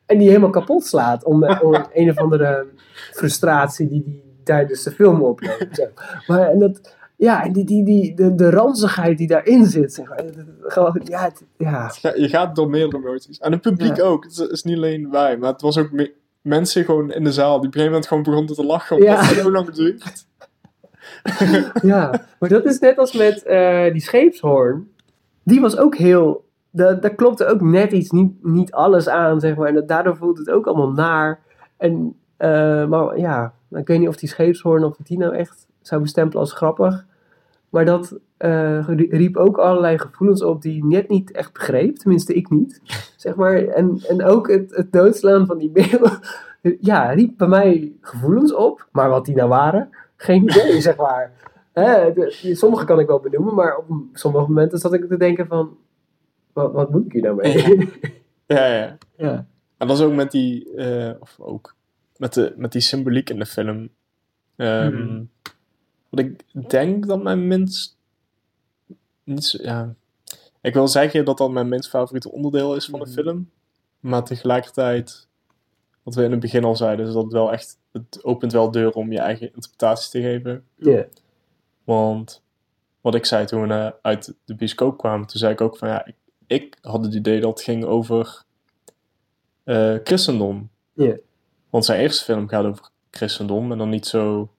en 0.06 0.18
die 0.18 0.28
helemaal 0.28 0.50
kapot 0.50 0.86
slaat. 0.86 1.24
Om, 1.24 1.44
om 1.68 1.86
een 1.94 2.10
of 2.10 2.18
andere 2.18 2.66
frustratie 3.12 3.88
die 3.88 4.04
hij 4.06 4.22
tijdens 4.44 4.84
de 4.84 4.92
film 4.92 5.22
oploopt. 5.22 5.88
Maar 6.28 6.50
en 6.50 6.60
dat, 6.60 6.96
ja, 7.16 7.44
en 7.46 7.54
die, 7.54 7.66
die, 7.66 7.86
die, 7.86 8.16
de, 8.16 8.36
de 8.36 8.50
ranzigheid 8.50 9.18
die 9.18 9.28
daarin 9.28 9.66
zit. 9.66 9.94
Zeg 9.94 10.10
maar. 10.10 10.24
Gewoon, 10.62 11.02
ja, 11.04 11.24
het- 11.24 11.44
ja. 11.58 11.92
Je 12.16 12.30
gaat 12.30 12.56
door 12.56 12.70
meerdere 12.70 12.98
emoties. 13.04 13.38
En 13.40 13.52
het 13.52 13.62
publiek 13.62 13.96
Ja. 13.98 14.04
ook. 14.04 14.24
Het 14.24 14.32
is, 14.32 14.40
is 14.48 14.64
niet 14.64 14.76
alleen 14.78 15.10
wij, 15.12 15.38
maar 15.38 15.52
het 15.52 15.62
was 15.62 15.78
ook 15.78 15.92
me- 15.92 16.14
mensen 16.42 16.86
gewoon 16.86 17.12
in 17.12 17.24
de 17.24 17.32
zaal 17.32 17.48
die 17.50 17.58
op 17.58 17.64
een 17.66 17.72
gegeven 17.72 17.92
moment 17.92 18.08
gewoon 18.08 18.24
begonnen 18.24 18.56
te 18.56 18.64
lachen 18.66 18.96
omdat 18.96 19.14
Ja. 19.14 19.26
het 19.26 19.38
zo 19.38 19.52
lang 19.52 19.70
duurt. 19.70 20.26
Ja, 21.82 22.26
maar 22.40 22.50
dat 22.50 22.66
is 22.66 22.80
net 22.80 22.98
als 22.98 23.14
met 23.14 23.44
eh, 23.44 23.92
die 23.92 24.02
scheepshoorn. 24.02 24.92
Die 25.44 25.62
was 25.62 25.78
ook 25.78 25.96
heel. 25.96 26.43
Da- 26.74 26.94
Daar 26.94 27.16
klopte 27.16 27.46
ook 27.46 27.62
net 27.62 27.92
iets, 27.92 28.12
niet, 28.12 28.44
niet 28.44 28.72
alles 28.72 29.10
aan, 29.10 29.40
zeg 29.40 29.56
maar. 29.56 29.68
En 29.68 29.74
dat, 29.74 29.88
daardoor 29.88 30.18
voelt 30.18 30.38
het 30.38 30.50
ook 30.50 30.66
allemaal 30.68 30.92
naar. 30.92 31.40
En, 31.78 32.16
eh, 32.38 32.86
maar 32.88 33.18
ja, 33.20 33.54
ik 33.70 33.88
weet 33.88 34.00
niet 34.00 34.08
of 34.08 34.16
die 34.16 34.30
scheepshoorn 34.30 34.84
of 34.84 34.96
die 35.04 35.18
nou 35.18 35.36
echt 35.36 35.68
zou 35.82 36.02
bestempelen 36.02 36.40
als 36.42 36.54
grappig. 36.54 37.06
Maar 37.70 37.86
dat 37.86 38.20
eh, 38.38 38.88
riep 39.10 39.38
ook 39.38 39.58
allerlei 39.58 39.98
gevoelens 40.00 40.44
op 40.44 40.62
die 40.62 40.78
ik 40.78 40.84
net 40.84 41.10
niet 41.10 41.32
echt 41.32 41.54
begreep. 41.54 41.96
Tenminste, 41.96 42.34
ik 42.34 42.50
niet. 42.50 42.82
Zeg 43.18 43.36
maar. 43.36 43.56
En, 43.64 44.00
en 44.08 44.24
ook 44.24 44.50
het, 44.52 44.76
het 44.76 44.92
doodslaan 44.92 45.46
van 45.46 45.58
die 45.58 45.70
beelden. 45.70 46.12
Ja, 46.80 47.10
riep 47.12 47.38
bij 47.38 47.48
mij 47.48 47.92
gevoelens 48.02 48.54
op. 48.54 48.88
Maar 48.92 49.10
wat 49.10 49.26
die 49.26 49.36
nou 49.36 49.50
waren, 49.50 49.90
geen 50.16 50.44
idee, 50.44 50.82
zeg 50.90 50.96
maar. 50.98 51.32
Hè, 51.74 52.14
de- 52.14 52.50
sommige 52.56 52.86
kan 52.86 53.00
ik 53.00 53.08
wel 53.08 53.20
benoemen, 53.20 53.54
maar 53.56 53.78
op 53.78 53.86
sommige 54.14 54.46
momenten 54.48 54.78
zat 54.80 54.94
ik 54.94 55.08
te 55.08 55.18
denken 55.18 55.48
van... 55.48 55.78
Wat, 56.54 56.72
wat 56.72 56.90
moet 56.92 57.06
ik 57.06 57.12
hier 57.12 57.22
nou 57.22 57.36
mee? 57.36 57.78
Ja, 58.46 58.66
ja. 58.76 58.98
ja. 59.18 59.48
En 59.78 59.88
dat 59.88 59.98
is 59.98 60.04
ook 60.04 60.14
met 60.14 60.32
die, 60.32 60.74
eh, 60.76 61.12
of 61.20 61.40
ook 61.40 61.76
met, 62.18 62.34
de, 62.34 62.54
met 62.58 62.72
die 62.72 62.82
symboliek 62.82 63.30
in 63.30 63.40
de 63.40 63.46
film. 63.46 63.90
Ehm, 64.56 64.96
Mhm. 64.96 65.24
Wat 66.10 66.20
ik 66.20 66.44
denk 66.70 67.08
dat 67.08 67.24
mijn 67.24 67.48
minst. 67.48 67.98
Niet 69.24 69.46
zo, 69.46 69.64
ja. 69.64 69.96
Ik 70.62 70.74
wil 70.74 70.88
zeggen 70.88 71.26
dat 71.26 71.38
dat 71.38 71.52
mijn 71.52 71.70
minst 71.70 71.90
favoriete 71.90 72.32
onderdeel 72.32 72.76
is 72.76 72.86
van 72.86 73.00
de 73.00 73.06
Mhm. 73.06 73.14
film. 73.16 73.50
Maar 74.00 74.24
tegelijkertijd, 74.24 75.28
wat 76.04 76.16
we 76.16 76.24
in 76.24 76.32
het 76.32 76.40
begin 76.40 76.64
al 76.64 76.76
zeiden, 76.76 77.08
is 77.08 77.14
dat 77.14 77.24
het 77.24 77.32
wel 77.34 77.52
echt. 77.52 77.78
Het 77.92 78.24
opent 78.24 78.52
wel 78.52 78.72
deuren 78.72 78.94
om 78.96 79.12
je 79.12 79.20
eigen 79.20 79.48
interpretatie 79.54 80.10
te 80.12 80.22
geven. 80.22 80.64
Ja. 80.76 81.06
Want 81.84 82.44
wat 83.02 83.16
ik 83.16 83.26
zei 83.26 83.46
toen 83.46 83.68
we 83.68 83.96
uit 84.02 84.34
de 84.46 84.56
bioscoop 84.56 84.98
kwamen, 84.98 85.28
toen 85.28 85.40
zei 85.40 85.54
ik 85.54 85.62
ook 85.62 85.78
van 85.78 85.88
ja, 85.88 86.06
ik, 86.06 86.16
ik 86.54 86.78
had 86.82 87.04
het 87.04 87.14
idee 87.14 87.40
dat 87.40 87.50
het 87.50 87.62
ging 87.62 87.84
over 87.86 88.44
eh, 89.64 89.96
christendom. 90.04 90.70
Want 91.70 91.86
zijn 91.86 92.00
eerste 92.00 92.24
film 92.24 92.48
gaat 92.48 92.66
over 92.66 92.90
christendom 93.12 93.72
en 93.72 93.78
dan 93.78 93.90
niet 93.90 94.06
zo. 94.08 94.52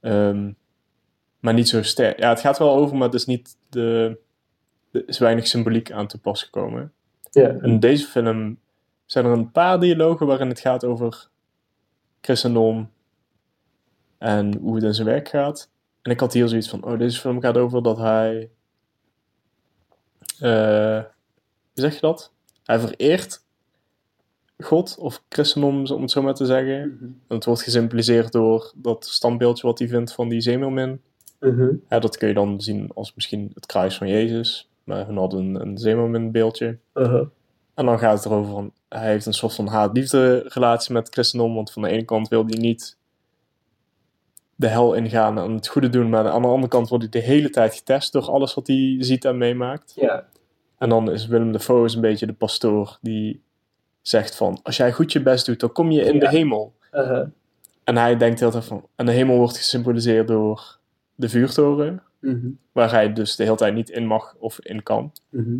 ehm, 0.00 0.52
maar 1.40 1.54
niet 1.54 1.68
zo 1.68 1.82
sterk. 1.82 2.18
Ja, 2.18 2.28
het 2.28 2.40
gaat 2.40 2.58
wel 2.58 2.74
over, 2.74 2.96
maar 2.96 3.06
het 3.06 3.14
is 3.14 3.26
niet 3.26 3.56
de. 3.68 4.18
Er 4.92 5.02
is 5.08 5.18
weinig 5.18 5.46
symboliek 5.46 5.92
aan 5.92 6.06
te 6.06 6.18
pas 6.20 6.42
gekomen. 6.42 6.92
Ja. 7.30 7.48
In 7.62 7.80
deze 7.80 8.06
film 8.06 8.58
zijn 9.04 9.24
er 9.24 9.30
een 9.32 9.50
paar 9.50 9.80
dialogen 9.80 10.26
waarin 10.26 10.48
het 10.48 10.60
gaat 10.60 10.84
over 10.84 11.28
christendom 12.20 12.90
en 14.18 14.56
hoe 14.56 14.74
het 14.74 14.84
in 14.84 14.94
zijn 14.94 15.06
werk 15.06 15.28
gaat. 15.28 15.70
En 16.02 16.10
ik 16.10 16.20
had 16.20 16.32
hier 16.32 16.48
zoiets 16.48 16.68
van, 16.68 16.84
oh, 16.84 16.98
deze 16.98 17.20
film 17.20 17.40
gaat 17.40 17.56
over 17.56 17.82
dat 17.82 17.98
hij, 17.98 18.50
hoe 20.40 21.08
zeg 21.74 21.94
je 21.94 22.00
dat? 22.00 22.32
Hij 22.64 22.78
vereert 22.78 23.44
God 24.58 24.96
of 24.98 25.22
christendom, 25.28 25.86
om 25.86 26.02
het 26.02 26.10
zo 26.10 26.22
maar 26.22 26.34
te 26.34 26.46
zeggen. 26.46 26.80
En 27.28 27.34
het 27.34 27.44
wordt 27.44 27.62
gesymboliseerd 27.62 28.32
door 28.32 28.72
dat 28.76 29.06
standbeeldje 29.06 29.66
wat 29.66 29.78
hij 29.78 29.88
vindt 29.88 30.12
van 30.12 30.28
die 30.28 30.40
zeemeermin. 30.40 31.00
Mhm. 31.40 31.74
Ja, 31.88 31.98
dat 31.98 32.16
kun 32.16 32.28
je 32.28 32.34
dan 32.34 32.60
zien 32.60 32.90
als 32.94 33.14
misschien 33.14 33.50
het 33.54 33.66
kruis 33.66 33.96
van 33.96 34.08
Jezus. 34.08 34.68
Maar 34.84 35.06
hun 35.06 35.16
hadden 35.16 35.40
een, 35.44 35.60
een 35.60 35.78
zeemeermin 35.78 36.30
beeldje. 36.30 36.78
Uh-huh. 36.94 37.26
En 37.74 37.86
dan 37.86 37.98
gaat 37.98 38.16
het 38.16 38.24
erover 38.24 38.52
van, 38.52 38.72
hij 38.88 39.10
heeft 39.10 39.26
een 39.26 39.32
soort 39.32 39.54
van 39.54 39.66
haat-liefde 39.66 40.44
relatie 40.46 40.92
met 40.92 41.08
christendom, 41.08 41.54
want 41.54 41.72
van 41.72 41.82
de 41.82 41.88
ene 41.88 42.04
kant 42.04 42.28
wil 42.28 42.46
hij 42.46 42.58
niet 42.58 42.96
de 44.60 44.66
hel 44.68 44.94
ingaan 44.94 45.38
en 45.38 45.50
het 45.54 45.68
goede 45.68 45.88
doen, 45.88 46.08
maar 46.08 46.28
aan 46.28 46.42
de 46.42 46.48
andere 46.48 46.68
kant 46.68 46.88
wordt 46.88 47.04
hij 47.04 47.20
de 47.22 47.26
hele 47.28 47.50
tijd 47.50 47.74
getest 47.74 48.12
door 48.12 48.22
alles 48.30 48.54
wat 48.54 48.66
hij 48.66 48.96
ziet 48.98 49.24
en 49.24 49.38
meemaakt. 49.38 49.92
Ja. 49.96 50.24
En 50.78 50.88
dan 50.88 51.10
is 51.10 51.26
Willem 51.26 51.52
Dafoe 51.52 51.84
is 51.84 51.94
een 51.94 52.00
beetje 52.00 52.26
de 52.26 52.32
pastoor 52.32 52.98
die 53.00 53.42
zegt 54.00 54.36
van, 54.36 54.60
als 54.62 54.76
jij 54.76 54.92
goed 54.92 55.12
je 55.12 55.22
best 55.22 55.46
doet, 55.46 55.60
dan 55.60 55.72
kom 55.72 55.90
je 55.90 56.02
in 56.02 56.14
Ja. 56.14 56.20
de 56.20 56.28
hemel. 56.28 56.74
Uh-huh. 56.92 57.26
En 57.84 57.96
hij 57.96 58.16
denkt 58.16 58.40
heel 58.40 58.52
erg 58.52 58.64
van, 58.64 58.86
en 58.96 59.06
de 59.06 59.12
hemel 59.12 59.36
wordt 59.36 59.56
gesymboliseerd 59.56 60.28
door 60.28 60.78
de 61.14 61.28
vuurtoren, 61.28 62.02
Mhm. 62.20 62.48
waar 62.72 62.90
hij 62.90 63.12
dus 63.12 63.36
de 63.36 63.42
hele 63.44 63.56
tijd 63.56 63.74
niet 63.74 63.90
in 63.90 64.06
mag 64.06 64.34
of 64.38 64.60
in 64.60 64.82
kan. 64.82 65.12
Mhm. 65.30 65.56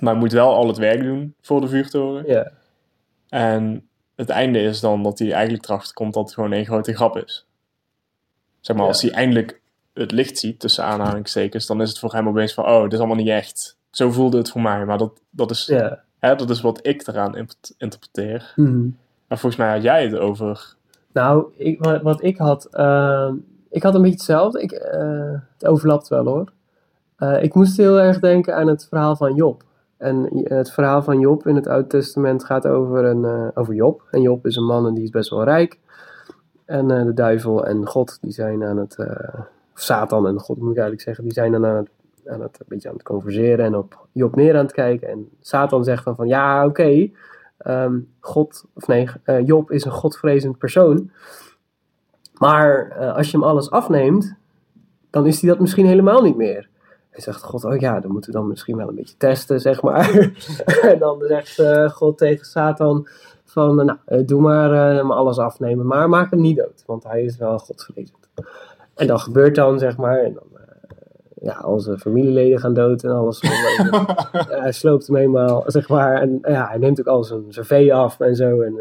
Maar 0.00 0.12
hij 0.12 0.22
moet 0.22 0.32
wel 0.32 0.54
al 0.54 0.66
het 0.66 0.76
werk 0.78 1.02
doen 1.02 1.34
voor 1.40 1.60
de 1.60 1.68
vuurtoren. 1.68 2.26
Ja. 2.26 2.52
En 3.28 3.88
het 4.14 4.28
einde 4.28 4.60
is 4.60 4.80
dan 4.80 5.02
dat 5.02 5.18
hij 5.18 5.32
eigenlijk 5.32 5.64
erachter 5.64 5.94
komt 5.94 6.14
dat 6.14 6.24
het 6.24 6.34
gewoon 6.34 6.52
één 6.52 6.64
grote 6.66 6.94
grap 6.94 7.16
is. 7.16 7.46
Zeg 8.60 8.76
maar, 8.76 8.84
Ja. 8.84 8.90
als 8.90 9.02
hij 9.02 9.10
eindelijk 9.10 9.60
het 9.92 10.12
licht 10.12 10.38
ziet, 10.38 10.60
tussen 10.60 10.84
aanhalingstekens, 10.84 11.66
dan 11.66 11.80
is 11.80 11.88
het 11.88 11.98
voor 11.98 12.12
hem 12.12 12.28
opeens 12.28 12.54
van, 12.54 12.64
oh, 12.64 12.82
dit 12.82 12.92
is 12.92 12.98
allemaal 12.98 13.16
niet 13.16 13.28
echt. 13.28 13.76
Zo 13.90 14.10
voelde 14.10 14.36
het 14.36 14.50
voor 14.50 14.60
mij, 14.62 14.84
maar 14.84 14.98
dat, 14.98 15.20
dat, 15.30 15.50
is, 15.50 15.66
Ja. 15.66 16.02
hè, 16.18 16.34
dat 16.34 16.50
is 16.50 16.60
wat 16.60 16.86
ik 16.86 17.06
eraan 17.06 17.46
interpreteer. 17.78 18.52
Mhm. 18.56 18.88
Maar 19.28 19.38
volgens 19.38 19.56
mij 19.62 19.72
had 19.72 19.82
jij 19.82 20.02
het 20.04 20.16
over... 20.18 20.74
Nou, 21.12 21.46
ik, 21.56 21.84
wat, 21.84 22.02
wat 22.02 22.22
ik 22.22 22.36
had, 22.36 22.64
ehm, 22.70 23.34
ik 23.70 23.82
had 23.82 23.94
een 23.94 24.00
beetje 24.02 24.16
hetzelfde. 24.16 24.62
Ik, 24.62 24.72
eh, 24.72 25.32
het 25.52 25.66
overlapt 25.66 26.08
wel 26.08 26.24
hoor. 26.24 26.52
Eh, 27.16 27.42
ik 27.42 27.54
moest 27.54 27.76
heel 27.76 28.00
erg 28.00 28.18
denken 28.20 28.56
aan 28.56 28.66
het 28.66 28.86
verhaal 28.88 29.16
van 29.16 29.34
Job. 29.34 29.62
En 29.96 30.28
het 30.44 30.70
verhaal 30.72 31.02
van 31.02 31.20
Job 31.20 31.46
in 31.46 31.54
het 31.54 31.66
Oude 31.66 31.86
Testament 31.86 32.44
gaat 32.44 32.66
over, 32.66 33.04
een, 33.04 33.24
eh, 33.24 33.48
over 33.54 33.74
Job. 33.74 34.02
En 34.10 34.22
Job 34.22 34.46
is 34.46 34.56
een 34.56 34.64
man 34.64 34.86
en 34.86 34.94
die 34.94 35.04
is 35.04 35.10
best 35.10 35.30
wel 35.30 35.44
rijk. 35.44 35.78
En 36.68 36.90
eh, 36.90 37.04
de 37.04 37.14
duivel 37.14 37.66
en 37.66 37.86
God, 37.86 38.18
die 38.20 38.32
zijn 38.32 38.64
aan 38.64 38.76
het, 38.76 38.96
eh, 38.96 39.40
of 39.74 39.80
Satan 39.80 40.26
en 40.26 40.38
God 40.38 40.56
moet 40.56 40.70
ik 40.70 40.76
eigenlijk 40.76 41.02
zeggen, 41.02 41.24
die 41.24 41.32
zijn 41.32 41.52
dan 41.52 41.66
aan 41.66 41.76
het, 41.76 41.90
aan 42.26 42.40
het 42.40 42.58
een 42.60 42.66
beetje 42.68 42.88
aan 42.88 42.94
het 42.94 43.02
converseren 43.02 43.64
en 43.64 43.76
op 43.76 44.06
Job 44.12 44.36
neer 44.36 44.56
aan 44.56 44.64
het 44.64 44.72
kijken. 44.72 45.08
En 45.08 45.28
Satan 45.40 45.84
zegt 45.84 46.04
dan 46.04 46.16
van, 46.16 46.28
ja, 46.28 46.66
oké, 46.66 47.10
ehm, 47.58 47.98
God, 48.20 48.64
of 48.72 48.86
nee, 48.86 49.08
eh, 49.22 49.46
Job 49.46 49.70
is 49.70 49.84
een 49.84 49.90
godvrezend 49.90 50.58
persoon. 50.58 51.10
Maar 52.38 52.94
als 52.94 53.30
je 53.30 53.36
hem 53.36 53.46
alles 53.46 53.70
afneemt, 53.70 54.34
dan 55.10 55.26
is 55.26 55.40
hij 55.40 55.50
dat 55.50 55.60
misschien 55.60 55.86
helemaal 55.86 56.22
niet 56.22 56.36
meer. 56.36 56.68
Hij 57.18 57.26
zegt 57.26 57.44
God, 57.44 57.64
oh 57.64 57.76
ja, 57.76 58.00
dan 58.00 58.10
moeten 58.10 58.32
we 58.32 58.38
dan 58.38 58.48
misschien 58.48 58.76
wel 58.76 58.88
een 58.88 58.94
beetje 58.94 59.16
testen, 59.16 59.60
zeg 59.60 59.82
maar. 59.82 60.32
en 60.90 60.98
dan 60.98 61.22
zegt 61.26 61.58
eh, 61.58 61.88
God 61.88 62.18
tegen 62.18 62.46
Satan 62.46 63.08
van, 63.44 63.74
nou, 63.74 63.98
eh, 64.04 64.26
doe 64.26 64.40
maar 64.40 64.94
hem 64.94 65.10
alles 65.10 65.38
afnemen, 65.38 65.86
maar 65.86 66.08
maak 66.08 66.30
hem 66.30 66.40
niet 66.40 66.56
dood, 66.56 66.82
want 66.86 67.04
hij 67.04 67.22
is 67.22 67.36
wel 67.36 67.58
godvrezend. 67.58 68.28
En 68.94 69.06
dat 69.06 69.20
gebeurt 69.20 69.54
dan, 69.54 69.78
zeg 69.78 69.96
maar, 69.96 70.18
en 70.18 70.32
dan, 70.32 70.46
eh, 70.54 70.88
ja, 71.42 71.52
al 71.52 71.80
zijn 71.80 71.98
familieleden 71.98 72.60
gaan 72.60 72.74
dood 72.74 73.04
en 73.04 73.10
alles. 73.10 73.40
Hij 74.64 74.72
sloopt 74.72 75.06
hem 75.06 75.16
eenmaal, 75.16 75.64
zeg 75.66 75.88
maar. 75.88 76.20
En 76.20 76.38
ja, 76.42 76.66
hij 76.68 76.78
neemt 76.78 77.00
ook 77.00 77.06
al 77.06 77.24
zijn, 77.24 77.44
vee 77.48 77.94
af 77.94 78.20
en 78.20 78.36
zo. 78.36 78.60
En 78.60 78.74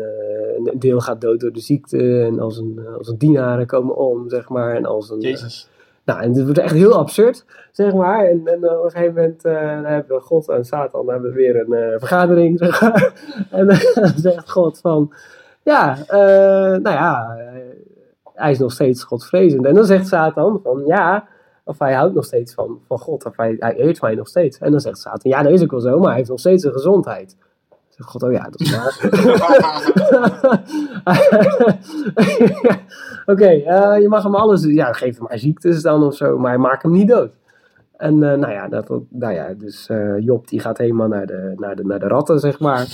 een 0.64 0.80
deel 0.80 1.00
gaat 1.00 1.22
dood 1.22 1.40
door 1.40 1.52
de 1.52 1.60
ziekte. 1.60 2.22
En 2.22 2.40
al 2.40 2.52
zijn, 2.52 2.88
al 2.88 3.04
zijn 3.04 3.18
dienaren 3.18 3.68
komen 3.68 3.96
om, 3.96 4.30
zeg 4.30 4.50
maar. 4.50 4.76
En 4.76 4.86
al 4.86 5.02
zijn, 5.02 5.20
Jezus. 5.20 5.70
Nou, 6.08 6.22
en 6.22 6.34
het 6.34 6.44
wordt 6.44 6.60
echt 6.60 6.74
heel 6.74 6.98
absurd, 6.98 7.46
zeg 7.72 7.94
maar. 7.94 8.26
En, 8.26 8.42
en 8.46 8.78
op 8.78 8.84
een 8.84 8.92
gegeven 8.92 9.14
moment 9.14 9.46
eh, 9.46 9.54
dan 9.54 9.86
hebben 9.86 10.16
we 10.16 10.22
God 10.22 10.50
en 10.50 10.66
Satan 10.66 11.10
hebben 11.10 11.34
weer 11.34 11.56
een 11.56 11.74
eh, 11.74 11.98
vergadering, 11.98 12.58
zeg 12.64 12.82
maar. 12.82 13.14
En 13.52 13.68
dan 13.68 13.78
zegt 14.28 14.52
God 14.52 14.80
van, 14.80 15.14
ja, 15.64 15.98
eh, 16.08 16.80
nou 16.82 16.90
ja, 16.90 17.38
eh, 17.38 17.62
hij 18.34 18.52
is 18.52 18.60
nog 18.60 18.72
steeds 18.72 19.04
godvrezend. 19.04 19.66
En 19.66 19.74
dan 19.74 19.86
zegt 19.86 20.08
Satan 20.08 20.60
van, 20.64 20.84
ja, 20.86 21.28
of 21.64 21.80
hij 21.80 21.94
houdt 21.94 22.14
nog 22.14 22.26
steeds 22.26 22.54
van, 22.54 22.80
van 22.88 23.00
God, 23.00 23.26
of 23.26 23.38
hij, 23.38 23.56
hij 23.60 23.76
eert 23.76 24.02
mij 24.02 24.16
nog 24.16 24.28
steeds. 24.28 24.58
En 24.58 24.72
dan 24.72 24.80
zegt 24.80 24.98
Satan, 24.98 25.32
ja, 25.32 25.44
dat 25.44 25.52
is 25.52 25.64
ook 25.64 25.72
wel 25.72 25.80
zo, 25.80 25.98
maar 25.98 26.08
hij 26.08 26.18
heeft 26.18 26.30
nog 26.30 26.40
steeds 26.40 26.64
een 26.64 26.72
gezondheid. 26.72 27.38
God, 27.98 28.24
oh 28.24 28.32
ja, 28.32 28.50
dat 28.50 28.60
is 28.60 28.76
waar. 28.76 29.00
Oké, 33.34 33.48
eh, 33.48 34.02
je 34.02 34.08
mag 34.08 34.24
hem 34.24 34.36
alles, 34.36 34.64
ja, 34.64 34.94
geef 34.94 35.18
hem 35.18 35.28
maar 35.28 35.40
ziektes 35.40 35.82
dan 35.82 36.04
of 36.04 36.16
zo, 36.16 36.38
maar 36.38 36.60
maak 36.60 36.84
hem 36.84 36.92
niet 36.92 37.08
dood. 37.08 37.32
En 37.98 38.14
eh, 38.14 38.38
nou 38.38 38.52
ja, 38.54 38.68
dat, 38.68 38.90
nou 39.10 39.34
ja, 39.34 39.54
dus 39.54 39.90
eh, 39.90 40.20
Job 40.20 40.48
die 40.48 40.60
gaat 40.60 40.78
helemaal 40.78 41.08
naar 41.08 41.26
de, 41.26 41.54
naar, 41.56 41.76
de, 41.76 41.86
naar 41.86 42.00
de 42.00 42.08
ratten, 42.08 42.40
zeg 42.40 42.60
maar. 42.60 42.88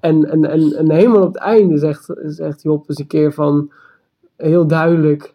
En, 0.00 0.30
en, 0.30 0.44
en, 0.44 0.72
en 0.72 0.90
helemaal 0.90 1.22
op 1.22 1.34
het 1.34 1.42
einde 1.42 1.78
zegt, 1.78 2.12
zegt 2.26 2.62
Job 2.62 2.88
eens 2.88 2.98
een 2.98 3.06
keer 3.06 3.32
van 3.32 3.72
heel 4.36 4.66
duidelijk 4.66 5.34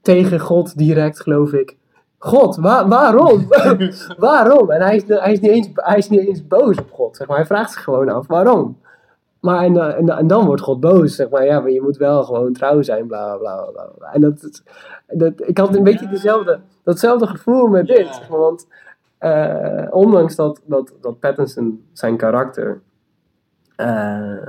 tegen 0.00 0.40
God 0.40 0.78
direct, 0.78 1.20
geloof 1.20 1.52
ik. 1.52 1.76
God, 2.24 2.56
wa- 2.56 2.88
waarom? 2.88 3.46
waarom? 4.18 4.70
En 4.70 4.80
hij 4.82 4.96
is, 4.96 5.02
hij, 5.08 5.32
is 5.32 5.40
niet 5.40 5.50
eens, 5.50 5.68
hij 5.74 5.98
is 5.98 6.08
niet 6.08 6.26
eens 6.26 6.46
boos 6.46 6.78
op 6.78 6.90
God, 6.92 7.16
zeg 7.16 7.26
maar. 7.28 7.36
Hij 7.36 7.46
vraagt 7.46 7.72
zich 7.72 7.82
gewoon 7.82 8.08
af, 8.08 8.26
waarom? 8.26 8.80
Maar 9.40 9.62
en, 9.64 9.76
eh, 9.76 9.98
en, 9.98 10.08
en 10.08 10.26
dan 10.26 10.46
wordt 10.46 10.62
God 10.62 10.80
boos, 10.80 11.14
zeg 11.14 11.28
maar. 11.30 11.44
Ja, 11.44 11.60
maar 11.60 11.70
je 11.70 11.82
moet 11.82 11.96
wel 11.96 12.24
gewoon 12.24 12.52
trouw 12.52 12.82
zijn, 12.82 13.06
bla, 13.06 13.36
bla, 13.36 13.64
bla. 13.96 14.12
En 14.12 14.20
dat, 14.20 14.62
dat, 15.06 15.32
ik 15.36 15.58
had 15.58 15.76
een 15.76 15.84
beetje 15.84 16.08
dezelfde, 16.08 16.60
datzelfde 16.84 17.26
gevoel 17.26 17.66
met 17.66 17.86
dit. 17.86 17.98
Ja. 18.06 18.36
want 18.36 18.66
eh, 19.18 19.86
ondanks 19.90 20.36
dat, 20.36 20.60
dat, 20.64 20.92
dat 21.00 21.18
Pattinson 21.20 21.84
zijn 21.92 22.16
karakter... 22.16 22.80
eh, 23.76 24.46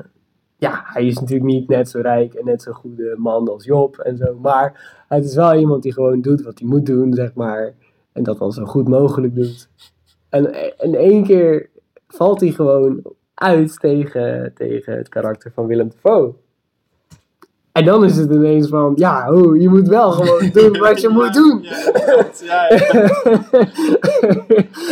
ja, 0.64 0.82
hij 0.86 1.06
is 1.06 1.18
natuurlijk 1.18 1.52
niet 1.52 1.68
net 1.68 1.90
zo 1.90 2.00
rijk 2.00 2.34
en 2.34 2.46
net 2.46 2.62
zo 2.62 2.72
goede 2.72 3.16
man 3.18 3.50
als 3.50 3.66
Job 3.66 3.98
en 3.98 4.18
zo. 4.18 4.40
Maar 4.42 5.04
het 5.08 5.26
is 5.26 5.36
wel 5.36 5.56
iemand 5.56 5.84
die 5.84 5.94
gewoon 5.94 6.22
doet 6.22 6.42
wat 6.42 6.60
hij 6.60 6.68
moet 6.68 6.86
doen, 6.86 7.14
zeg 7.14 7.34
maar. 7.34 7.74
En 8.12 8.24
dat 8.24 8.38
dan 8.38 8.52
zo 8.52 8.66
goed 8.66 8.88
mogelijk 8.88 9.36
doet. 9.36 9.70
En 10.30 10.54
in 10.78 10.96
één 10.96 11.24
keer 11.24 11.70
valt 12.08 12.40
hij 12.40 12.52
gewoon 12.52 13.02
uit 13.34 13.80
tegen, 13.80 14.54
tegen 14.54 14.98
het 14.98 15.10
karakter 15.10 15.52
van 15.52 15.68
Willem 15.68 15.90
Dafoe. 15.90 16.34
En 17.74 17.86
dan 17.86 18.04
is 18.04 18.18
het 18.18 18.32
ineens 18.32 18.68
van, 18.68 18.94
ja, 18.96 19.34
oh, 19.34 19.62
je 19.62 19.70
moet 19.70 19.88
wel 19.88 20.12
gewoon 20.12 20.50
doen 20.62 20.80
wat 20.80 21.02
je 21.02 21.10
moet 21.10 21.34
doen. 21.34 21.62
Ja, 21.62 22.32
ja, 22.44 22.68
ja. 22.70 23.10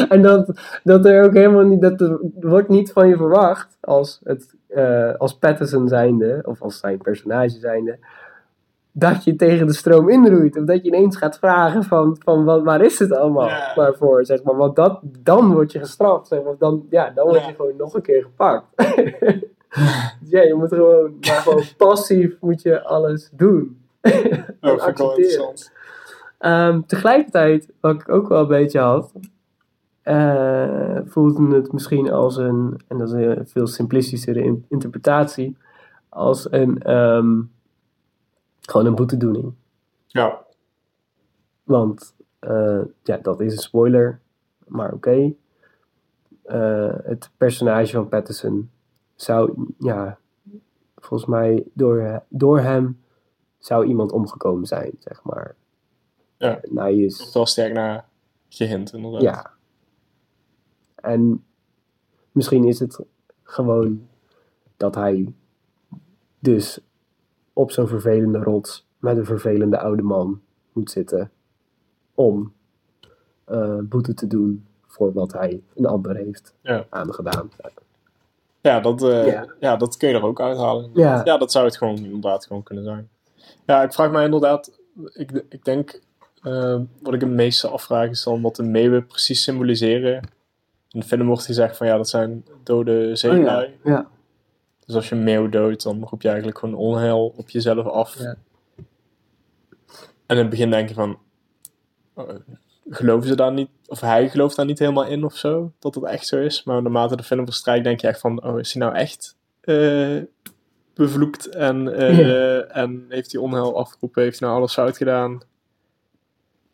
en 0.14 0.22
dat, 0.22 0.52
dat 0.84 1.06
er 1.06 1.24
ook 1.24 1.34
helemaal 1.34 1.66
niet, 1.66 1.82
dat 1.82 2.02
er 2.02 2.20
wordt 2.40 2.70
niet 2.70 2.92
van 2.92 3.08
je 3.08 3.16
verwacht 3.16 3.78
als, 3.80 4.20
het, 4.24 4.56
eh, 4.68 5.16
als 5.18 5.38
Patterson 5.38 5.88
zijnde, 5.88 6.42
of 6.46 6.62
als 6.62 6.80
zijn 6.80 6.98
personage 6.98 7.60
zijnde, 7.60 7.98
dat 8.92 9.24
je 9.24 9.36
tegen 9.36 9.68
de 9.68 9.74
stroom 9.74 10.10
inroeit. 10.10 10.58
Of 10.58 10.66
dat 10.66 10.84
je 10.84 10.88
ineens 10.88 11.18
gaat 11.18 11.38
vragen 11.38 11.84
van, 11.84 12.18
van 12.20 12.44
wat, 12.44 12.64
waar 12.64 12.82
is 12.82 13.00
het 13.00 13.14
allemaal 13.14 13.48
Ja. 13.48 13.74
maar 13.76 13.94
voor, 13.96 14.26
zeg 14.26 14.44
maar. 14.44 14.56
Want 14.56 14.76
dat, 14.76 15.00
dan 15.04 15.54
word 15.54 15.72
je 15.72 15.80
gestraft, 15.80 16.28
zeg 16.28 16.44
maar. 16.44 16.56
Dan, 16.60 16.86
ja, 16.90 17.10
dan 17.16 17.28
word 17.28 17.46
je 17.46 17.54
gewoon 17.56 17.76
nog 17.78 17.94
een 17.94 18.02
keer 18.02 18.22
gepakt. 18.22 18.66
Ja, 20.34 20.42
je 20.42 20.54
moet 20.54 20.68
gewoon, 20.70 21.18
maar 21.20 21.36
gewoon 21.42 21.64
passief 21.78 22.38
moet 22.40 22.62
je 22.62 22.84
alles 22.84 23.30
doen. 23.34 23.80
Oh, 24.02 24.12
vind 24.12 24.38
ik 24.48 24.54
wel 24.60 24.74
accepteren. 24.74 25.16
interessant. 25.16 25.72
Ehm, 26.38 26.82
tegelijkertijd, 26.82 27.72
wat 27.80 27.96
ik 28.02 28.10
ook 28.10 28.28
wel 28.28 28.42
een 28.42 28.48
beetje 28.48 28.80
had, 28.80 29.12
eh, 30.02 30.98
voelde 31.06 31.56
het 31.56 31.72
misschien 31.72 32.12
als 32.12 32.38
een, 32.38 32.82
en 32.88 32.98
dat 32.98 33.08
is 33.08 33.14
een 33.14 33.48
veel 33.48 33.68
simplistischere 33.68 34.44
in- 34.44 34.66
interpretatie, 34.70 35.58
als 36.10 36.52
een, 36.52 36.82
ehm, 36.82 37.42
gewoon 38.62 38.86
een 38.86 38.96
boetedoening. 38.96 39.54
Ja, 40.08 40.46
Want, 41.64 42.16
eh, 42.40 42.82
ja, 43.04 43.18
dat 43.22 43.42
is 43.42 43.52
een 43.54 43.60
spoiler, 43.60 44.20
maar 44.68 44.94
oké. 44.94 45.34
Eh, 46.44 46.94
het 47.04 47.30
personage 47.38 47.92
van 47.92 48.08
Patterson 48.10 48.70
zou, 49.22 49.66
ja, 49.78 50.20
volgens 50.96 51.30
mij 51.30 51.68
door, 51.74 52.24
door 52.28 52.60
hem 52.60 53.02
zou 53.58 53.86
iemand 53.86 54.12
omgekomen 54.12 54.66
zijn, 54.66 54.92
zeg 55.00 55.24
maar. 55.24 55.56
Ja. 56.38 56.62
En 56.62 56.78
hij 56.78 56.96
is... 56.96 57.34
wel 57.34 57.46
sterk 57.46 57.74
naar 57.74 58.06
gehint, 58.50 58.94
inderdaad. 58.94 59.22
Ja. 59.22 59.52
En 60.96 61.44
misschien 62.32 62.64
is 62.64 62.80
het 62.80 63.00
gewoon 63.44 64.08
dat 64.78 64.96
hij 64.96 65.34
dus 66.40 66.80
op 67.54 67.72
zo'n 67.72 67.88
vervelende 67.88 68.40
rots 68.40 68.88
met 69.00 69.18
een 69.18 69.26
vervelende 69.26 69.80
oude 69.80 70.02
man 70.04 70.42
moet 70.74 70.92
zitten 70.92 71.32
om 72.14 72.54
eh, 73.44 73.80
boete 73.80 74.14
te 74.14 74.28
doen 74.28 74.66
voor 74.88 75.14
wat 75.14 75.34
hij 75.34 75.64
een 75.76 75.86
ander 75.86 76.16
heeft 76.16 76.54
Ja. 76.62 76.86
aangedaan. 76.90 77.50
Ja, 78.62 78.80
dat, 78.80 79.04
eh, 79.04 79.28
Ja. 79.28 79.46
ja, 79.60 79.76
dat 79.76 79.98
kun 79.98 80.10
je 80.10 80.16
er 80.16 80.24
ook 80.24 80.42
uithalen. 80.42 80.90
Ja. 80.94 81.22
ja, 81.24 81.38
dat 81.38 81.52
zou 81.52 81.66
het 81.66 81.78
gewoon 81.78 81.98
inderdaad 81.98 82.46
gewoon 82.46 82.64
kunnen 82.64 82.84
zijn. 82.84 83.10
Ja, 83.66 83.84
ik 83.84 83.94
vraag 83.94 84.12
mij 84.12 84.26
inderdaad, 84.26 84.72
ik, 85.14 85.44
ik 85.50 85.66
denk, 85.66 86.02
eh, 86.42 86.80
wat 87.02 87.14
ik 87.14 87.22
het 87.22 87.30
meeste 87.30 87.68
afvraag 87.68 88.10
is 88.10 88.24
dan 88.24 88.42
wat 88.42 88.56
de 88.56 88.64
meeuwen 88.64 89.08
precies 89.08 89.44
symboliseren. 89.44 90.14
In 90.90 91.00
de 91.00 91.06
film 91.06 91.28
wordt 91.28 91.46
gezegd 91.46 91.78
van 91.78 91.88
ja, 91.88 91.98
dat 91.98 92.10
zijn 92.10 92.46
dode 92.64 93.16
zeelui. 93.16 93.66
Oh 93.66 93.72
ja. 93.84 94.08
Dus 94.86 94.96
als 94.96 95.10
je 95.10 95.16
een 95.16 95.24
meeuw 95.24 95.50
doodt, 95.50 95.84
dan 95.84 96.04
roep 96.10 96.22
je 96.22 96.28
eigenlijk 96.28 96.58
gewoon 96.58 96.76
onheil 96.76 97.34
op 97.38 97.50
jezelf 97.50 97.86
af. 97.86 98.20
Ja. 98.20 98.36
En 100.26 100.38
in 100.38 100.38
het 100.38 100.50
begin 100.50 100.70
denk 100.70 100.90
je 100.90 100.96
van, 100.96 101.18
eh, 102.16 102.26
geloven 102.96 103.28
ze 103.28 103.36
daar 103.36 103.54
niet, 103.54 103.70
of 103.88 104.00
hij 104.00 104.30
gelooft 104.30 104.56
daar 104.56 104.66
niet 104.66 104.80
helemaal 104.80 105.06
in 105.06 105.24
of 105.24 105.36
zo, 105.36 105.72
dat 105.80 105.96
het 105.96 106.04
echt 106.04 106.28
zo 106.28 106.38
is. 106.40 106.64
Maar 106.64 106.82
naarmate 106.82 107.16
de 107.16 107.24
film 107.24 107.46
verstrijkt, 107.46 107.84
denk 107.84 108.02
je 108.02 108.08
echt 108.08 108.20
van, 108.20 108.44
oh, 108.44 108.60
is 108.60 108.74
hij 108.74 108.82
nou 108.84 108.96
echt 108.96 109.36
eh, 109.62 110.18
bevloekt 110.94 111.46
en, 111.50 111.94
eh, 111.94 112.20
Ja. 112.20 112.60
en 112.62 113.06
heeft 113.10 113.32
hij 113.32 113.42
onheil 113.42 113.78
afgeroepen, 113.78 114.24
heeft 114.24 114.40
hij 114.40 114.48
nou 114.48 114.60
alles 114.60 114.74
fout 114.74 114.98
gedaan? 114.98 115.42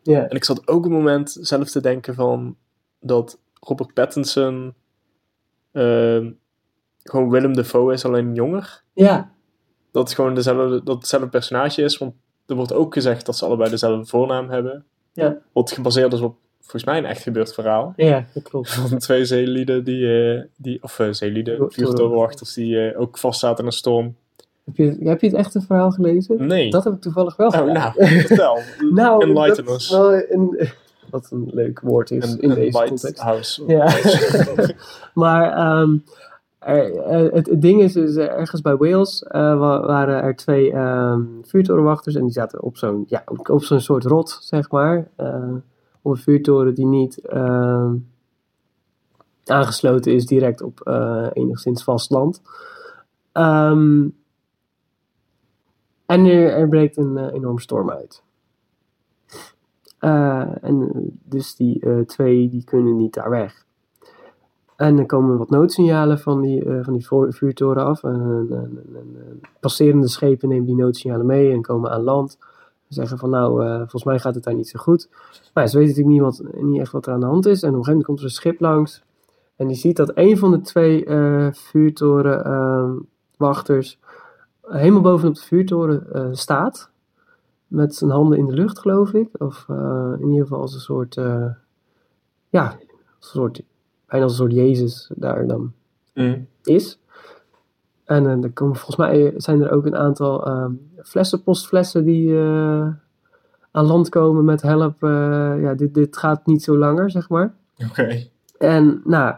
Ja. 0.02 0.28
En 0.28 0.36
ik 0.36 0.44
zat 0.44 0.68
ook 0.68 0.84
een 0.84 0.92
moment 0.92 1.36
zelf 1.40 1.70
te 1.70 1.80
denken 1.80 2.14
van 2.14 2.56
dat 3.00 3.38
Robert 3.60 3.94
Pattinson 3.94 4.74
ehm, 5.72 6.30
gewoon 7.02 7.30
Willem 7.30 7.54
Dafoe 7.54 7.92
is, 7.92 8.04
alleen 8.04 8.34
jonger. 8.34 8.82
Ja. 8.92 9.32
Dat 9.92 10.04
het 10.08 10.14
gewoon 10.14 10.34
dezelfde, 10.34 10.82
dat 10.82 10.96
hetzelfde 10.96 11.28
personage 11.28 11.82
is, 11.82 11.98
want 11.98 12.14
er 12.46 12.54
wordt 12.56 12.72
ook 12.72 12.94
gezegd 12.94 13.26
dat 13.26 13.36
ze 13.36 13.44
allebei 13.44 13.70
dezelfde 13.70 14.06
voornaam 14.06 14.50
hebben. 14.50 14.86
Ja. 15.22 15.36
Wat 15.52 15.70
gebaseerd 15.72 16.12
is 16.12 16.20
op, 16.20 16.36
volgens 16.60 16.84
mij, 16.84 16.98
een 16.98 17.04
echt 17.04 17.22
gebeurd 17.22 17.54
verhaal. 17.54 17.92
Ja, 17.96 18.24
dat 18.34 18.42
klopt. 18.42 18.70
Van 18.70 18.98
twee 18.98 19.24
zeelieden, 19.24 19.84
die, 19.84 20.32
eh, 20.34 20.42
die 20.56 20.82
of 20.82 20.98
uh, 20.98 21.06
zeelieden, 21.12 21.72
vuurtorenwachters, 21.72 22.54
die 22.54 22.88
eh, 22.90 23.00
ook 23.00 23.18
vastzaten 23.18 23.58
in 23.58 23.66
een 23.66 23.72
storm. 23.72 24.14
Heb 24.64 24.76
je, 24.76 25.08
heb 25.08 25.20
je 25.20 25.26
het 25.26 25.36
echte 25.36 25.60
verhaal 25.60 25.90
gelezen? 25.90 26.46
Nee. 26.46 26.70
Dat 26.70 26.84
heb 26.84 26.92
ik 26.92 27.00
toevallig 27.00 27.36
wel 27.36 27.46
oh, 27.46 27.56
gedaan. 27.58 27.72
nou, 27.72 27.92
vertel. 28.08 28.58
Nou, 28.94 29.22
Enlighten 29.22 29.64
dat 29.64 29.74
us. 29.74 29.84
is 29.84 29.90
wel 29.90 30.14
een, 30.14 30.68
wat 31.10 31.28
een 31.30 31.48
leuk 31.52 31.80
woord 31.80 32.10
is 32.10 32.32
Een, 32.32 32.40
in 32.40 32.50
een 32.50 32.56
deze 32.56 32.78
context. 32.78 33.02
lighthouse. 33.04 33.62
Ja. 33.66 33.94
maar 35.22 35.52
ehm, 35.52 35.96
eh, 36.58 37.32
het, 37.32 37.50
ding 37.62 37.80
is, 37.80 37.96
is 37.96 38.16
eh, 38.16 38.24
ergens 38.38 38.60
bij 38.60 38.76
Wales 38.76 39.22
eh, 39.22 39.58
wa- 39.58 39.80
waren 39.86 40.22
er 40.22 40.36
twee 40.36 40.72
ehm, 40.72 41.22
vuurtorenwachters 41.42 42.14
en 42.14 42.22
die 42.22 42.32
zaten 42.32 42.62
op 42.62 42.76
zo'n 42.76 43.04
ja, 43.06 43.22
op, 43.26 43.62
zo'n 43.64 43.80
soort 43.80 44.04
rot, 44.04 44.38
zeg 44.40 44.70
maar. 44.70 45.08
op 46.02 46.12
een 46.12 46.16
vuurtoren 46.16 46.74
die 46.74 46.86
niet 46.86 47.18
ehm, 47.18 47.94
aangesloten 49.44 50.12
is 50.14 50.26
direct 50.26 50.62
op 50.62 50.80
enigszins 51.32 51.84
vast 51.84 52.10
land. 52.10 52.42
Ehm, 53.32 54.08
en 56.06 56.26
er, 56.26 56.68
breekt 56.68 56.96
een 56.96 57.28
enorme 57.28 57.60
storm 57.60 57.90
uit. 57.90 58.22
En 60.60 60.90
dus 61.24 61.56
die 61.56 62.04
twee 62.06 62.48
die 62.48 62.64
kunnen 62.64 62.96
niet 62.96 63.14
daar 63.14 63.30
weg. 63.30 63.66
En 64.78 64.98
er 64.98 65.06
komen 65.06 65.38
wat 65.38 65.50
noodsignalen 65.50 66.18
van 66.18 66.40
die, 66.40 66.64
eh, 66.64 66.84
van 66.84 66.92
die 66.92 67.06
vuurtoren 67.28 67.84
af. 67.84 68.02
En, 68.04 68.14
en- 68.14 68.46
en- 68.50 68.78
en- 68.94 69.16
en 69.28 69.40
passerende 69.60 70.08
schepen 70.08 70.48
nemen 70.48 70.66
die 70.66 70.76
noodsignalen 70.76 71.26
mee 71.26 71.52
en 71.52 71.62
komen 71.62 71.90
aan 71.90 72.02
land. 72.02 72.38
Ze 72.88 72.94
zeggen 72.94 73.18
van 73.18 73.30
nou, 73.30 73.64
eh, 73.66 73.76
volgens 73.76 74.04
mij 74.04 74.18
gaat 74.18 74.34
het 74.34 74.44
daar 74.44 74.54
niet 74.54 74.68
zo 74.68 74.78
goed. 74.78 75.08
Maar 75.54 75.68
ze 75.68 75.78
weten 75.78 76.04
natuurlijk 76.04 76.38
niet, 76.40 76.52
wat, 76.52 76.62
niet 76.62 76.80
echt 76.80 76.92
wat 76.92 77.06
er 77.06 77.12
aan 77.12 77.20
de 77.20 77.26
hand 77.26 77.46
is. 77.46 77.62
En 77.62 77.68
op 77.68 77.74
een 77.76 77.84
gegeven 77.84 77.90
moment 77.90 78.06
komt 78.06 78.18
er 78.18 78.24
een 78.24 78.30
schip 78.30 78.60
langs. 78.60 79.02
En 79.56 79.66
die 79.66 79.76
ziet 79.76 79.96
dat 79.96 80.10
een 80.14 80.38
van 80.38 80.50
de 80.50 80.60
twee 80.60 81.04
eh 81.04 81.48
vuurtorenwachters 81.52 83.98
helemaal 84.62 85.00
bovenop 85.00 85.34
de 85.34 85.40
vuurtoren 85.40 86.12
eh, 86.12 86.28
staat. 86.32 86.90
Met 87.66 87.94
zijn 87.94 88.10
handen 88.10 88.38
in 88.38 88.46
de 88.46 88.52
lucht, 88.54 88.78
geloof 88.78 89.12
ik. 89.12 89.28
Of 89.38 89.64
eh, 89.68 90.12
in 90.18 90.28
ieder 90.28 90.42
geval 90.46 90.60
als 90.60 90.74
een 90.74 90.80
soort, 90.80 91.16
eh, 91.16 91.46
ja, 92.48 92.64
als 92.66 92.76
een 93.34 93.40
soort, 93.40 93.62
bijna 94.08 94.24
als 94.24 94.32
een 94.32 94.38
soort 94.38 94.52
Jezus 94.52 95.10
daar 95.14 95.46
dan 95.46 95.72
Mm. 96.14 96.46
is. 96.62 96.98
En 98.04 98.26
er 98.42 98.50
komen, 98.52 98.76
volgens 98.76 98.96
mij 98.96 99.32
zijn 99.36 99.62
er 99.62 99.70
ook 99.70 99.86
een 99.86 99.96
aantal 99.96 100.46
ehm, 100.46 100.72
flessen, 101.02 101.42
postflessen 101.42 102.04
die 102.04 102.38
eh, 102.38 102.88
aan 103.70 103.86
land 103.86 104.08
komen 104.08 104.44
met 104.44 104.62
help. 104.62 105.02
eh, 105.02 105.54
ja, 105.60 105.74
dit, 105.74 105.94
dit 105.94 106.16
gaat 106.16 106.46
niet 106.46 106.62
zo 106.62 106.78
langer, 106.78 107.10
zeg 107.10 107.28
maar. 107.28 107.54
Oké. 107.88 108.22
En 108.58 109.00
nou, 109.04 109.34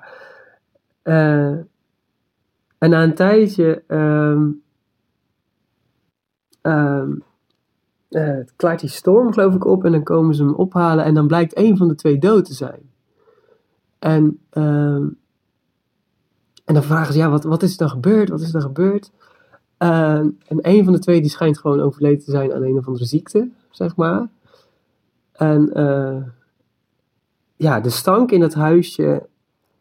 en 1.02 2.90
na 2.90 3.02
een 3.02 3.14
tijdje 3.14 3.82
eh, 8.10 8.38
klaart 8.56 8.80
die 8.80 8.88
storm 8.88 9.32
geloof 9.32 9.54
ik 9.54 9.64
op 9.64 9.84
en 9.84 9.92
dan 9.92 10.02
komen 10.02 10.34
ze 10.34 10.44
hem 10.44 10.54
ophalen 10.54 11.04
en 11.04 11.14
dan 11.14 11.26
blijkt 11.26 11.56
een 11.58 11.76
van 11.76 11.88
de 11.88 11.94
twee 11.94 12.18
dood 12.18 12.44
te 12.44 12.54
zijn. 12.54 12.89
En, 14.00 14.40
ehm, 14.50 15.06
en 16.64 16.74
dan 16.74 16.82
vragen 16.82 17.12
ze, 17.12 17.18
ja, 17.18 17.30
wat, 17.30 17.44
wat 17.44 17.62
is 17.62 17.72
er 17.72 17.78
dan 17.78 17.88
gebeurd? 17.88 18.28
Wat 18.28 18.40
is 18.40 18.46
er 18.46 18.52
dan 18.52 18.62
gebeurd? 18.62 19.10
Eh, 19.76 20.14
en 20.18 20.34
een 20.46 20.84
van 20.84 20.92
de 20.92 20.98
twee 20.98 21.20
die 21.20 21.30
schijnt 21.30 21.58
gewoon 21.58 21.80
overleden 21.80 22.24
te 22.24 22.30
zijn 22.30 22.52
aan 22.52 22.62
een 22.62 22.78
of 22.78 22.86
andere 22.86 23.04
ziekte, 23.04 23.50
zeg 23.70 23.96
maar. 23.96 24.28
En 25.32 25.72
eh, 25.72 26.16
ja, 27.56 27.80
de 27.80 27.90
stank 27.90 28.30
in 28.30 28.40
het 28.42 28.54
huisje. 28.54 29.28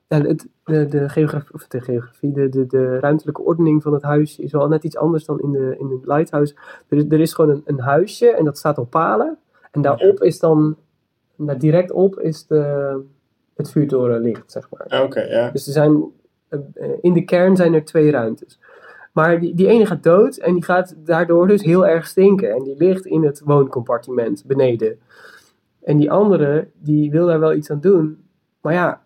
En 0.08 0.26
het, 0.26 0.48
de, 0.64 0.86
de 0.86 1.10
geografie, 1.10 1.54
of 1.54 1.68
de 1.68 1.82
geografie, 1.82 2.32
de, 2.32 2.50
de, 2.50 2.66
de 2.68 3.00
ruimtelijke 3.00 3.42
ordening 3.42 3.82
van 3.84 3.94
het 3.94 4.02
huisje 4.04 4.42
is 4.42 4.52
wel 4.52 4.68
net 4.68 4.84
iets 4.84 4.98
anders 4.98 5.26
dan 5.26 5.40
in 5.40 5.52
de, 5.52 5.76
in 5.80 5.88
de 5.88 6.00
lighthouse. 6.04 6.56
Er, 6.88 6.98
is- 6.98 7.06
er 7.10 7.20
is 7.20 7.34
gewoon 7.34 7.50
een, 7.52 7.62
een 7.66 7.80
huisje 7.80 8.30
en 8.30 8.46
dat 8.46 8.58
staat 8.58 8.78
op 8.78 8.90
palen. 8.90 9.38
En 9.72 9.82
daarop 9.82 10.24
is 10.24 10.40
dan, 10.40 10.76
daar 11.36 11.58
direct 11.60 11.92
op 11.92 12.20
is 12.20 12.46
de, 12.48 13.00
het 13.60 13.72
vuurtorenlicht, 13.72 14.51
zeg 14.51 14.68
maar. 14.70 15.03
Oké, 15.03 15.22
ja. 15.22 15.49
Dus 15.49 15.68
er 15.68 15.74
zijn, 15.74 16.03
eh, 16.49 16.60
eh, 16.74 16.89
in 17.01 17.14
de 17.14 17.26
kern 17.26 17.55
zijn 17.55 17.74
er 17.74 17.86
twee 17.86 18.12
ruimtes. 18.12 18.60
Maar 19.14 19.39
die, 19.39 19.55
die 19.55 19.68
ene 19.68 19.86
gaat 19.86 20.03
dood 20.03 20.38
en 20.38 20.53
die 20.53 20.64
gaat 20.64 20.95
daardoor 21.05 21.47
dus 21.47 21.64
heel 21.64 21.88
erg 21.88 22.07
stinken. 22.07 22.51
En 22.51 22.64
die 22.64 22.76
ligt 22.78 23.05
in 23.05 23.24
het 23.24 23.41
wooncompartiment 23.45 24.43
beneden. 24.45 24.99
En 25.84 25.97
die 25.97 26.12
andere, 26.12 26.68
die 26.74 27.12
wil 27.12 27.26
daar 27.26 27.39
wel 27.39 27.53
iets 27.53 27.72
aan 27.72 27.80
doen. 27.80 28.24
Maar 28.62 28.74
ja, 28.74 29.01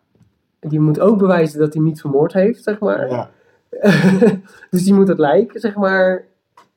die 0.60 0.80
moet 0.80 1.00
ook 1.00 1.18
bewijzen 1.18 1.60
dat 1.60 1.74
hij 1.74 1.84
niet 1.84 2.02
vermoord 2.02 2.34
heeft, 2.34 2.64
zeg 2.64 2.80
maar. 2.80 3.10
ja. 3.10 3.30
dus 4.70 4.84
die 4.84 4.94
moet 4.94 5.08
het 5.08 5.18
lijk, 5.18 5.52
zeg 5.56 5.76
maar, 5.76 6.26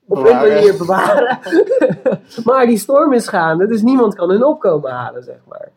op 0.06 0.16
een 0.16 0.22
manier 0.22 0.76
bewaren. 0.78 1.38
maar 2.44 2.66
die 2.66 2.78
storm 2.78 3.12
is 3.12 3.28
gaande, 3.28 3.66
dus 3.66 3.82
niemand 3.82 4.14
kan 4.14 4.30
hun 4.30 4.44
opkomen 4.44 4.90
halen, 4.90 5.22
zeg 5.22 5.38
maar. 5.48 5.68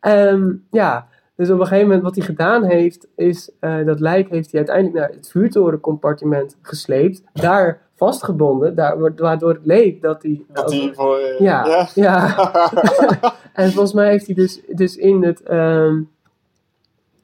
Ehm, 0.00 0.52
ja, 0.70 1.08
dus 1.36 1.50
op 1.50 1.60
een 1.60 1.66
gegeven 1.66 1.86
moment 1.86 2.02
wat 2.04 2.16
hij 2.16 2.24
gedaan 2.24 2.64
heeft, 2.64 3.06
is 3.16 3.50
eh, 3.60 3.84
dat 3.84 4.00
lijk 4.00 4.28
heeft 4.28 4.50
hij 4.50 4.60
uiteindelijk 4.60 4.96
naar 4.96 5.16
het 5.16 5.30
vuurtorencompartiment 5.30 6.56
gesleept. 6.62 7.22
Daar 7.32 7.80
vastgebonden, 7.94 8.74
daar, 8.74 8.98
wa- 8.98 9.14
waardoor 9.16 9.52
het 9.52 9.66
leek 9.66 10.02
dat 10.02 10.22
hij... 10.22 10.44
Dat 10.52 10.68
die 10.68 10.92
voor... 10.94 11.16
eh, 11.18 11.40
ja, 11.40 11.66
ja. 11.66 11.88
ja. 11.94 12.34
En 13.52 13.70
volgens 13.70 13.92
mij 13.92 14.08
heeft 14.10 14.26
hij 14.26 14.34
dus, 14.34 14.60
dus 14.74 14.96
in, 14.96 15.22
het, 15.22 15.42
ehm, 15.42 16.00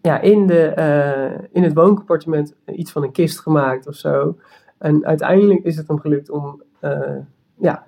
ja, 0.01 0.21
in, 0.21 0.47
de, 0.47 0.65
eh, 0.67 1.39
in 1.53 1.63
het 1.63 1.75
wooncompartiment 1.75 2.55
iets 2.67 2.93
van 2.93 3.03
een 3.03 3.13
kist 3.13 3.41
gemaakt 3.41 3.87
of 3.87 3.95
zo. 3.95 4.37
En 4.79 5.07
uiteindelijk 5.07 5.65
is 5.65 5.77
het 5.77 5.89
hem 5.89 5.99
gelukt 6.01 6.31
om 6.31 6.63
ja, 7.59 7.87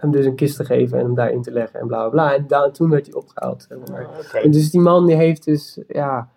hem 0.00 0.10
dus 0.10 0.24
een 0.26 0.34
kist 0.34 0.56
te 0.56 0.64
geven 0.64 0.98
en 0.98 1.04
hem 1.04 1.14
daarin 1.14 1.42
te 1.42 1.50
leggen 1.52 1.80
en 1.80 1.86
bla 1.86 2.08
bla 2.08 2.34
bla. 2.46 2.56
En 2.64 2.72
toen 2.72 2.90
werd 2.90 3.06
hij 3.06 3.14
opgehaald. 3.14 3.66
Zeg 3.68 3.78
maar. 3.90 4.06
Oké. 4.26 4.38
En 4.38 4.50
dus 4.50 4.70
die 4.70 4.80
man 4.80 5.06
die 5.06 5.16
heeft 5.16 5.44
dus 5.44 5.78
ja, 5.88 6.28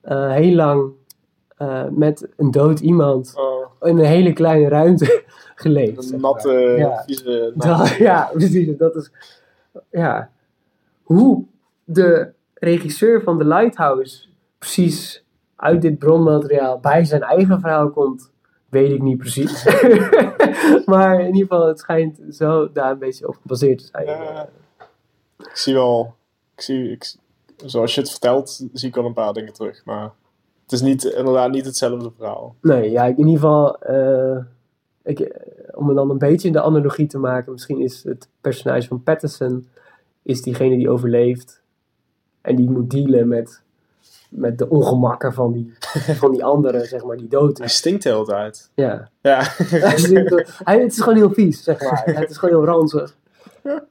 eh, 0.00 0.30
heel 0.32 0.54
lang 0.54 0.90
eh, 1.56 1.84
met 1.90 2.28
een 2.36 2.50
dood 2.50 2.80
iemand 2.80 3.32
Oh, 3.36 3.88
in 3.88 3.98
een 3.98 4.04
hele 4.04 4.32
kleine 4.32 4.68
ruimte 4.68 5.24
geleefd. 5.54 6.12
een 6.12 6.20
maar. 6.20 6.30
natte, 6.30 6.50
Ja. 6.76 7.02
vieze... 7.06 7.52
Dat- 7.56 7.88
ja, 7.88 8.30
precies. 8.32 8.76
Dat 8.76 8.96
is, 8.96 9.10
ja. 9.90 10.30
Hoe 11.02 11.44
de 11.84 12.32
regisseur 12.54 13.22
van 13.22 13.38
The 13.38 13.44
Lighthouse 13.44 14.26
precies 14.58 15.24
uit 15.56 15.82
dit 15.82 15.98
bronmateriaal 15.98 16.78
bij 16.80 17.04
zijn 17.04 17.22
eigen 17.22 17.60
verhaal 17.60 17.90
komt, 17.90 18.30
weet 18.68 18.90
ik 18.90 19.02
niet 19.02 19.18
precies. 19.18 19.64
maar 20.86 21.20
in 21.20 21.26
ieder 21.26 21.40
geval, 21.40 21.66
het 21.66 21.78
schijnt 21.78 22.20
zo 22.30 22.72
daar 22.72 22.90
een 22.90 22.98
beetje 22.98 23.28
op 23.28 23.36
gebaseerd 23.42 23.78
te 23.78 23.88
zijn. 23.92 24.06
Ja. 24.06 24.48
Ik 25.38 25.56
zie 25.56 25.74
wel... 25.74 26.14
Ik 26.54 26.62
zie, 26.62 26.90
ik, 26.90 27.14
zoals 27.64 27.94
je 27.94 28.00
het 28.00 28.10
vertelt, 28.10 28.66
zie 28.72 28.88
ik 28.88 28.94
wel 28.94 29.04
een 29.04 29.12
paar 29.12 29.32
dingen 29.32 29.52
terug. 29.52 29.84
Maar 29.84 30.12
het 30.62 30.72
is 30.72 30.80
niet, 30.80 31.04
inderdaad 31.04 31.50
niet 31.50 31.64
hetzelfde 31.64 32.10
verhaal. 32.16 32.54
Nee, 32.60 32.90
ja, 32.90 33.04
in 33.04 33.18
ieder 33.18 33.32
geval, 33.32 33.78
eh, 33.78 34.38
ik, 35.02 35.20
eh, 35.20 35.78
om 35.78 35.86
het 35.86 35.96
dan 35.96 36.10
een 36.10 36.18
beetje 36.18 36.50
de 36.50 36.62
analogie 36.62 37.06
te 37.06 37.18
maken, 37.18 37.52
misschien 37.52 37.80
is 37.80 38.02
het 38.02 38.28
personage 38.40 38.88
van 38.88 39.02
Patterson 39.02 39.68
is 40.22 40.42
diegene 40.42 40.76
die 40.76 40.90
overleeft 40.90 41.62
en 42.40 42.56
die 42.56 42.70
moet 42.70 42.90
dealen 42.90 43.28
met, 43.28 43.62
met 44.30 44.58
de 44.58 44.68
ongemakken 44.68 45.32
van 45.32 45.52
die, 45.52 45.74
van 46.22 46.30
die 46.30 46.44
andere, 46.44 46.84
zeg 46.84 47.04
maar, 47.04 47.16
die 47.16 47.28
dood 47.28 47.58
Hij 47.58 47.68
stinkt 47.68 48.02
de 48.02 48.08
hele 48.08 48.24
tijd. 48.24 48.70
Ja. 48.74 49.10
Ja. 49.20 49.42
Hij 50.64 50.80
het 50.80 50.92
is 50.92 51.00
gewoon 51.00 51.16
heel 51.16 51.32
vies, 51.32 51.62
zeg 51.62 51.80
maar. 51.80 52.02
Het 52.20 52.30
is 52.30 52.36
gewoon 52.36 52.54
heel 52.54 52.74
ranzig. 52.74 53.16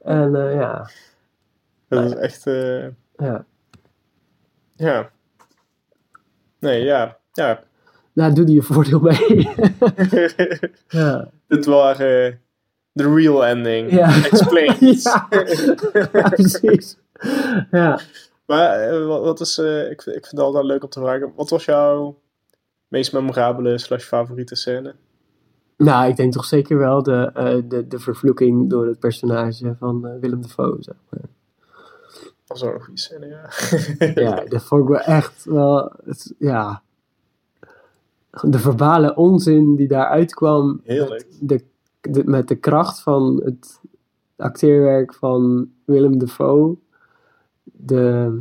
En 0.02 0.36
eh, 0.36 0.54
ja, 0.54 0.90
Dat 1.88 2.04
is 2.04 2.14
echt... 2.14 2.46
eh, 2.46 2.86
ja. 3.16 3.44
ja. 4.76 5.10
Nee, 6.58 6.84
ja. 6.84 7.16
Ja. 7.32 7.60
Daar 8.12 8.34
doe 8.34 8.46
je 8.46 8.52
je 8.52 8.62
voordeel 8.62 9.00
mee. 9.00 9.48
ja. 10.88 11.28
Dit 11.48 11.64
waren 11.64 12.40
de 12.92 13.14
real 13.14 13.46
ending. 13.46 13.90
Ja. 13.90 14.24
Explained. 14.24 15.02
ja. 15.02 15.28
ja, 16.12 16.28
precies. 16.28 16.96
Ja. 17.70 18.00
Maar 18.46 18.80
eh, 18.80 19.06
wat, 19.06 19.40
is, 19.40 19.58
eh, 19.58 19.90
ik, 19.90 20.02
vind- 20.02 20.16
ik 20.16 20.22
vind 20.26 20.30
het 20.36 20.40
altijd 20.40 20.64
leuk 20.64 20.82
om 20.82 20.88
te 20.88 21.00
vragen. 21.00 21.32
Wat 21.36 21.50
was 21.50 21.64
jouw 21.64 22.18
meest 22.88 23.12
memorabele 23.12 23.78
slash 23.78 24.04
favoriete 24.04 24.54
scène? 24.54 24.94
Nou, 25.76 26.08
ik 26.08 26.16
denk 26.16 26.32
toch 26.32 26.44
zeker 26.44 26.78
wel 26.78 27.02
de, 27.02 27.30
eh, 27.34 27.56
de, 27.68 27.86
de 27.88 27.98
vervloeking 27.98 28.70
door 28.70 28.86
het 28.86 28.98
personage 28.98 29.74
van 29.78 30.18
Willem 30.20 30.40
Dafoe. 30.42 30.76
Zeg 30.80 30.94
maar. 31.10 31.20
Dat 32.46 32.58
was 32.60 32.64
ook 32.64 32.74
een 32.74 32.82
goede 32.84 33.00
scène, 33.00 33.26
ja. 33.26 33.48
Ja, 34.22 34.44
dat 34.44 34.62
vond 34.62 34.82
ik 34.82 34.88
wel 34.88 35.00
echt 35.00 35.44
wel. 35.44 35.92
Het, 36.04 36.34
ja. 36.38 36.82
De 38.42 38.58
verbale 38.58 39.14
onzin 39.16 39.76
die 39.76 39.88
daaruit 39.88 40.34
kwam. 40.34 40.80
Heerlijk. 40.84 41.26
Met 41.40 41.48
de, 41.48 41.64
de, 42.10 42.24
met 42.24 42.48
de 42.48 42.56
kracht 42.56 43.00
van 43.00 43.42
het 43.44 43.80
acteerwerk 44.36 45.14
van 45.14 45.70
Willem 45.84 46.18
Dafoe. 46.18 46.76
De, 47.72 48.40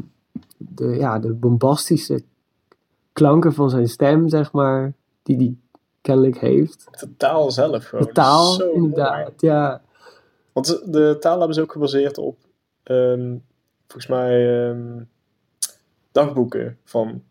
de, 0.57 0.85
ja, 0.85 1.19
de 1.19 1.33
bombastische 1.33 2.23
klanken 3.13 3.53
van 3.53 3.69
zijn 3.69 3.87
stem, 3.87 4.29
zeg 4.29 4.51
maar. 4.51 4.93
Die 5.23 5.37
hij 5.37 5.55
kennelijk 6.01 6.37
heeft. 6.37 6.87
De 6.99 7.17
taal 7.17 7.51
zelf 7.51 7.85
gewoon. 7.85 8.05
De 8.05 8.11
taal, 8.11 8.57
mooi. 8.57 8.71
inderdaad. 8.71 9.31
Ja, 9.41 9.81
Want 10.53 10.93
de 10.93 11.17
taal 11.19 11.37
hebben 11.37 11.55
ze 11.55 11.61
ook 11.61 11.71
gebaseerd 11.71 12.17
op, 12.17 12.37
ehm, 12.83 13.37
volgens 13.87 14.07
mij, 14.07 14.67
ehm, 14.69 15.03
dagboeken 16.11 16.77
van 16.83 17.23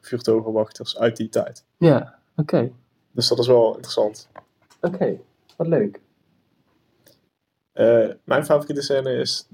vuurtogenwachters 0.00 0.98
uit 0.98 1.16
die 1.16 1.28
tijd. 1.28 1.64
Ja, 1.76 2.18
oké. 2.36 2.70
Dus 3.10 3.28
dat 3.28 3.38
is 3.38 3.46
wel 3.46 3.72
interessant. 3.74 4.28
Oké, 4.80 5.18
wat 5.56 5.66
leuk. 5.66 6.00
Eh, 7.72 8.08
mijn 8.24 8.44
favoriete 8.44 8.82
scène 8.82 9.12
is, 9.12 9.48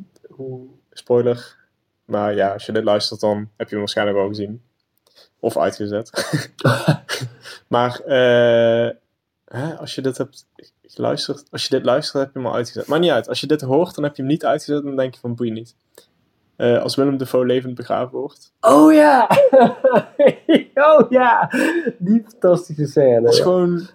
hoe, 0.45 0.67
spoiler, 0.91 1.57
maar 2.05 2.35
ja, 2.35 2.53
als 2.53 2.67
je 2.67 2.73
dit 2.73 2.85
luistert 2.85 3.21
dan 3.21 3.37
heb 3.37 3.67
je 3.67 3.71
hem 3.71 3.79
waarschijnlijk 3.79 4.19
wel 4.19 4.29
gezien. 4.29 4.63
Of 5.41 5.57
uitgezet. 5.57 6.11
maar 7.75 8.01
eh, 8.01 8.91
hè, 9.45 9.77
als 9.79 9.95
je 9.95 10.03
dit 10.03 10.19
hebt 10.19 10.47
geluisterd, 10.83 11.45
als 11.51 11.63
je 11.63 11.69
dit 11.69 11.85
luistert 11.85 12.25
heb 12.25 12.33
je 12.33 12.39
hem 12.39 12.49
al 12.49 12.55
uitgezet. 12.55 12.87
Maar 12.87 12.99
niet 12.99 13.11
uit, 13.11 13.29
als 13.29 13.41
je 13.41 13.47
dit 13.47 13.61
hoort 13.61 13.95
dan 13.95 14.05
heb 14.05 14.17
je 14.17 14.23
hem 14.23 14.31
niet 14.31 14.45
uitgezet 14.45 14.83
dan 14.83 14.97
denk 14.97 15.15
je 15.15 15.21
van 15.21 15.35
boeien 15.35 15.55
niet. 15.55 15.75
Eh, 16.57 16.83
als 16.83 16.95
Willem 16.95 17.17
Dafoe 17.17 17.47
levend 17.47 17.75
begraven 17.75 18.19
wordt. 18.19 18.53
Oh 18.61 18.93
ja! 18.93 19.29
oh 20.89 21.11
ja! 21.11 21.51
Die 21.99 22.25
fantastische 22.29 22.87
scène. 22.87 23.21
Dat 23.21 23.33
is 23.33 23.39
ja. 23.39 23.43
gewoon 23.43 23.89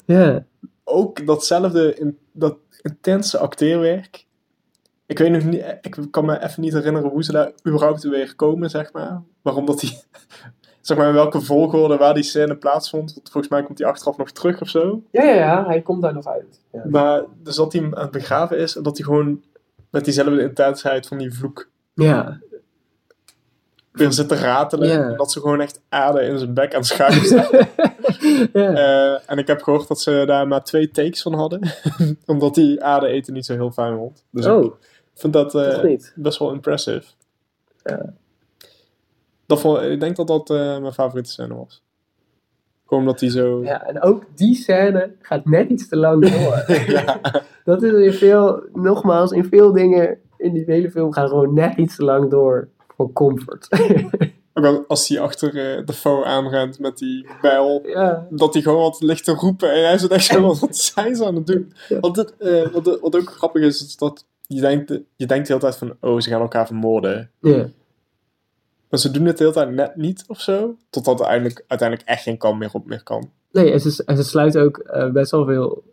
ook 0.84 1.26
datzelfde, 1.26 1.96
in, 1.96 2.18
dat 2.32 2.58
intense 2.82 3.38
acteerwerk. 3.38 4.26
Ik 5.08 5.18
weet 5.18 5.32
nog 5.32 5.44
niet, 5.44 5.64
ik 5.82 5.98
kan 6.12 6.26
me 6.26 6.44
even 6.44 6.62
niet 6.62 6.74
herinneren 6.74 7.10
hoe 7.10 7.24
ze 7.24 7.32
daar 7.32 7.52
überhaupt 7.68 8.04
weer 8.04 8.36
komen, 8.36 8.70
zeg 8.70 8.94
maar. 8.94 9.22
Waarom 9.42 9.66
dat 9.66 9.80
die, 9.80 10.00
zeg 10.82 10.98
maar 10.98 11.08
in 11.08 11.14
welke 11.14 11.42
volgorde 11.42 11.98
waar 11.98 12.14
die 12.14 12.24
scène 12.24 12.56
plaatsvond. 12.56 13.14
Want 13.14 13.30
volgens 13.32 13.54
mij 13.54 13.64
komt 13.64 13.78
hij 13.78 13.88
achteraf 13.88 14.18
nog 14.18 14.32
terug 14.32 14.62
of 14.62 14.70
zo. 14.70 15.02
Ja, 15.12 15.24
ja, 15.24 15.34
ja, 15.34 15.66
hij 15.66 15.82
komt 15.82 16.02
daar 16.02 16.14
nog 16.14 16.28
uit. 16.28 16.62
Ja. 16.72 16.82
Maar 16.86 17.24
dus 17.44 17.56
dat 17.56 17.74
hij 17.74 17.82
aan 17.84 17.92
het 17.98 18.12
begraven 18.12 18.58
is 18.58 18.76
en 18.76 18.84
dat 18.84 18.98
hij 18.98 19.06
gewoon 19.06 19.44
met 19.90 20.06
diezelfde 20.06 20.42
intensheid 20.42 21.08
van 21.08 21.18
die 21.18 21.34
vloek 21.34 21.70
Ja. 21.94 22.40
weer 23.92 24.12
zit 24.12 24.28
te 24.28 24.36
ratelen. 24.36 24.88
Ja. 24.88 25.10
En 25.10 25.18
dat 25.18 25.32
ze 25.32 25.40
gewoon 25.40 25.62
echt 25.62 25.82
aarde 25.90 26.22
in 26.22 26.38
zijn 26.38 26.54
bek 26.54 26.74
aan 26.74 26.80
het 26.80 26.88
schuiven 26.90 27.28
zijn. 27.28 27.48
ja. 28.54 28.74
Eh, 28.74 29.20
en 29.26 29.38
ik 29.38 29.48
heb 29.48 29.62
gehoord 29.62 29.88
dat 29.88 30.02
ze 30.02 30.24
daar 30.26 30.48
maar 30.48 30.64
twee 30.64 30.92
takes 30.92 31.22
van 31.22 31.34
hadden. 31.34 31.72
Omdat 32.26 32.56
die 32.56 32.84
aarde 32.84 33.08
eten 33.08 33.34
niet 33.34 33.46
zo 33.46 33.54
heel 33.54 33.72
fijn 33.72 33.96
vond. 33.98 34.24
Dus 34.32 34.46
ik 34.46 34.74
oh, 35.16 35.22
vind 35.22 35.34
dat 35.34 35.56
eh, 35.56 35.98
best 36.16 36.40
wel 36.40 36.52
impressive. 36.52 37.06
Ja. 37.84 38.14
Dat 39.46 39.60
vond, 39.60 39.82
ik 39.82 40.00
denk 40.00 40.16
dat 40.16 40.28
dat 40.28 40.50
eh, 40.50 40.80
mijn 40.80 40.94
favoriete 40.94 41.30
scène 41.30 41.56
was. 41.56 41.84
Gewoon 42.86 43.04
omdat 43.04 43.20
hij 43.20 43.30
zo... 43.30 43.64
Ja, 43.64 43.84
en 43.84 44.02
ook 44.02 44.24
die 44.36 44.56
scène 44.56 45.12
gaat 45.22 45.46
net 45.46 45.70
iets 45.70 45.88
te 45.90 45.98
lang 45.98 46.30
door. 46.30 46.64
Ja. 46.92 47.20
Dat 47.64 47.84
is 47.84 47.92
in 47.92 48.14
veel, 48.14 48.64
nogmaals, 48.74 49.32
in 49.32 49.46
veel 49.46 49.72
dingen 49.72 50.18
in 50.38 50.54
die 50.54 50.64
hele 50.66 50.92
film 50.92 51.14
gaan 51.14 51.28
gewoon 51.28 51.54
net 51.54 51.78
iets 51.78 51.96
te 51.96 52.04
lang 52.04 52.30
door 52.30 52.68
voor 52.88 53.14
comfort. 53.14 53.68
Ook 54.58 54.66
al 54.66 54.84
als 54.88 55.08
hij 55.08 55.20
achter 55.20 55.48
eh, 55.48 55.86
de 55.86 55.94
foe 55.94 56.26
aanrent 56.26 56.80
met 56.80 56.98
die 56.98 57.28
bijl. 57.42 57.82
Ja, 57.86 58.28
Dat 58.30 58.54
hij 58.54 58.64
gewoon 58.64 58.82
wat 58.82 59.02
ligt 59.02 59.24
te 59.24 59.34
roepen. 59.34 59.74
En 59.74 59.86
hij 59.86 59.98
zit 59.98 60.12
echt 60.12 60.26
zo, 60.26 60.42
wat 60.60 60.76
zijn 60.78 61.16
ze 61.16 61.26
aan 61.26 61.36
het 61.36 61.48
doen? 61.48 61.74
Ja. 61.88 62.00
Want 62.00 62.16
het, 62.16 62.38
eh, 62.38 62.68
wat, 62.68 63.00
wat 63.02 63.16
ook 63.16 63.30
grappig 63.30 63.62
is, 63.62 63.86
is 63.86 63.98
dat 63.98 64.26
je 64.48 64.62
denkt, 64.62 64.90
je 65.16 65.26
denkt 65.26 65.48
de 65.48 65.54
hele 65.54 65.60
tijd 65.66 65.78
van... 65.78 65.98
Oh, 66.00 66.20
ze 66.20 66.30
gaan 66.30 66.42
elkaar 66.42 66.66
vermoorden. 66.66 67.32
ja. 67.40 67.70
Maar 68.90 69.00
ze 69.00 69.12
doen 69.12 69.26
het 69.26 69.38
de 69.38 69.44
hele 69.44 69.56
tijd 69.56 69.70
net 69.72 69.96
niet 69.96 70.24
of 70.28 70.42
zo. 70.42 70.78
Totdat 70.90 71.20
er 71.20 71.26
uiteindelijk, 71.26 71.66
uiteindelijk 71.68 72.10
echt 72.10 72.24
geen 72.24 72.38
kan 72.38 72.58
meer 72.58 72.70
op 72.74 72.86
meer 72.86 73.04
kan. 73.04 73.32
Nee, 73.52 73.72
en 73.72 73.80
ze, 73.80 74.04
en 74.06 74.18
ze 74.18 74.24
sluiten 74.24 74.62
ook 74.62 74.78
eh, 74.78 75.12
best 75.12 75.32
wel 75.32 75.46
veel 75.46 75.84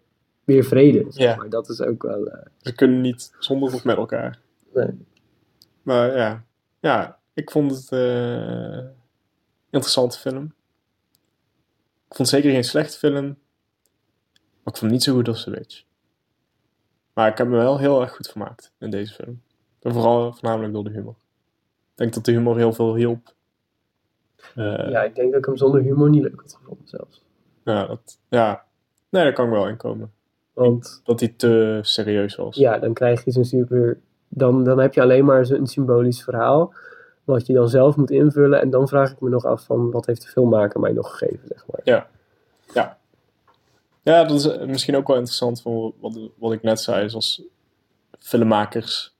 meer 0.44 0.64
vrede. 0.64 1.04
Zeg 1.08 1.24
Ja. 1.24 1.36
maar. 1.36 1.48
Dat 1.48 1.68
is 1.68 1.80
ook 1.80 2.02
wel... 2.02 2.26
eh, 2.26 2.46
Ze 2.60 2.72
kunnen 2.74 3.00
niet 3.00 3.32
zonder 3.38 3.74
of 3.74 3.84
met 3.84 3.96
elkaar. 3.96 4.38
nee. 4.74 5.06
Maar 5.82 6.16
ja, 6.16 6.44
ja 6.80 7.18
ik 7.34 7.50
vond 7.50 7.70
het 7.70 7.88
eh 7.92 8.78
interessante 9.70 10.18
film. 10.18 10.54
Ik 12.08 12.16
vond 12.16 12.28
zeker 12.28 12.50
geen 12.50 12.64
slechte 12.64 12.98
film. 12.98 13.24
Maar 14.62 14.72
ik 14.74 14.76
vond 14.78 14.80
het 14.80 14.90
niet 14.90 15.02
zo 15.02 15.14
goed 15.14 15.28
als 15.28 15.44
The 15.44 15.50
Witch. 15.50 15.82
Maar 17.12 17.28
ik 17.28 17.38
heb 17.38 17.46
me 17.46 17.56
wel 17.56 17.78
heel 17.78 18.00
erg 18.00 18.14
goed 18.16 18.28
vermaakt 18.28 18.72
in 18.78 18.90
deze 18.90 19.14
film. 19.14 19.42
En 19.82 19.92
vooral 19.92 20.32
voornamelijk 20.32 20.72
door 20.72 20.84
de 20.84 20.90
humor. 20.90 21.14
Ik 21.90 21.98
denk 21.98 22.14
dat 22.14 22.24
de 22.24 22.32
humor 22.32 22.56
heel 22.56 22.72
veel 22.72 22.94
hielp. 22.94 23.34
Eh, 24.54 24.90
Ja, 24.90 25.02
ik 25.02 25.14
denk 25.14 25.30
dat 25.30 25.38
ik 25.40 25.46
hem 25.46 25.56
zonder 25.56 25.80
humor 25.80 26.10
niet 26.10 26.22
leuk 26.22 26.40
had 26.40 26.54
gevonden 26.60 26.88
zelfs. 26.88 27.22
ja, 27.64 27.86
dat, 27.86 28.18
ja, 28.28 28.64
nee, 29.08 29.22
daar 29.22 29.32
kan 29.32 29.44
ik 29.46 29.52
wel 29.52 29.68
in 29.68 29.76
komen. 29.76 30.12
Want 30.52 31.00
Dat 31.04 31.20
hij 31.20 31.34
te 31.36 31.78
serieus 31.82 32.36
was. 32.36 32.56
ja, 32.56 32.78
dan 32.78 32.92
krijg 32.92 33.24
je 33.24 33.30
zo'n 33.30 33.44
super... 33.44 33.98
Dan, 34.28 34.64
dan 34.64 34.78
heb 34.78 34.94
je 34.94 35.00
alleen 35.02 35.24
maar 35.24 35.46
zo'n 35.46 35.66
symbolisch 35.66 36.22
verhaal... 36.22 36.74
wat 37.24 37.46
je 37.46 37.52
dan 37.52 37.68
zelf 37.68 37.96
moet 37.96 38.10
invullen. 38.10 38.60
En 38.60 38.70
dan 38.70 38.88
vraag 38.88 39.10
ik 39.12 39.20
me 39.20 39.28
nog 39.28 39.44
af 39.44 39.64
van... 39.64 39.90
wat 39.90 40.06
heeft 40.06 40.22
de 40.22 40.28
filmmaker 40.28 40.80
mij 40.80 40.92
nog 40.92 41.10
gegeven, 41.18 41.48
zeg 41.48 41.66
maar. 41.66 41.80
Ja. 41.84 42.06
Ja. 42.74 42.98
Ja, 44.02 44.24
dat 44.24 44.38
is 44.38 44.46
eh, 44.46 44.66
misschien 44.66 44.96
ook 44.96 45.06
wel 45.06 45.16
interessant 45.16 45.62
van 45.62 45.94
wat, 46.00 46.18
wat 46.38 46.52
ik 46.52 46.62
net 46.62 46.80
zei. 46.80 47.08
Zoals 47.08 47.42
filmmakers 48.18 49.14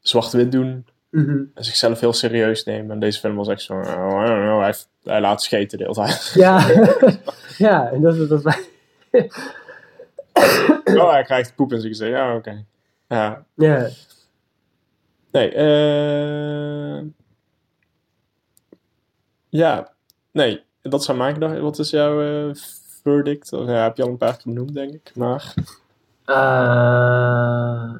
zwart-wit 0.00 0.52
doen 0.52 0.86
en 1.10 1.50
zichzelf 1.54 2.00
heel 2.00 2.12
serieus 2.12 2.64
nemen. 2.64 2.90
En 2.90 3.00
deze 3.00 3.20
film 3.20 3.36
was 3.36 3.48
echt 3.48 3.62
zo, 3.62 3.74
oh, 3.74 4.22
I 4.24 4.26
don't 4.26 4.42
know, 4.42 4.72
hij, 5.04 5.20
laat 5.20 5.42
scheten 5.42 5.78
de 5.78 5.84
hele 5.84 5.94
tijd. 5.94 6.32
Ja, 6.34 6.66
ja 7.66 7.90
en 7.90 8.00
dat 8.00 8.16
is... 8.16 8.28
Dat 8.28 8.44
is 8.46 8.54
oh, 10.96 11.10
hij 11.10 11.22
krijgt 11.22 11.54
poep 11.54 11.72
in 11.72 11.80
zijn 11.80 11.92
gezicht. 11.92 12.10
Ja, 12.10 12.34
oké. 12.36 12.64
Ja, 13.08 13.44
ja, 13.54 13.88
nee. 15.30 15.52
eh 15.52 17.04
ja, 19.48 19.92
nee. 20.32 20.62
Dat 20.82 21.04
zou 21.04 21.18
mijn 21.18 21.34
gedachte. 21.34 21.60
Wat 21.60 21.78
is 21.78 21.90
jouw 21.90 22.48
eh, 22.48 22.54
verdict? 23.02 23.52
Of, 23.52 23.66
ja, 23.66 23.82
heb 23.82 23.96
je 23.96 24.02
al 24.02 24.08
een 24.08 24.16
paar 24.16 24.36
keer 24.36 24.52
benoemd, 24.54 24.74
denk 24.74 24.92
ik. 24.92 25.12
Maar 25.16 25.54
Eh, 26.24 27.94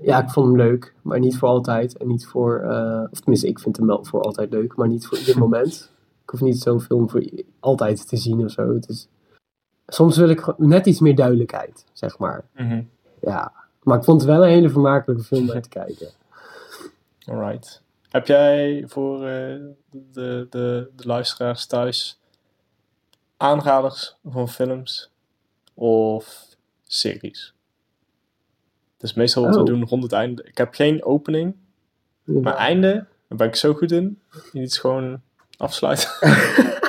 ja, 0.00 0.22
ik 0.22 0.30
vond 0.30 0.46
hem 0.46 0.56
leuk, 0.56 0.94
maar 1.02 1.18
niet 1.18 1.36
voor 1.38 1.48
altijd. 1.48 1.96
En 1.96 2.06
niet 2.06 2.26
voor, 2.26 2.60
eh, 2.60 3.02
of 3.10 3.18
tenminste, 3.20 3.48
ik 3.48 3.58
vind 3.58 3.76
hem 3.76 3.86
wel 3.86 4.04
voor 4.04 4.22
altijd 4.22 4.50
leuk, 4.50 4.76
maar 4.76 4.88
niet 4.88 5.06
voor 5.06 5.18
ieder 5.18 5.38
moment. 5.38 5.90
Ik 6.22 6.30
hoef 6.30 6.40
niet 6.40 6.58
zo'n 6.58 6.80
film 6.80 7.10
voor 7.10 7.30
altijd 7.60 8.08
te 8.08 8.16
zien 8.16 8.44
of 8.44 8.50
zo. 8.50 8.74
Het 8.74 8.88
is, 8.88 9.08
soms 9.86 10.16
wil 10.16 10.28
ik 10.28 10.58
net 10.58 10.86
iets 10.86 11.00
meer 11.00 11.14
duidelijkheid, 11.14 11.84
zeg 11.92 12.18
maar. 12.18 12.44
Ja, 13.20 13.52
maar 13.82 13.98
ik 13.98 14.04
vond 14.04 14.20
het 14.20 14.30
wel 14.30 14.42
een 14.42 14.50
hele 14.50 14.70
vermakelijke 14.70 15.22
film 15.24 15.50
om 15.50 15.60
te 15.60 15.68
kijken. 15.68 16.08
Alright. 17.30 17.82
Heb 18.08 18.26
jij 18.26 18.84
voor 18.86 19.16
eh, 19.16 19.56
de, 19.90 20.46
de, 20.50 20.90
de 20.96 21.06
luisteraars 21.06 21.66
thuis 21.66 22.20
aanraders 23.36 24.16
van 24.24 24.48
films 24.48 25.10
of 25.74 26.44
series? 26.84 27.54
Dus 28.96 29.14
meestal 29.14 29.42
wat 29.44 29.54
we 29.54 29.60
Oh. 29.60 29.66
doen 29.66 29.86
rond 29.86 30.02
het 30.02 30.12
einde. 30.12 30.42
Ik 30.44 30.58
heb 30.58 30.74
geen 30.74 31.04
opening, 31.04 31.54
maar 32.24 32.54
einde, 32.56 32.92
daar 33.28 33.38
ben 33.38 33.46
ik 33.46 33.56
zo 33.56 33.74
goed 33.74 33.92
in. 33.92 34.20
Je 34.52 34.60
niet 34.60 34.78
gewoon 34.78 35.20
afsluiten. 35.56 36.08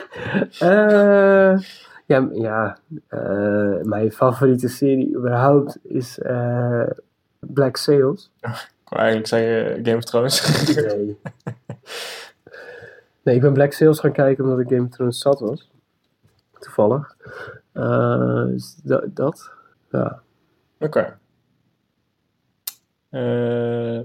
Eh, 0.60 1.58
ja, 2.06 2.30
ja 2.32 2.78
eh, 3.08 3.82
mijn 3.82 4.12
favoriete 4.12 4.68
serie 4.68 5.16
überhaupt 5.16 5.78
is 5.84 6.20
eh, 6.20 6.84
Black 7.39 7.78
Sails. 7.78 8.32
Ik 8.41 8.50
wou 8.89 9.02
eigenlijk 9.02 9.28
zeggen 9.28 9.86
Game 9.86 9.98
of 9.98 10.04
Thrones. 10.04 10.66
Nee. 10.76 11.18
nee, 13.24 13.36
ik 13.36 13.41
ben 13.41 13.54
Black 13.54 13.74
Sails 13.74 14.00
gaan 14.00 14.12
kijken 14.12 14.43
omdat 14.43 14.60
ik 14.60 14.68
Game 14.68 14.84
of 14.84 14.89
Thrones 14.89 15.20
zat 15.20 15.39
was. 15.39 15.70
Toevallig. 16.60 17.18
Eh, 17.72 18.45
dus 18.45 18.76
dat, 18.84 19.16
dat. 19.16 19.51
Ja. 19.91 20.22
Oké. 20.80 21.20
Eh, 23.10 23.99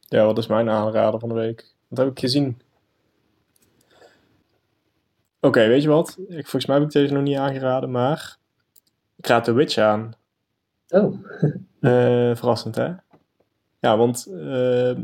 ja, 0.00 0.24
wat 0.24 0.38
is 0.38 0.46
mijn 0.46 0.70
aanrader 0.70 1.20
van 1.20 1.28
de 1.28 1.34
week? 1.34 1.74
Wat 1.88 1.98
heb 1.98 2.08
ik 2.08 2.18
gezien? 2.18 2.60
Oké, 5.40 5.66
weet 5.66 5.82
je 5.82 5.88
wat? 5.88 6.18
Ik, 6.28 6.42
volgens 6.42 6.66
mij 6.66 6.76
heb 6.76 6.86
ik 6.86 6.92
deze 6.92 7.14
nog 7.14 7.22
niet 7.22 7.36
aangeraden, 7.36 7.90
maar 7.90 8.36
ik 9.16 9.26
raad 9.26 9.44
The 9.44 9.52
Witch 9.52 9.78
aan. 9.78 10.12
Oh. 10.88 11.14
Eh, 11.80 12.36
verrassend, 12.36 12.74
hè? 12.74 12.92
Ja, 13.78 13.96
want 13.96 14.26
eh 14.26 14.96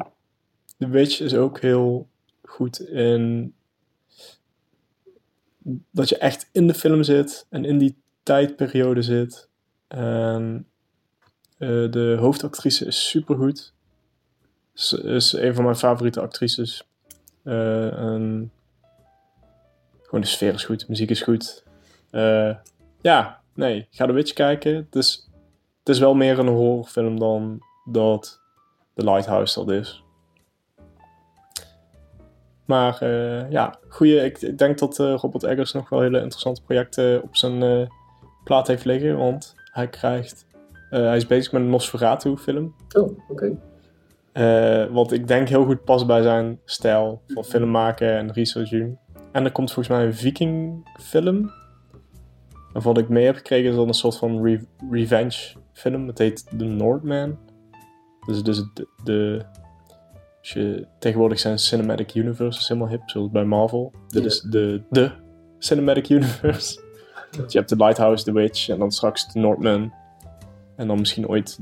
The 0.78 0.88
Witch 0.88 1.20
is 1.20 1.34
ook 1.34 1.60
heel 1.60 2.08
goed 2.42 2.80
in 2.80 3.54
dat 5.90 6.08
je 6.08 6.18
echt 6.18 6.48
in 6.52 6.66
de 6.66 6.74
film 6.74 7.02
zit 7.02 7.46
en 7.50 7.64
in 7.64 7.78
die 7.78 8.02
tijdperiode 8.22 9.02
zit. 9.02 9.48
Eh, 11.58 11.90
de 11.90 12.16
hoofdactrice 12.18 12.86
is 12.86 13.08
supergoed. 13.08 13.72
Is, 14.74 14.92
is 14.92 15.32
een 15.32 15.54
van 15.54 15.64
mijn 15.64 15.76
favoriete 15.76 16.20
actrices. 16.20 16.88
Eh, 17.42 17.54
gewoon 20.02 20.20
de 20.20 20.26
sfeer 20.26 20.54
is 20.54 20.64
goed, 20.64 20.80
de 20.80 20.86
muziek 20.88 21.10
is 21.10 21.22
goed. 21.22 21.64
Eh, 22.10 22.54
ja, 23.00 23.40
nee, 23.54 23.86
ga 23.90 24.06
The 24.06 24.12
Witch 24.12 24.32
kijken. 24.32 24.74
Het 24.74 24.94
is, 24.94 25.28
het 25.78 25.88
is 25.88 25.98
wel 25.98 26.14
meer 26.14 26.38
een 26.38 26.46
horrorfilm 26.46 27.18
dan 27.18 27.62
dat 27.84 28.40
The 28.94 29.04
Lighthouse 29.04 29.64
dat 29.64 29.70
is. 29.70 30.03
Maar 32.64 32.98
eh, 33.02 33.50
ja, 33.50 33.78
goeie, 33.88 34.24
ik, 34.24 34.42
ik 34.42 34.58
denk 34.58 34.78
dat 34.78 34.98
eh, 34.98 35.14
Robert 35.16 35.42
Eggers 35.42 35.72
nog 35.72 35.88
wel 35.88 36.00
hele 36.00 36.20
interessante 36.20 36.62
projecten 36.62 37.22
op 37.22 37.36
zijn 37.36 37.62
eh, 37.62 37.86
plaat 38.44 38.66
heeft 38.66 38.84
liggen. 38.84 39.16
Want 39.16 39.54
hij 39.72 39.88
krijgt, 39.88 40.46
eh, 40.90 41.00
hij 41.00 41.16
is 41.16 41.26
bezig 41.26 41.52
met 41.52 41.62
een 41.62 41.70
Nosferatu 41.70 42.36
film. 42.36 42.74
Oh, 42.96 43.18
oké. 43.28 43.58
Eh, 44.32 44.84
wat 44.86 45.12
ik 45.12 45.28
denk 45.28 45.48
heel 45.48 45.64
goed 45.64 45.84
past 45.84 46.06
bij 46.06 46.22
zijn 46.22 46.60
stijl 46.64 47.22
van 47.26 47.44
film 47.44 47.70
maken 47.70 48.16
en 48.16 48.32
research 48.32 48.68
doen. 48.68 48.98
En 49.32 49.44
er 49.44 49.52
komt 49.52 49.72
volgens 49.72 49.96
mij 49.96 50.06
een 50.06 50.14
viking 50.14 50.84
film. 51.00 51.50
En 52.72 52.82
wat 52.82 52.98
ik 52.98 53.08
mee 53.08 53.24
heb 53.24 53.36
gekregen 53.36 53.70
is 53.70 53.76
dan 53.76 53.88
een 53.88 53.94
soort 53.94 54.16
van 54.16 54.44
re- 54.44 54.64
revenge 54.90 55.54
film. 55.72 56.06
Het 56.06 56.18
heet 56.18 56.46
The 56.58 56.64
Northman. 56.64 57.38
Dus, 58.26 58.42
dus 58.42 58.56
de, 58.74 58.88
de, 59.04 59.42
als 60.44 60.52
je, 60.52 60.86
tegenwoordig 60.98 61.38
zijn 61.38 61.58
cinematic 61.58 62.14
universes 62.14 62.68
helemaal 62.68 62.88
hip, 62.88 63.02
zoals 63.06 63.30
bij 63.30 63.44
Marvel. 63.44 63.92
Dit 64.08 64.22
Ja. 64.22 64.28
is 64.28 64.40
de, 64.40 64.82
de 64.90 65.10
cinematic 65.58 66.08
universe. 66.08 66.80
Dus 67.30 67.52
je 67.52 67.58
hebt 67.58 67.68
The 67.70 67.76
Lighthouse, 67.76 68.24
The 68.24 68.32
Witch 68.32 68.68
en 68.68 68.78
dan 68.78 68.92
straks 68.92 69.32
The 69.32 69.38
Northman. 69.38 69.92
En 70.76 70.86
dan 70.86 70.98
misschien 70.98 71.28
ooit 71.28 71.58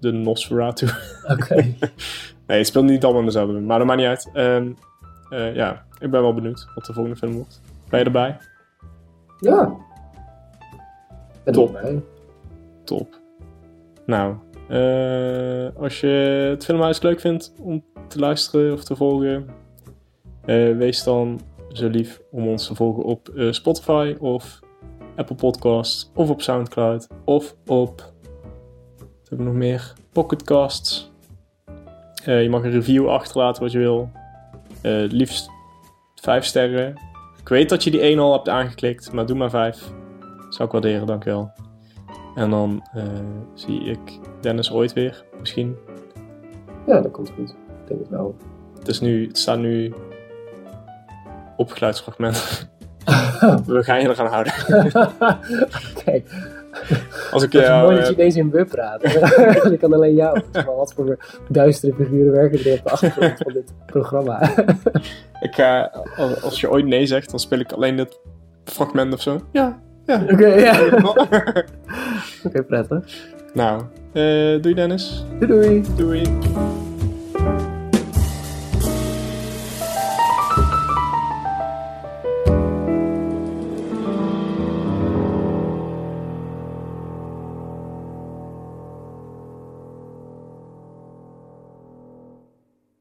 de 0.00 0.12
Nosferatu. 0.12 0.88
Oké. 1.28 1.54
Nee, 2.46 2.58
het 2.58 2.66
speelt 2.66 2.84
niet 2.84 3.02
allemaal 3.04 3.20
in 3.20 3.26
dezelfde, 3.26 3.60
maar 3.60 3.78
dat 3.78 3.86
maakt 3.86 3.98
niet 3.98 4.08
uit. 4.08 4.30
Ehm, 4.32 4.70
eh, 5.30 5.54
ja, 5.54 5.84
ik 5.98 6.10
ben 6.10 6.22
wel 6.22 6.34
benieuwd 6.34 6.66
wat 6.74 6.84
de 6.84 6.92
volgende 6.92 7.18
film 7.18 7.32
wordt. 7.32 7.60
Ben 7.88 7.98
je 7.98 8.04
erbij? 8.04 8.36
Ja. 9.40 9.74
Ben 11.44 11.54
Top. 11.54 11.74
erbij. 11.74 12.02
Top. 12.84 13.20
Nou, 14.06 14.34
eh, 14.68 15.82
als 15.82 16.00
je 16.00 16.06
het 16.50 16.64
filmhuis 16.64 17.02
leuk 17.02 17.20
vindt 17.20 17.52
om 17.60 17.84
te 18.08 18.18
luisteren 18.18 18.72
of 18.72 18.84
te 18.84 18.96
volgen, 18.96 19.46
eh, 20.44 20.76
wees 20.76 21.02
dan 21.02 21.40
zo 21.72 21.88
lief 21.88 22.20
om 22.30 22.48
ons 22.48 22.66
te 22.66 22.74
volgen 22.74 23.02
op 23.02 23.28
eh, 23.28 23.52
Spotify 23.52 24.16
of 24.18 24.60
Apple 25.16 25.36
Podcasts 25.36 26.10
of 26.14 26.30
op 26.30 26.42
Soundcloud 26.42 27.06
of 27.24 27.56
op, 27.66 28.12
wat 28.98 29.28
hebben 29.28 29.46
nog 29.46 29.54
meer? 29.54 29.92
Pocketcasts. 30.12 31.10
Je 32.24 32.48
mag 32.50 32.62
een 32.62 32.70
review 32.70 33.08
achterlaten 33.08 33.62
wat 33.62 33.72
je 33.72 33.78
wil. 33.78 34.10
Liefst 35.08 35.50
5 36.14 36.44
sterren. 36.44 36.94
Ik 37.40 37.48
weet 37.48 37.68
dat 37.68 37.84
je 37.84 37.90
die 37.90 38.00
1 38.00 38.18
al 38.18 38.32
hebt 38.32 38.48
aangeklikt, 38.48 39.12
maar 39.12 39.26
doe 39.26 39.36
maar 39.36 39.50
5. 39.50 39.90
Zou 40.48 40.64
ik 40.64 40.72
waarderen, 40.72 41.06
dankjewel. 41.06 41.52
En 42.34 42.50
dan 42.50 42.82
eh, 42.92 43.02
zie 43.54 43.80
ik 43.80 43.98
Dennis 44.40 44.72
ooit 44.72 44.92
weer, 44.92 45.24
misschien. 45.40 45.76
Ja, 46.86 47.00
dat 47.00 47.10
komt 47.10 47.30
goed. 47.30 47.50
Ik 47.50 47.88
denk 47.88 48.00
het 48.00 48.08
wel. 48.08 48.36
Het, 48.78 48.88
is 48.88 49.00
nu, 49.00 49.26
het 49.26 49.38
staat 49.38 49.58
nu 49.58 49.92
opgeluidsfragment. 51.56 52.68
We 53.66 53.82
gaan 53.82 54.00
je 54.00 54.08
eraan 54.08 54.26
houden. 54.26 54.52
Kijk, 56.04 56.30
Als 57.30 57.42
ik 57.42 57.52
het 57.52 57.62
is 57.62 57.68
jou, 57.68 57.82
mooi 57.82 57.96
dat 57.96 58.06
je 58.06 58.12
eh, 58.12 58.18
ineens 58.18 58.36
in 58.36 58.50
Web 58.50 58.68
praat. 58.68 59.02
ik 59.72 59.78
kan 59.78 59.92
alleen 59.92 60.14
jou. 60.14 60.40
Maar 60.52 60.76
wat 60.76 60.92
voor 60.92 61.18
duistere 61.48 61.94
figuren 61.94 62.32
werken 62.32 62.58
er 62.64 62.78
op 62.78 62.84
de 62.84 62.90
achtergrond 62.90 63.38
van 63.38 63.52
dit 63.52 63.72
programma? 63.86 64.50
ik 65.40 65.54
ga, 65.54 65.92
als, 66.16 66.42
als 66.42 66.60
je 66.60 66.70
ooit 66.70 66.86
nee 66.86 67.06
zegt, 67.06 67.30
dan 67.30 67.38
speel 67.38 67.58
ik 67.58 67.72
alleen 67.72 67.96
dit 67.96 68.20
fragment 68.64 69.12
of 69.14 69.20
zo. 69.20 69.40
Ja, 69.52 69.80
ja. 70.08 70.18
Oké, 70.32 70.48
ja. 70.60 70.74
Oké, 72.44 72.62
prettig. 72.62 73.04
nou, 73.54 73.86
eh 74.16 74.58
doei 74.62 74.74
Dennis. 74.74 75.24
Doei 75.40 75.82
doei. 75.96 76.22
Doei. 76.22 76.77